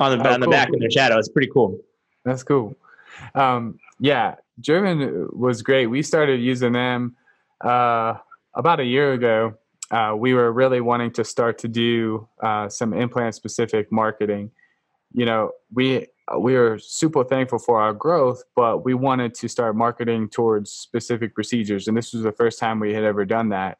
on 0.00 0.16
the, 0.16 0.26
oh, 0.26 0.32
on 0.32 0.40
the 0.40 0.46
cool. 0.46 0.52
back 0.52 0.68
in 0.72 0.78
their 0.78 0.90
shadow. 0.90 1.18
It's 1.18 1.28
pretty 1.28 1.50
cool. 1.52 1.78
That's 2.24 2.42
cool. 2.42 2.76
Um, 3.34 3.78
yeah, 4.00 4.36
German 4.60 5.28
was 5.32 5.62
great. 5.62 5.86
We 5.86 6.02
started 6.02 6.40
using 6.40 6.72
them 6.72 7.16
uh, 7.62 8.14
about 8.54 8.80
a 8.80 8.84
year 8.84 9.12
ago. 9.12 9.54
Uh, 9.90 10.14
we 10.16 10.34
were 10.34 10.52
really 10.52 10.80
wanting 10.80 11.10
to 11.12 11.24
start 11.24 11.58
to 11.58 11.68
do 11.68 12.28
uh, 12.42 12.68
some 12.68 12.92
implant 12.92 13.34
specific 13.34 13.90
marketing. 13.90 14.50
You 15.12 15.24
know, 15.24 15.52
we 15.72 16.06
we 16.38 16.54
were 16.54 16.78
super 16.78 17.24
thankful 17.24 17.58
for 17.58 17.80
our 17.80 17.94
growth, 17.94 18.42
but 18.54 18.84
we 18.84 18.92
wanted 18.92 19.34
to 19.34 19.48
start 19.48 19.76
marketing 19.76 20.28
towards 20.28 20.70
specific 20.70 21.34
procedures. 21.34 21.88
And 21.88 21.96
this 21.96 22.12
was 22.12 22.22
the 22.22 22.32
first 22.32 22.58
time 22.58 22.80
we 22.80 22.92
had 22.92 23.04
ever 23.04 23.24
done 23.24 23.48
that. 23.48 23.78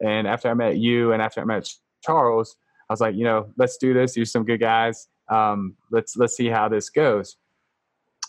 And 0.00 0.26
after 0.26 0.48
I 0.48 0.54
met 0.54 0.78
you 0.78 1.12
and 1.12 1.20
after 1.20 1.42
I 1.42 1.44
met 1.44 1.68
Charles, 2.02 2.56
I 2.88 2.92
was 2.94 3.00
like, 3.02 3.14
you 3.14 3.24
know, 3.24 3.52
let's 3.58 3.76
do 3.76 3.92
this. 3.92 4.16
You're 4.16 4.24
some 4.24 4.44
good 4.44 4.60
guys. 4.60 5.08
Um, 5.28 5.76
let's 5.90 6.16
let's 6.16 6.36
see 6.36 6.48
how 6.48 6.68
this 6.68 6.88
goes. 6.88 7.36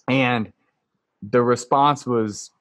And 0.10 0.52
the 1.22 1.42
response 1.42 2.06
was, 2.06 2.52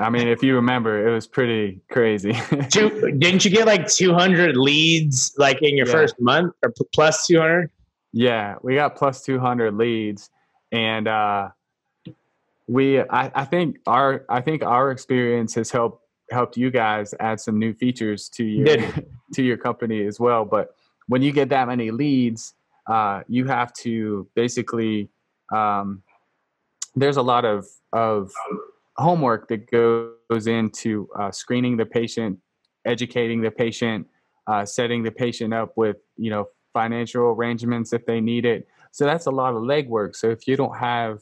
I 0.00 0.10
mean, 0.10 0.28
if 0.28 0.42
you 0.42 0.54
remember, 0.54 1.06
it 1.06 1.12
was 1.12 1.26
pretty 1.26 1.80
crazy. 1.90 2.32
didn't 2.70 3.44
you 3.44 3.50
get 3.50 3.66
like 3.66 3.88
200 3.88 4.56
leads 4.56 5.34
like 5.36 5.62
in 5.62 5.76
your 5.76 5.86
yeah. 5.86 5.92
first 5.92 6.14
month 6.20 6.54
or 6.62 6.72
plus 6.94 7.26
200? 7.26 7.70
Yeah, 8.12 8.56
we 8.62 8.76
got 8.76 8.96
plus 8.96 9.22
200 9.22 9.74
leads, 9.74 10.30
and 10.72 11.06
uh, 11.06 11.48
we 12.66 13.00
I, 13.00 13.30
I 13.34 13.44
think 13.44 13.78
our 13.86 14.24
I 14.28 14.40
think 14.40 14.62
our 14.62 14.90
experience 14.90 15.54
has 15.54 15.70
helped 15.70 16.02
helped 16.30 16.56
you 16.56 16.70
guys 16.70 17.14
add 17.20 17.40
some 17.40 17.58
new 17.58 17.74
features 17.74 18.28
to 18.30 18.44
your 18.44 18.78
to 19.34 19.42
your 19.42 19.56
company 19.56 20.06
as 20.06 20.18
well. 20.18 20.44
But 20.44 20.74
when 21.08 21.22
you 21.22 21.32
get 21.32 21.50
that 21.50 21.68
many 21.68 21.90
leads, 21.90 22.54
uh, 22.86 23.22
you 23.28 23.44
have 23.46 23.72
to 23.74 24.26
basically 24.34 25.08
um, 25.52 26.02
there's 26.94 27.18
a 27.18 27.22
lot 27.22 27.44
of 27.44 27.66
of 27.92 28.32
homework 28.98 29.48
that 29.48 29.70
goes 29.70 30.46
into 30.46 31.08
uh, 31.18 31.30
screening 31.30 31.76
the 31.76 31.86
patient, 31.86 32.38
educating 32.84 33.40
the 33.40 33.50
patient, 33.50 34.06
uh, 34.46 34.64
setting 34.64 35.02
the 35.02 35.10
patient 35.10 35.52
up 35.52 35.72
with 35.76 35.96
you 36.16 36.30
know 36.30 36.48
financial 36.72 37.24
arrangements 37.24 37.92
if 37.92 38.04
they 38.06 38.20
need 38.20 38.44
it. 38.44 38.68
So 38.92 39.04
that's 39.04 39.26
a 39.26 39.30
lot 39.30 39.54
of 39.54 39.62
legwork. 39.62 40.14
So 40.14 40.30
if 40.30 40.46
you 40.46 40.56
don't 40.56 40.76
have 40.76 41.20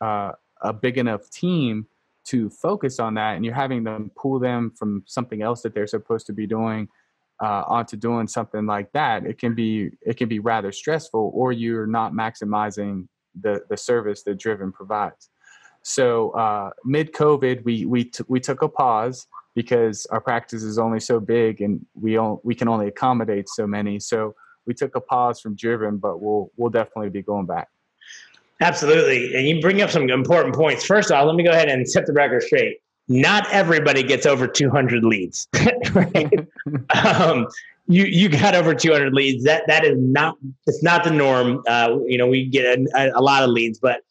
uh, 0.00 0.32
a 0.62 0.72
big 0.72 0.98
enough 0.98 1.28
team 1.30 1.86
to 2.24 2.50
focus 2.50 3.00
on 3.00 3.14
that, 3.14 3.36
and 3.36 3.44
you're 3.44 3.54
having 3.54 3.84
them 3.84 4.10
pull 4.16 4.38
them 4.38 4.72
from 4.76 5.02
something 5.06 5.42
else 5.42 5.62
that 5.62 5.74
they're 5.74 5.86
supposed 5.86 6.26
to 6.26 6.32
be 6.32 6.46
doing 6.46 6.88
uh, 7.42 7.64
onto 7.66 7.96
doing 7.96 8.28
something 8.28 8.66
like 8.66 8.92
that, 8.92 9.26
it 9.26 9.38
can 9.38 9.54
be 9.54 9.90
it 10.02 10.16
can 10.16 10.28
be 10.28 10.38
rather 10.38 10.70
stressful, 10.70 11.32
or 11.34 11.52
you're 11.52 11.86
not 11.86 12.12
maximizing 12.12 13.08
the 13.40 13.62
the 13.68 13.76
service 13.76 14.22
that 14.22 14.38
Driven 14.38 14.70
provides. 14.70 15.30
So 15.82 16.30
uh, 16.30 16.70
mid 16.84 17.12
COVID, 17.12 17.64
we 17.64 17.86
we 17.86 18.04
t- 18.04 18.24
we 18.28 18.40
took 18.40 18.62
a 18.62 18.68
pause 18.68 19.26
because 19.54 20.06
our 20.06 20.20
practice 20.20 20.62
is 20.62 20.78
only 20.78 21.00
so 21.00 21.20
big, 21.20 21.60
and 21.60 21.84
we 21.94 22.16
on, 22.16 22.38
we 22.42 22.54
can 22.54 22.68
only 22.68 22.88
accommodate 22.88 23.48
so 23.48 23.66
many. 23.66 23.98
So 23.98 24.34
we 24.66 24.74
took 24.74 24.94
a 24.94 25.00
pause 25.00 25.40
from 25.40 25.56
Driven, 25.56 25.98
but 25.98 26.20
we'll 26.20 26.50
we'll 26.56 26.70
definitely 26.70 27.10
be 27.10 27.22
going 27.22 27.46
back. 27.46 27.68
Absolutely, 28.60 29.34
and 29.34 29.46
you 29.46 29.60
bring 29.60 29.82
up 29.82 29.90
some 29.90 30.08
important 30.08 30.54
points. 30.54 30.84
First 30.86 31.10
off, 31.10 31.26
let 31.26 31.34
me 31.34 31.42
go 31.42 31.50
ahead 31.50 31.68
and 31.68 31.88
set 31.88 32.06
the 32.06 32.12
record 32.12 32.42
straight. 32.42 32.78
Not 33.08 33.50
everybody 33.50 34.04
gets 34.04 34.26
over 34.26 34.46
200 34.46 35.02
leads. 35.02 35.48
um, 37.04 37.48
you 37.88 38.04
you 38.04 38.28
got 38.28 38.54
over 38.54 38.74
200 38.74 39.12
leads. 39.12 39.42
That 39.44 39.64
that 39.66 39.84
is 39.84 39.96
not 39.98 40.36
it's 40.68 40.82
not 40.82 41.02
the 41.02 41.10
norm. 41.10 41.62
Uh, 41.66 41.98
you 42.06 42.16
know, 42.16 42.28
we 42.28 42.46
get 42.46 42.78
a, 42.94 43.10
a 43.16 43.20
lot 43.20 43.42
of 43.42 43.50
leads, 43.50 43.80
but 43.80 44.02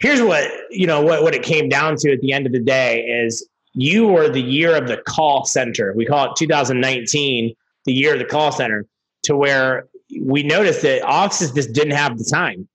here's 0.00 0.22
what 0.22 0.50
you 0.70 0.86
know 0.86 1.00
what 1.00 1.22
what 1.22 1.34
it 1.34 1.42
came 1.42 1.68
down 1.68 1.96
to 1.96 2.12
at 2.12 2.20
the 2.20 2.32
end 2.32 2.46
of 2.46 2.52
the 2.52 2.60
day 2.60 3.02
is 3.02 3.46
you 3.74 4.06
were 4.06 4.28
the 4.28 4.42
year 4.42 4.74
of 4.74 4.88
the 4.88 4.96
call 4.96 5.44
center. 5.44 5.92
We 5.94 6.04
call 6.04 6.30
it 6.30 6.36
2019, 6.36 7.54
the 7.84 7.92
year 7.92 8.14
of 8.14 8.18
the 8.18 8.24
call 8.24 8.50
center 8.50 8.86
to 9.22 9.36
where 9.36 9.88
we 10.20 10.42
noticed 10.42 10.82
that 10.82 11.02
offices 11.02 11.52
just 11.52 11.72
didn't 11.72 11.92
have 11.92 12.18
the 12.18 12.24
time. 12.24 12.68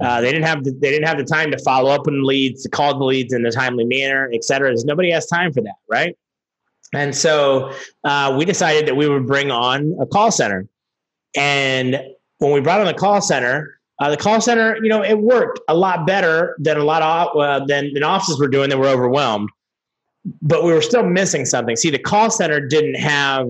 Uh, 0.00 0.20
they 0.20 0.30
didn't 0.30 0.46
have 0.46 0.62
the, 0.62 0.70
they 0.70 0.90
didn't 0.90 1.08
have 1.08 1.18
the 1.18 1.24
time 1.24 1.50
to 1.50 1.58
follow 1.58 1.90
up 1.90 2.06
on 2.06 2.22
leads, 2.22 2.62
to 2.62 2.68
call 2.68 2.96
the 2.96 3.04
leads 3.04 3.32
in 3.32 3.44
a 3.44 3.50
timely 3.50 3.84
manner, 3.84 4.30
et 4.32 4.44
cetera. 4.44 4.72
Nobody 4.84 5.10
has 5.10 5.26
time 5.26 5.52
for 5.52 5.60
that, 5.62 5.74
right? 5.88 6.16
And 6.94 7.14
so 7.14 7.72
uh, 8.04 8.34
we 8.38 8.44
decided 8.44 8.86
that 8.86 8.96
we 8.96 9.08
would 9.08 9.26
bring 9.26 9.50
on 9.50 9.96
a 10.00 10.06
call 10.06 10.30
center. 10.30 10.68
And 11.34 12.00
when 12.38 12.52
we 12.52 12.60
brought 12.60 12.80
on 12.80 12.86
the 12.86 12.94
call 12.94 13.20
center, 13.20 13.77
uh, 14.00 14.10
the 14.10 14.16
call 14.16 14.40
center, 14.40 14.76
you 14.76 14.88
know, 14.88 15.02
it 15.02 15.18
worked 15.18 15.60
a 15.68 15.74
lot 15.74 16.06
better 16.06 16.56
than 16.60 16.76
a 16.76 16.84
lot 16.84 17.02
of 17.02 17.36
uh, 17.36 17.64
than, 17.66 17.92
than 17.94 18.02
offices 18.02 18.38
were 18.38 18.48
doing 18.48 18.70
that 18.70 18.78
were 18.78 18.86
overwhelmed. 18.86 19.48
But 20.42 20.62
we 20.62 20.72
were 20.72 20.82
still 20.82 21.04
missing 21.04 21.44
something. 21.44 21.76
See, 21.76 21.90
the 21.90 21.98
call 21.98 22.30
center 22.30 22.60
didn't 22.60 22.96
have 22.96 23.48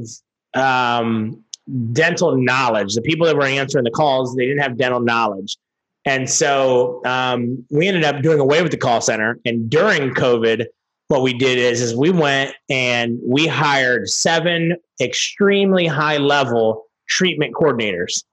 um, 0.54 1.42
dental 1.92 2.36
knowledge. 2.36 2.94
The 2.94 3.02
people 3.02 3.26
that 3.26 3.36
were 3.36 3.44
answering 3.44 3.84
the 3.84 3.90
calls, 3.90 4.34
they 4.36 4.46
didn't 4.46 4.62
have 4.62 4.78
dental 4.78 5.00
knowledge. 5.00 5.56
And 6.04 6.30
so 6.30 7.02
um, 7.04 7.64
we 7.70 7.86
ended 7.86 8.04
up 8.04 8.22
doing 8.22 8.40
away 8.40 8.62
with 8.62 8.70
the 8.70 8.78
call 8.78 9.00
center. 9.00 9.38
And 9.44 9.68
during 9.68 10.14
COVID, 10.14 10.66
what 11.08 11.22
we 11.22 11.34
did 11.34 11.58
is, 11.58 11.82
is 11.82 11.94
we 11.94 12.10
went 12.10 12.54
and 12.70 13.18
we 13.22 13.46
hired 13.46 14.08
seven 14.08 14.76
extremely 15.00 15.86
high 15.86 16.16
level 16.16 16.86
treatment 17.08 17.54
coordinators. 17.54 18.24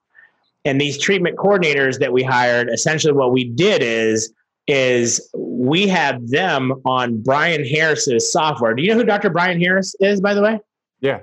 And 0.66 0.82
these 0.82 0.98
treatment 0.98 1.38
coordinators 1.38 2.00
that 2.00 2.12
we 2.12 2.24
hired, 2.24 2.70
essentially 2.70 3.14
what 3.14 3.32
we 3.32 3.46
did 3.46 3.82
is, 3.84 4.34
is 4.68 5.30
we 5.36 5.88
have 5.88 6.28
them 6.28 6.74
on 6.86 7.22
Brian 7.22 7.64
Harris's 7.64 8.32
software. 8.32 8.74
Do 8.74 8.82
you 8.82 8.90
know 8.90 8.96
who 8.96 9.04
Dr. 9.04 9.30
Brian 9.30 9.60
Harris 9.60 9.96
is, 10.00 10.20
by 10.20 10.34
the 10.34 10.42
way? 10.42 10.60
Yeah. 11.02 11.20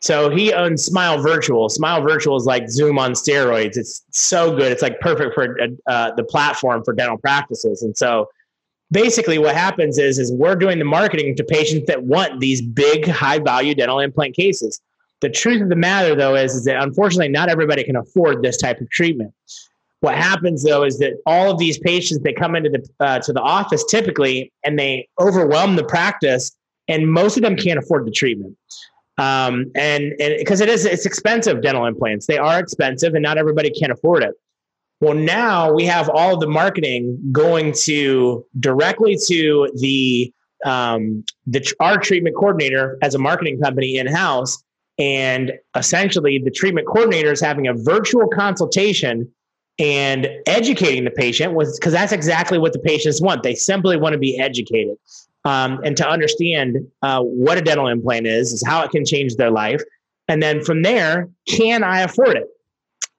So 0.00 0.30
he 0.30 0.52
owns 0.52 0.84
Smile 0.84 1.22
Virtual. 1.22 1.68
Smile 1.68 2.02
Virtual 2.02 2.36
is 2.36 2.44
like 2.44 2.68
Zoom 2.68 2.98
on 2.98 3.12
steroids. 3.12 3.76
It's 3.76 4.04
so 4.10 4.56
good. 4.56 4.70
It's 4.72 4.82
like 4.82 5.00
perfect 5.00 5.34
for 5.34 5.56
uh, 5.86 6.12
the 6.16 6.24
platform 6.24 6.82
for 6.84 6.94
dental 6.94 7.18
practices. 7.18 7.82
And 7.82 7.96
so 7.96 8.28
basically 8.90 9.38
what 9.38 9.54
happens 9.54 9.98
is, 9.98 10.18
is 10.18 10.32
we're 10.32 10.56
doing 10.56 10.78
the 10.78 10.84
marketing 10.84 11.36
to 11.36 11.44
patients 11.44 11.86
that 11.86 12.04
want 12.04 12.40
these 12.40 12.62
big 12.62 13.08
high 13.08 13.38
value 13.38 13.74
dental 13.74 13.98
implant 13.98 14.34
cases. 14.34 14.80
The 15.20 15.30
truth 15.30 15.62
of 15.62 15.68
the 15.68 15.76
matter, 15.76 16.14
though, 16.14 16.36
is, 16.36 16.54
is 16.54 16.64
that 16.64 16.82
unfortunately 16.82 17.28
not 17.28 17.48
everybody 17.48 17.82
can 17.82 17.96
afford 17.96 18.42
this 18.42 18.56
type 18.56 18.80
of 18.80 18.88
treatment. 18.90 19.32
What 20.00 20.14
happens 20.14 20.62
though 20.62 20.84
is 20.84 20.98
that 20.98 21.14
all 21.26 21.50
of 21.50 21.58
these 21.58 21.78
patients 21.78 22.22
that 22.22 22.36
come 22.36 22.54
into 22.54 22.70
the 22.70 22.88
uh, 23.04 23.18
to 23.20 23.32
the 23.32 23.40
office 23.40 23.84
typically 23.84 24.52
and 24.64 24.78
they 24.78 25.08
overwhelm 25.20 25.74
the 25.74 25.84
practice, 25.84 26.52
and 26.86 27.10
most 27.10 27.36
of 27.36 27.42
them 27.42 27.56
can't 27.56 27.78
afford 27.78 28.06
the 28.06 28.12
treatment. 28.12 28.56
Um, 29.18 29.72
and 29.74 30.14
because 30.18 30.60
it 30.60 30.68
is 30.68 30.84
it's 30.84 31.04
expensive 31.04 31.62
dental 31.62 31.84
implants, 31.84 32.26
they 32.26 32.38
are 32.38 32.60
expensive, 32.60 33.14
and 33.14 33.22
not 33.24 33.38
everybody 33.38 33.70
can 33.70 33.90
afford 33.90 34.22
it. 34.22 34.34
Well, 35.00 35.14
now 35.14 35.72
we 35.72 35.84
have 35.86 36.08
all 36.08 36.34
of 36.34 36.40
the 36.40 36.48
marketing 36.48 37.18
going 37.32 37.72
to 37.84 38.44
directly 38.60 39.16
to 39.26 39.68
the 39.80 40.32
um, 40.64 41.24
the 41.48 41.66
our 41.80 41.98
treatment 41.98 42.36
coordinator 42.36 42.98
as 43.02 43.16
a 43.16 43.18
marketing 43.18 43.60
company 43.60 43.98
in 43.98 44.06
house 44.06 44.62
and 44.98 45.52
essentially, 45.76 46.38
the 46.38 46.50
treatment 46.50 46.86
coordinator 46.86 47.30
is 47.30 47.40
having 47.40 47.68
a 47.68 47.74
virtual 47.74 48.28
consultation 48.28 49.30
and 49.78 50.28
educating 50.46 51.04
the 51.04 51.10
patient 51.10 51.56
because 51.56 51.92
that's 51.92 52.12
exactly 52.12 52.58
what 52.58 52.72
the 52.72 52.80
patients 52.80 53.22
want. 53.22 53.44
They 53.44 53.54
simply 53.54 53.96
want 53.96 54.14
to 54.14 54.18
be 54.18 54.38
educated 54.40 54.96
um, 55.44 55.80
and 55.84 55.96
to 55.96 56.08
understand 56.08 56.78
uh, 57.02 57.22
what 57.22 57.58
a 57.58 57.62
dental 57.62 57.86
implant 57.86 58.26
is, 58.26 58.52
is 58.52 58.66
how 58.66 58.82
it 58.82 58.90
can 58.90 59.04
change 59.04 59.36
their 59.36 59.52
life. 59.52 59.80
And 60.26 60.42
then 60.42 60.64
from 60.64 60.82
there, 60.82 61.28
can 61.48 61.84
I 61.84 62.00
afford 62.00 62.36
it? 62.36 62.48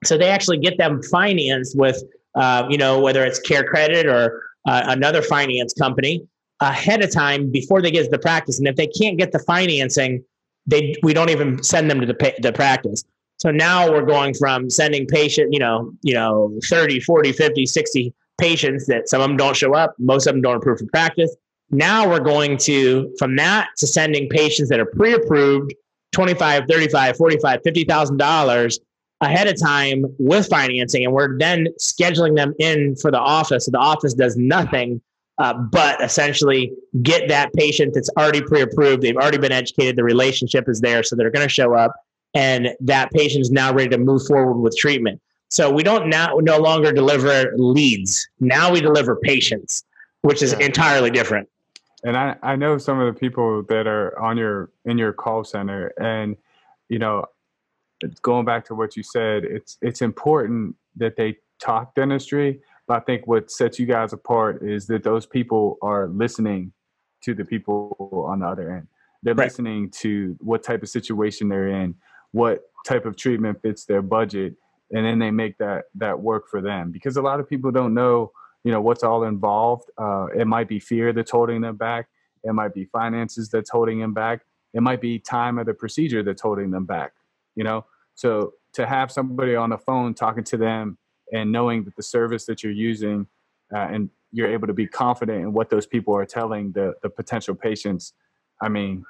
So 0.04 0.18
they 0.18 0.28
actually 0.28 0.60
get 0.60 0.78
them 0.78 1.02
financed 1.04 1.78
with, 1.78 2.04
uh, 2.36 2.68
you 2.70 2.78
know, 2.78 3.00
whether 3.00 3.24
it's 3.24 3.40
Care 3.40 3.64
Credit 3.64 4.06
or 4.06 4.44
uh, 4.68 4.84
another 4.86 5.22
finance 5.22 5.74
company 5.74 6.28
ahead 6.60 7.02
of 7.02 7.12
time 7.12 7.50
before 7.50 7.82
they 7.82 7.90
get 7.90 8.04
to 8.04 8.10
the 8.10 8.20
practice. 8.20 8.60
And 8.60 8.68
if 8.68 8.76
they 8.76 8.88
can't 8.88 9.18
get 9.18 9.32
the 9.32 9.40
financing, 9.40 10.24
they 10.68 10.96
we 11.04 11.14
don't 11.14 11.30
even 11.30 11.62
send 11.64 11.90
them 11.90 12.00
to 12.02 12.06
the, 12.06 12.34
the 12.42 12.52
practice. 12.54 13.04
So 13.38 13.52
now 13.52 13.90
we're 13.90 14.06
going 14.06 14.34
from 14.34 14.70
sending 14.70 15.06
patient, 15.08 15.54
you 15.54 15.60
know, 15.60 15.94
you 16.02 16.14
know, 16.14 16.60
30, 16.70 17.00
40, 17.00 17.32
50, 17.32 17.66
60 17.66 18.14
patients 18.40 18.86
that 18.88 19.08
some 19.08 19.22
of 19.22 19.28
them 19.28 19.38
don't 19.38 19.56
show 19.56 19.74
up, 19.74 19.96
most 19.98 20.28
of 20.28 20.34
them 20.34 20.42
don't 20.42 20.58
approve 20.58 20.80
for 20.80 20.86
practice. 20.88 21.34
Now 21.72 22.10
we're 22.10 22.20
going 22.20 22.58
to 22.58 23.14
from 23.18 23.36
that 23.38 23.70
to 23.78 23.88
sending 23.88 24.28
patients 24.30 24.70
that 24.70 24.80
are 24.80 24.86
pre-approved 24.86 25.74
25, 26.12 26.64
35, 26.68 27.16
45, 27.16 27.62
$50,000 27.62 28.80
ahead 29.22 29.48
of 29.48 29.60
time 29.62 30.06
with 30.18 30.48
financing 30.48 31.04
and 31.04 31.14
we're 31.14 31.38
then 31.38 31.68
scheduling 31.80 32.36
them 32.36 32.54
in 32.60 32.96
for 32.96 33.12
the 33.12 33.20
office. 33.20 33.66
So 33.66 33.72
the 33.72 33.78
office 33.78 34.14
does 34.14 34.36
nothing 34.38 35.02
uh, 35.40 35.54
but 35.54 36.02
essentially 36.04 36.72
get 37.02 37.30
that 37.30 37.52
patient 37.54 37.94
that's 37.94 38.10
already 38.18 38.42
pre-approved. 38.42 39.02
They've 39.02 39.16
already 39.16 39.38
been 39.38 39.54
educated. 39.54 39.96
The 39.96 40.04
relationship 40.04 40.68
is 40.68 40.82
there, 40.82 41.02
so 41.02 41.16
they're 41.16 41.32
going 41.32 41.48
to 41.48 41.54
show 41.54 41.74
up, 41.74 41.94
and 42.34 42.70
that 42.82 43.12
patient 43.12 43.42
is 43.42 43.52
now 43.52 43.74
ready 43.74 43.90
to 43.90 43.98
move 43.98 44.26
forward 44.28 44.60
with 44.60 44.76
treatment. 44.78 45.22
So 45.48 45.72
we 45.72 45.82
don't 45.82 46.10
now 46.10 46.38
no 46.42 46.60
longer 46.60 46.92
deliver 46.92 47.54
leads. 47.56 48.28
Now 48.40 48.72
we 48.72 48.82
deliver 48.82 49.16
patients, 49.16 49.84
which 50.22 50.44
is 50.44 50.52
yeah. 50.52 50.68
entirely 50.68 51.10
different. 51.10 51.50
And 52.04 52.16
I, 52.16 52.36
I 52.44 52.56
know 52.56 52.78
some 52.78 53.00
of 53.00 53.14
the 53.14 53.20
people 53.20 53.64
that 53.64 53.88
are 53.88 54.18
on 54.20 54.38
your 54.38 54.70
in 54.86 54.98
your 54.98 55.12
call 55.12 55.44
center, 55.44 55.92
and 56.00 56.36
you 56.90 57.00
know, 57.00 57.26
going 58.22 58.46
back 58.46 58.66
to 58.66 58.76
what 58.76 58.96
you 58.96 59.04
said, 59.04 59.44
it's 59.44 59.78
it's 59.82 60.02
important 60.02 60.76
that 60.98 61.16
they 61.16 61.38
talk 61.60 61.96
dentistry, 61.96 62.62
I 62.92 63.00
think 63.00 63.28
what 63.28 63.52
sets 63.52 63.80
you 63.80 63.86
guys 63.86 64.14
apart 64.14 64.64
is 64.64 64.88
that 64.88 65.04
those 65.04 65.26
people 65.26 65.78
are 65.82 66.08
listening 66.08 66.74
to 67.24 67.34
the 67.34 67.46
people 67.46 67.96
on 68.28 68.40
the 68.40 68.48
other 68.48 68.76
end. 68.76 68.88
They're 69.24 69.34
right. 69.34 69.46
listening 69.46 69.92
to 70.00 70.38
what 70.40 70.64
type 70.64 70.82
of 70.82 70.90
situation 70.90 71.50
they're 71.50 71.68
in, 71.68 71.96
what 72.32 72.62
type 72.86 73.06
of 73.06 73.16
treatment 73.16 73.62
fits 73.62 73.86
their 73.86 74.02
budget, 74.02 74.56
and 74.92 75.06
then 75.06 75.20
they 75.20 75.32
make 75.32 75.58
that 75.58 75.86
that 75.96 76.20
work 76.20 76.48
for 76.50 76.62
them. 76.62 76.92
Because 76.92 77.18
a 77.18 77.22
lot 77.22 77.40
of 77.40 77.50
people 77.50 77.72
don't 77.72 77.94
know, 77.94 78.32
you 78.64 78.72
know, 78.72 78.82
what's 78.82 79.04
all 79.04 79.24
involved. 79.24 79.90
Uh, 79.98 80.28
it 80.28 80.48
might 80.48 80.68
be 80.68 80.80
fear 80.80 81.12
that's 81.12 81.32
holding 81.32 81.62
them 81.62 81.76
back. 81.76 82.08
It 82.44 82.54
might 82.54 82.74
be 82.74 82.86
finances 82.86 83.50
that's 83.50 83.70
holding 83.70 84.00
them 84.00 84.14
back. 84.14 84.42
It 84.74 84.82
might 84.82 85.02
be 85.02 85.20
time 85.20 85.58
of 85.58 85.66
the 85.66 85.74
procedure 85.74 86.24
that's 86.24 86.42
holding 86.42 86.72
them 86.72 86.86
back. 86.86 87.12
You 87.56 87.66
know, 87.66 87.86
so 88.16 88.54
to 88.74 88.86
have 88.86 89.12
somebody 89.12 89.56
on 89.56 89.72
the 89.72 89.78
phone 89.78 90.14
talking 90.14 90.44
to 90.46 90.58
them 90.58 90.98
and 91.34 91.52
knowing 91.52 91.84
that 91.84 91.96
the 91.96 92.04
service 92.04 92.46
that 92.46 92.64
you're 92.64 92.72
using 92.72 93.28
uh, 93.74 93.88
and 93.92 94.10
you're 94.32 94.52
able 94.52 94.68
to 94.68 94.74
be 94.74 94.88
confident 94.88 95.42
in 95.42 95.54
what 95.54 95.70
those 95.70 95.86
people 95.86 96.16
are 96.16 96.26
telling 96.26 96.72
the, 96.72 96.94
the 97.02 97.10
potential 97.10 97.56
patients 97.56 98.14
i 98.62 98.70
mean 98.70 99.06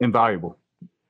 invaluable. 0.00 0.56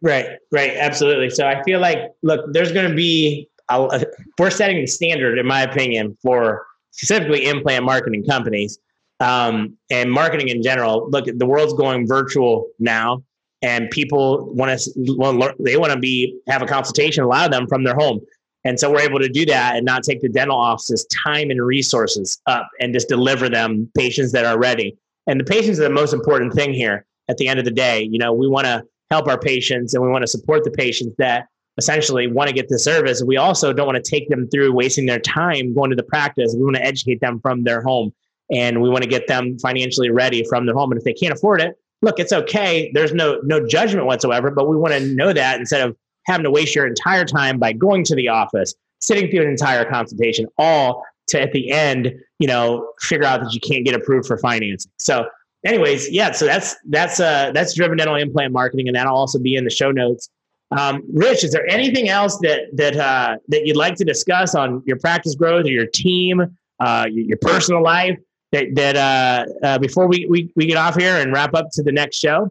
Right 0.01 0.27
right 0.53 0.73
absolutely. 0.77 1.31
So 1.31 1.47
i 1.47 1.63
feel 1.63 1.81
like 1.81 2.13
look 2.23 2.53
there's 2.53 2.73
going 2.73 2.89
to 2.89 2.95
be 2.95 3.49
a, 3.71 4.05
we're 4.39 4.51
setting 4.51 4.77
the 4.77 4.87
standard 4.87 5.39
in 5.39 5.47
my 5.47 5.63
opinion 5.63 6.17
for 6.23 6.67
specifically 6.91 7.47
implant 7.47 7.85
marketing 7.85 8.25
companies 8.25 8.79
um, 9.21 9.77
and 9.91 10.13
marketing 10.13 10.49
in 10.49 10.63
general. 10.63 11.09
Look 11.11 11.27
the 11.27 11.47
world's 11.47 11.75
going 11.75 12.07
virtual 12.07 12.67
now 12.79 13.23
and 13.63 13.91
people 13.91 14.53
want 14.55 14.79
to 14.79 15.55
they 15.59 15.77
want 15.77 15.93
to 15.93 15.99
be 15.99 16.39
have 16.49 16.63
a 16.63 16.67
consultation 16.67 17.25
a 17.25 17.27
lot 17.27 17.47
of 17.47 17.51
them 17.51 17.67
from 17.67 17.85
their 17.85 17.95
home 17.95 18.21
and 18.65 18.81
so 18.81 18.91
we're 18.91 19.01
able 19.01 19.19
to 19.21 19.29
do 19.29 19.45
that 19.47 19.77
and 19.77 19.85
not 19.85 20.03
take 20.03 20.21
the 20.21 20.29
dental 20.29 20.57
office's 20.57 21.07
time 21.25 21.51
and 21.51 21.65
resources 21.65 22.41
up 22.47 22.69
and 22.81 22.95
just 22.95 23.09
deliver 23.09 23.49
them 23.49 23.91
patients 23.97 24.33
that 24.33 24.45
are 24.45 24.59
ready. 24.59 24.97
And 25.27 25.39
the 25.39 25.45
patients 25.45 25.79
are 25.81 25.85
the 25.85 25.91
most 25.91 26.15
important 26.15 26.55
thing 26.55 26.73
here 26.73 27.05
at 27.29 27.37
the 27.37 27.49
end 27.49 27.59
of 27.59 27.65
the 27.65 27.71
day. 27.71 28.09
You 28.11 28.19
know, 28.19 28.33
we 28.33 28.49
want 28.49 28.67
to 28.67 28.85
help 29.11 29.29
our 29.29 29.39
patients 29.39 29.95
and 29.95 30.03
we 30.03 30.09
want 30.09 30.23
to 30.23 30.27
support 30.27 30.65
the 30.65 30.71
patients 30.71 31.15
that 31.19 31.47
essentially 31.77 32.27
want 32.27 32.49
to 32.49 32.55
get 32.55 32.69
the 32.69 32.79
service. 32.79 33.23
We 33.23 33.37
also 33.37 33.73
don't 33.73 33.87
want 33.87 34.03
to 34.03 34.11
take 34.11 34.29
them 34.29 34.49
through 34.49 34.73
wasting 34.73 35.07
their 35.07 35.19
time 35.19 35.75
going 35.75 35.91
to 35.91 35.97
the 35.97 36.03
practice. 36.03 36.55
We 36.57 36.65
want 36.65 36.77
to 36.77 36.85
educate 36.85 37.21
them 37.21 37.41
from 37.41 37.65
their 37.65 37.83
home 37.83 38.13
and 38.51 38.81
we 38.81 38.89
want 38.89 39.03
to 39.03 39.09
get 39.09 39.27
them 39.27 39.59
financially 39.59 40.11
ready 40.11 40.45
from 40.45 40.67
their 40.67 40.75
home. 40.75 40.93
And 40.93 40.99
if 40.99 41.05
they 41.05 41.13
can't 41.13 41.35
afford 41.35 41.61
it, 41.61 41.77
look, 42.03 42.19
it's 42.19 42.33
okay. 42.33 42.91
There's 42.95 43.13
no 43.13 43.41
no 43.43 43.67
judgment 43.67 44.07
whatsoever, 44.07 44.51
but 44.51 44.69
we 44.69 44.77
want 44.77 44.95
to 44.95 45.01
know 45.01 45.33
that 45.33 45.59
instead 45.59 45.87
of 45.87 45.97
having 46.27 46.45
to 46.45 46.51
waste 46.51 46.75
your 46.75 46.87
entire 46.87 47.25
time 47.25 47.59
by 47.59 47.73
going 47.73 48.05
to 48.05 48.15
the 48.15 48.29
office, 48.29 48.75
sitting 49.01 49.31
through 49.31 49.43
an 49.43 49.49
entire 49.49 49.85
consultation, 49.85 50.47
all 50.59 51.05
to 51.29 51.41
at 51.41 51.53
the 51.53 51.71
end, 51.71 52.13
you 52.39 52.47
know, 52.47 52.93
figure 53.01 53.27
out 53.27 53.41
that 53.41 53.53
you 53.53 53.61
can't 53.61 53.85
get 53.85 53.95
approved 53.95 54.27
for 54.27 54.37
financing. 54.39 54.91
So, 54.99 55.27
anyways, 55.65 56.11
yeah, 56.11 56.33
so 56.33 56.47
that's 56.47 56.77
that's 56.89 57.21
uh 57.21 57.53
that's 57.53 57.75
driven 57.75 57.99
dental 57.99 58.17
implant 58.17 58.53
marketing, 58.53 58.89
and 58.89 58.97
that'll 58.97 59.17
also 59.17 59.39
be 59.39 59.55
in 59.55 59.65
the 59.65 59.71
show 59.71 59.91
notes. 59.91 60.31
Um, 60.71 61.03
Rich, 61.13 61.45
is 61.45 61.53
there 61.53 61.67
anything 61.69 62.09
else 62.09 62.39
that 62.39 62.69
that 62.75 62.97
uh, 62.97 63.37
that 63.49 63.67
you'd 63.67 63.77
like 63.77 63.95
to 63.97 64.05
discuss 64.05 64.55
on 64.55 64.83
your 64.87 64.99
practice 64.99 65.35
growth 65.35 65.67
or 65.67 65.71
your 65.71 65.87
team, 65.87 66.57
uh, 66.81 67.07
your, 67.11 67.25
your 67.25 67.39
personal 67.39 67.83
life 67.83 68.19
that 68.53 68.75
that 68.75 68.97
uh, 68.97 69.67
uh, 69.67 69.79
before 69.79 70.09
we, 70.09 70.27
we 70.27 70.51
we 70.57 70.67
get 70.67 70.77
off 70.77 70.97
here 70.97 71.17
and 71.17 71.33
wrap 71.33 71.55
up 71.55 71.69
to 71.73 71.83
the 71.83 71.93
next 71.93 72.17
show? 72.17 72.51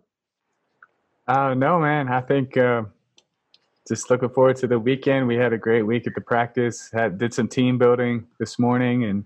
Uh, 1.28 1.54
no, 1.54 1.80
man. 1.80 2.08
I 2.08 2.22
think 2.22 2.56
uh, 2.58 2.84
just 3.88 4.10
looking 4.10 4.30
forward 4.30 4.56
to 4.58 4.68
the 4.68 4.80
weekend. 4.80 5.28
We 5.28 5.36
had 5.36 5.54
a 5.54 5.58
great 5.58 5.84
week 5.84 6.08
at 6.08 6.16
the 6.16 6.22
practice. 6.22 6.90
Had 6.94 7.18
did 7.18 7.34
some 7.34 7.48
team 7.48 7.78
building 7.78 8.26
this 8.40 8.58
morning 8.58 9.04
and 9.04 9.26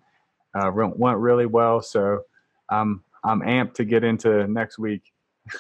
uh, 0.55 0.71
went 0.73 1.17
really 1.17 1.45
well. 1.45 1.81
So 1.81 2.21
I'm 2.69 3.03
I'm 3.23 3.41
amped 3.41 3.75
to 3.75 3.85
get 3.85 4.03
into 4.03 4.47
next 4.47 4.79
week. 4.79 5.03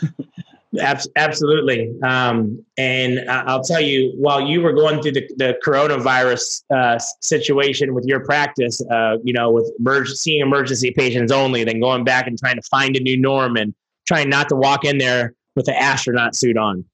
Absolutely. 1.15 1.93
Um, 2.03 2.63
and 2.77 3.29
I'll 3.29 3.63
tell 3.63 3.79
you, 3.79 4.13
while 4.17 4.41
you 4.41 4.61
were 4.61 4.73
going 4.73 5.01
through 5.01 5.13
the, 5.13 5.29
the 5.37 5.57
coronavirus 5.65 6.63
uh, 6.75 6.99
situation 7.21 7.93
with 7.93 8.05
your 8.05 8.19
practice, 8.19 8.81
uh, 8.91 9.17
you 9.23 9.33
know, 9.33 9.49
with 9.49 9.71
emerg- 9.81 10.07
seeing 10.07 10.41
emergency 10.41 10.91
patients 10.91 11.31
only, 11.31 11.63
then 11.63 11.79
going 11.79 12.03
back 12.03 12.27
and 12.27 12.37
trying 12.37 12.57
to 12.57 12.61
find 12.63 12.95
a 12.95 12.99
new 12.99 13.17
norm 13.17 13.55
and 13.55 13.73
trying 14.07 14.29
not 14.29 14.49
to 14.49 14.55
walk 14.55 14.83
in 14.83 14.97
there 14.97 15.33
with 15.57 15.67
an 15.67 15.75
astronaut 15.75 16.35
suit 16.35 16.55
on, 16.55 16.85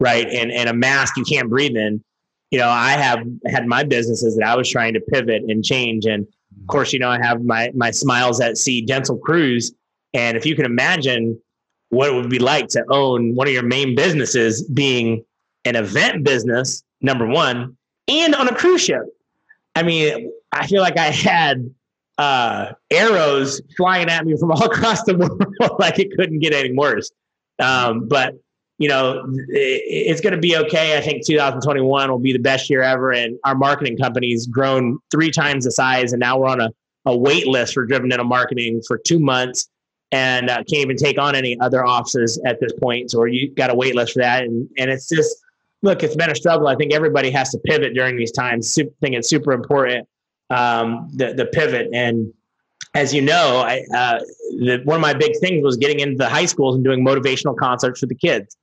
right? 0.00 0.26
And, 0.28 0.50
and 0.50 0.68
a 0.68 0.74
mask 0.74 1.16
you 1.16 1.24
can't 1.24 1.48
breathe 1.48 1.76
in. 1.76 2.02
You 2.50 2.58
know, 2.58 2.68
I 2.68 2.92
have 2.92 3.24
had 3.46 3.66
my 3.66 3.84
businesses 3.84 4.36
that 4.36 4.46
I 4.46 4.56
was 4.56 4.68
trying 4.68 4.94
to 4.94 5.00
pivot 5.00 5.42
and 5.46 5.64
change. 5.64 6.06
And 6.06 6.26
of 6.60 6.66
course, 6.66 6.92
you 6.92 6.98
know, 6.98 7.10
I 7.10 7.18
have 7.18 7.44
my, 7.44 7.70
my 7.74 7.90
Smiles 7.90 8.40
at 8.40 8.56
Sea 8.58 8.82
dental 8.82 9.18
cruise. 9.18 9.72
And 10.14 10.36
if 10.36 10.46
you 10.46 10.56
can 10.56 10.64
imagine, 10.64 11.38
what 11.90 12.10
it 12.10 12.14
would 12.14 12.30
be 12.30 12.38
like 12.38 12.68
to 12.68 12.84
own 12.90 13.34
one 13.34 13.46
of 13.46 13.52
your 13.52 13.62
main 13.62 13.94
businesses 13.94 14.62
being 14.64 15.24
an 15.64 15.76
event 15.76 16.24
business, 16.24 16.82
number 17.00 17.26
one, 17.26 17.76
and 18.08 18.34
on 18.34 18.48
a 18.48 18.54
cruise 18.54 18.82
ship. 18.82 19.02
I 19.74 19.82
mean, 19.82 20.32
I 20.52 20.66
feel 20.66 20.80
like 20.80 20.98
I 20.98 21.10
had 21.10 21.70
uh, 22.18 22.72
arrows 22.90 23.60
flying 23.76 24.08
at 24.08 24.24
me 24.24 24.36
from 24.38 24.50
all 24.52 24.64
across 24.72 25.02
the 25.04 25.16
world, 25.16 25.44
like 25.78 25.98
it 25.98 26.10
couldn't 26.16 26.40
get 26.40 26.52
any 26.52 26.72
worse. 26.72 27.10
Um, 27.58 28.08
but 28.08 28.34
you 28.78 28.88
know, 28.88 29.24
it's 29.48 30.20
going 30.20 30.34
to 30.34 30.40
be 30.40 30.54
okay. 30.56 30.98
I 30.98 31.00
think 31.00 31.26
2021 31.26 32.10
will 32.10 32.18
be 32.18 32.32
the 32.32 32.38
best 32.38 32.68
year 32.68 32.82
ever, 32.82 33.12
and 33.12 33.38
our 33.44 33.54
marketing 33.54 33.96
company's 33.96 34.46
grown 34.46 34.98
three 35.10 35.30
times 35.30 35.64
the 35.64 35.72
size, 35.72 36.12
and 36.12 36.20
now 36.20 36.38
we're 36.38 36.48
on 36.48 36.60
a, 36.60 36.70
a 37.06 37.16
wait 37.16 37.46
list 37.46 37.72
for 37.72 37.86
Driven 37.86 38.10
Dental 38.10 38.26
Marketing 38.26 38.82
for 38.86 38.98
two 38.98 39.18
months 39.18 39.70
and 40.12 40.50
uh, 40.50 40.56
can't 40.56 40.82
even 40.82 40.96
take 40.96 41.18
on 41.18 41.34
any 41.34 41.58
other 41.60 41.84
offices 41.84 42.40
at 42.46 42.60
this 42.60 42.72
point. 42.80 43.10
So 43.10 43.24
you 43.24 43.52
got 43.54 43.70
a 43.70 43.74
wait 43.74 43.94
list 43.94 44.12
for 44.12 44.20
that. 44.20 44.44
And, 44.44 44.68
and 44.78 44.90
it's 44.90 45.08
just, 45.08 45.36
look, 45.82 46.02
it's 46.02 46.14
been 46.14 46.30
a 46.30 46.34
struggle. 46.34 46.68
I 46.68 46.76
think 46.76 46.92
everybody 46.92 47.30
has 47.30 47.50
to 47.50 47.58
pivot 47.58 47.94
during 47.94 48.16
these 48.16 48.32
times. 48.32 48.76
I 48.78 48.84
think 49.00 49.16
it's 49.16 49.28
super 49.28 49.52
important, 49.52 50.06
um, 50.50 51.08
the, 51.12 51.34
the 51.34 51.46
pivot. 51.46 51.88
And 51.92 52.32
as 52.96 53.12
you 53.12 53.20
know, 53.20 53.58
I, 53.58 53.84
uh, 53.94 54.20
the, 54.58 54.80
one 54.84 54.96
of 54.96 55.02
my 55.02 55.12
big 55.12 55.38
things 55.38 55.62
was 55.62 55.76
getting 55.76 56.00
into 56.00 56.16
the 56.16 56.30
high 56.30 56.46
schools 56.46 56.74
and 56.74 56.82
doing 56.82 57.04
motivational 57.04 57.54
concerts 57.54 58.00
for 58.00 58.06
the 58.06 58.14
kids. 58.14 58.56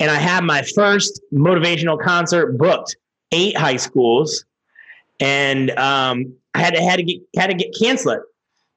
And 0.00 0.10
I 0.10 0.14
had 0.14 0.42
my 0.42 0.62
first 0.62 1.20
motivational 1.34 2.02
concert 2.02 2.56
booked, 2.56 2.96
eight 3.30 3.56
high 3.56 3.76
schools, 3.76 4.44
and 5.20 5.70
um, 5.72 6.34
I 6.54 6.60
had 6.60 6.74
to 6.74 6.80
had 6.80 6.96
to 6.96 7.02
get 7.02 7.20
had 7.36 7.48
to 7.48 7.54
get 7.54 7.74
cancel 7.78 8.12
it 8.12 8.20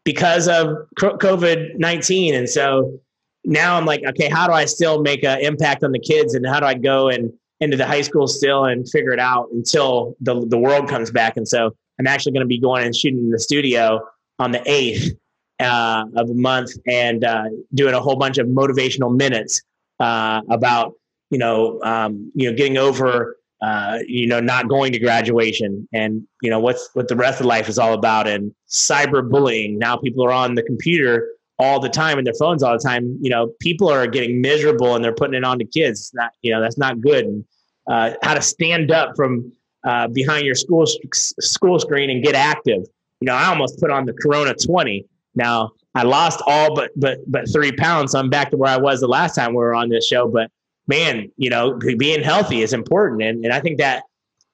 because 0.03 0.49
of 0.49 0.75
COVID 0.99 1.77
19. 1.77 2.35
And 2.35 2.49
so 2.49 2.99
now 3.45 3.77
I'm 3.77 3.85
like, 3.85 4.01
okay, 4.05 4.27
how 4.27 4.45
do 4.45 4.53
I 4.53 4.65
still 4.65 5.01
make 5.01 5.23
an 5.23 5.39
impact 5.39 5.85
on 5.85 5.93
the 5.93 5.99
kids 5.99 6.33
and 6.33 6.45
how 6.45 6.59
do 6.59 6.65
I 6.65 6.73
go 6.73 7.07
and 7.07 7.31
into 7.61 7.77
the 7.77 7.85
high 7.85 8.01
school 8.01 8.27
still 8.27 8.65
and 8.65 8.89
figure 8.89 9.11
it 9.11 9.19
out 9.19 9.47
until 9.53 10.17
the, 10.19 10.45
the 10.47 10.57
world 10.57 10.89
comes 10.89 11.11
back? 11.11 11.37
And 11.37 11.47
so 11.47 11.73
I'm 11.97 12.07
actually 12.07 12.33
going 12.33 12.41
to 12.41 12.47
be 12.47 12.59
going 12.59 12.83
and 12.83 12.95
shooting 12.95 13.19
in 13.19 13.29
the 13.29 13.39
studio 13.39 14.01
on 14.41 14.51
the 14.51 14.59
8th 14.59 15.11
uh, 15.59 16.05
of 16.15 16.27
the 16.27 16.33
month 16.33 16.71
and 16.87 17.23
uh, 17.23 17.45
doing 17.73 17.93
a 17.93 17.99
whole 17.99 18.15
bunch 18.15 18.37
of 18.37 18.47
motivational 18.47 19.15
minutes 19.15 19.61
uh, 19.99 20.41
about, 20.49 20.93
you 21.29 21.37
know, 21.37 21.79
um, 21.83 22.31
you 22.35 22.49
know, 22.49 22.55
getting 22.55 22.77
over 22.77 23.37
uh, 23.61 23.99
you 24.07 24.25
know, 24.25 24.39
not 24.39 24.67
going 24.67 24.91
to 24.91 24.97
graduation 24.97 25.87
and, 25.93 26.23
you 26.41 26.49
know, 26.49 26.59
what's 26.59 26.89
what 26.93 27.07
the 27.07 27.15
rest 27.15 27.39
of 27.39 27.45
life 27.45 27.69
is 27.69 27.77
all 27.77 27.93
about 27.93 28.27
and 28.27 28.51
cyberbullying. 28.67 29.77
Now 29.77 29.97
people 29.97 30.25
are 30.25 30.31
on 30.31 30.55
the 30.55 30.63
computer 30.63 31.29
all 31.59 31.79
the 31.79 31.89
time 31.89 32.17
and 32.17 32.25
their 32.25 32.33
phones 32.33 32.63
all 32.63 32.73
the 32.73 32.83
time. 32.83 33.19
You 33.21 33.29
know, 33.29 33.53
people 33.59 33.87
are 33.87 34.07
getting 34.07 34.41
miserable 34.41 34.95
and 34.95 35.05
they're 35.05 35.13
putting 35.13 35.35
it 35.35 35.43
on 35.43 35.59
to 35.59 35.65
kids. 35.65 35.99
It's 35.99 36.13
not, 36.15 36.31
you 36.41 36.51
know, 36.51 36.59
that's 36.59 36.79
not 36.79 37.01
good. 37.01 37.25
And 37.25 37.45
uh, 37.87 38.13
how 38.23 38.33
to 38.33 38.41
stand 38.41 38.89
up 38.89 39.15
from 39.15 39.51
uh, 39.83 40.07
behind 40.07 40.43
your 40.43 40.55
school 40.55 40.87
school 41.13 41.79
screen 41.79 42.09
and 42.09 42.23
get 42.23 42.33
active. 42.33 42.83
You 43.22 43.28
know, 43.28 43.36
I 43.36 43.45
almost 43.45 43.80
put 43.80 43.91
on 43.91 44.05
the 44.05 44.13
Corona 44.13 44.53
20. 44.53 45.05
Now 45.36 45.72
I 45.95 46.03
lost 46.03 46.41
all 46.45 46.76
but 46.76 46.91
but 46.95 47.19
but 47.28 47.51
three 47.51 47.72
pounds. 47.72 48.11
So 48.11 48.19
I'm 48.19 48.30
back 48.30 48.49
to 48.51 48.57
where 48.57 48.72
I 48.72 48.78
was 48.78 48.99
the 48.99 49.07
last 49.07 49.36
time 49.36 49.51
we 49.51 49.57
were 49.57 49.74
on 49.74 49.89
this 49.89 50.05
show. 50.05 50.28
But 50.28 50.51
man, 50.88 51.32
you 51.38 51.49
know, 51.49 51.80
being 51.97 52.22
healthy 52.24 52.61
is 52.61 52.74
important. 52.74 53.22
And, 53.22 53.45
and 53.45 53.53
I 53.53 53.59
think 53.59 53.78
that, 53.78 54.03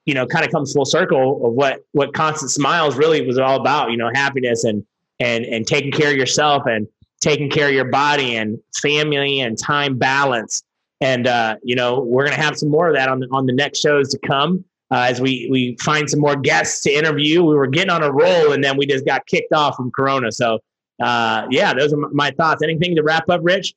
you 0.06 0.14
know, 0.14 0.26
kind 0.26 0.46
of 0.46 0.52
comes 0.52 0.74
full 0.74 0.86
circle 0.86 1.46
of 1.46 1.54
what, 1.54 1.80
what 1.94 2.14
constant 2.14 2.52
smiles 2.52 2.96
really 2.96 3.26
was 3.26 3.40
all 3.40 3.60
about, 3.60 3.92
you 3.92 3.98
know, 3.98 4.12
happiness 4.14 4.64
and, 4.64 4.86
and, 5.20 5.46
and 5.46 5.66
taking 5.66 5.92
care 5.92 6.12
of 6.12 6.18
yourself 6.18 6.64
and 6.66 6.88
taking 7.22 7.50
care 7.50 7.68
of 7.68 7.74
your 7.74 7.90
body 7.90 8.36
and 8.36 8.60
family 8.82 9.40
and 9.40 9.58
time 9.58 9.98
balance. 9.98 10.64
And, 11.02 11.28
uh, 11.28 11.56
you 11.64 11.76
know, 11.76 12.02
we're 12.02 12.28
to 12.28 12.34
have 12.36 12.58
some 12.58 12.70
more 12.70 12.88
of 12.88 12.96
that 12.96 13.10
on 13.10 13.20
the, 13.20 13.28
on 13.32 13.46
the 13.46 13.54
next 13.54 13.80
shows 13.80 14.10
to 14.10 14.20
come. 14.20 14.64
Uh, 14.90 15.06
as 15.10 15.20
we 15.20 15.48
we 15.52 15.76
find 15.84 16.10
some 16.10 16.22
more 16.22 16.36
guests 16.36 16.82
to 16.82 16.92
interview. 16.92 17.44
We 17.44 17.56
were 17.56 17.68
getting 17.68 17.90
on 17.90 18.04
a 18.04 18.12
roll, 18.12 18.54
and 18.54 18.64
then 18.64 18.78
we 18.78 18.86
just 18.86 19.06
got 19.06 19.26
kicked 19.26 19.52
off 19.52 19.76
from 19.76 19.92
Corona. 19.92 20.32
So, 20.32 20.60
uh, 21.04 21.46
yeah, 21.50 21.74
those 21.74 21.92
are 21.92 21.98
my 22.14 22.32
thoughts. 22.32 22.64
Anything 22.64 22.96
to 22.96 23.04
wrap 23.04 23.30
up, 23.30 23.42
Rich? 23.44 23.74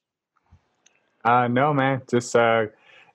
Uh, 1.25 1.49
no, 1.49 1.75
man. 1.75 2.03
Just 2.09 2.37
uh, 2.37 2.67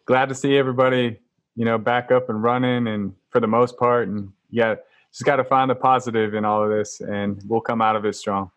glad 0.05 0.27
to 0.27 0.35
see 0.35 0.57
everybody, 0.57 1.17
you 1.55 1.63
know, 1.63 1.77
back 1.77 2.11
up 2.11 2.29
and 2.29 2.43
running, 2.43 2.87
and 2.87 3.13
for 3.29 3.39
the 3.39 3.47
most 3.47 3.77
part, 3.77 4.09
and 4.09 4.31
yeah, 4.49 4.75
just 5.11 5.23
got 5.23 5.37
to 5.37 5.45
find 5.45 5.69
the 5.69 5.75
positive 5.75 6.33
in 6.33 6.43
all 6.43 6.63
of 6.63 6.69
this, 6.69 6.99
and 6.99 7.41
we'll 7.47 7.61
come 7.61 7.81
out 7.81 7.95
of 7.95 8.05
it 8.05 8.15
strong. 8.15 8.51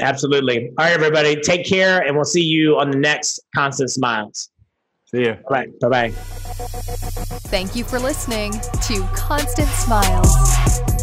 Absolutely. 0.00 0.68
All 0.78 0.84
right, 0.84 0.92
everybody, 0.92 1.40
take 1.40 1.66
care, 1.66 2.02
and 2.06 2.14
we'll 2.14 2.24
see 2.24 2.44
you 2.44 2.78
on 2.78 2.90
the 2.90 2.98
next 2.98 3.40
Constant 3.54 3.90
Smiles. 3.90 4.50
See 5.10 5.22
you. 5.22 5.36
Bye. 5.48 5.68
Bye. 5.80 5.88
Bye. 5.88 6.10
Thank 7.48 7.74
you 7.74 7.84
for 7.84 7.98
listening 7.98 8.52
to 8.52 9.08
Constant 9.14 9.68
Smiles. 9.68 10.97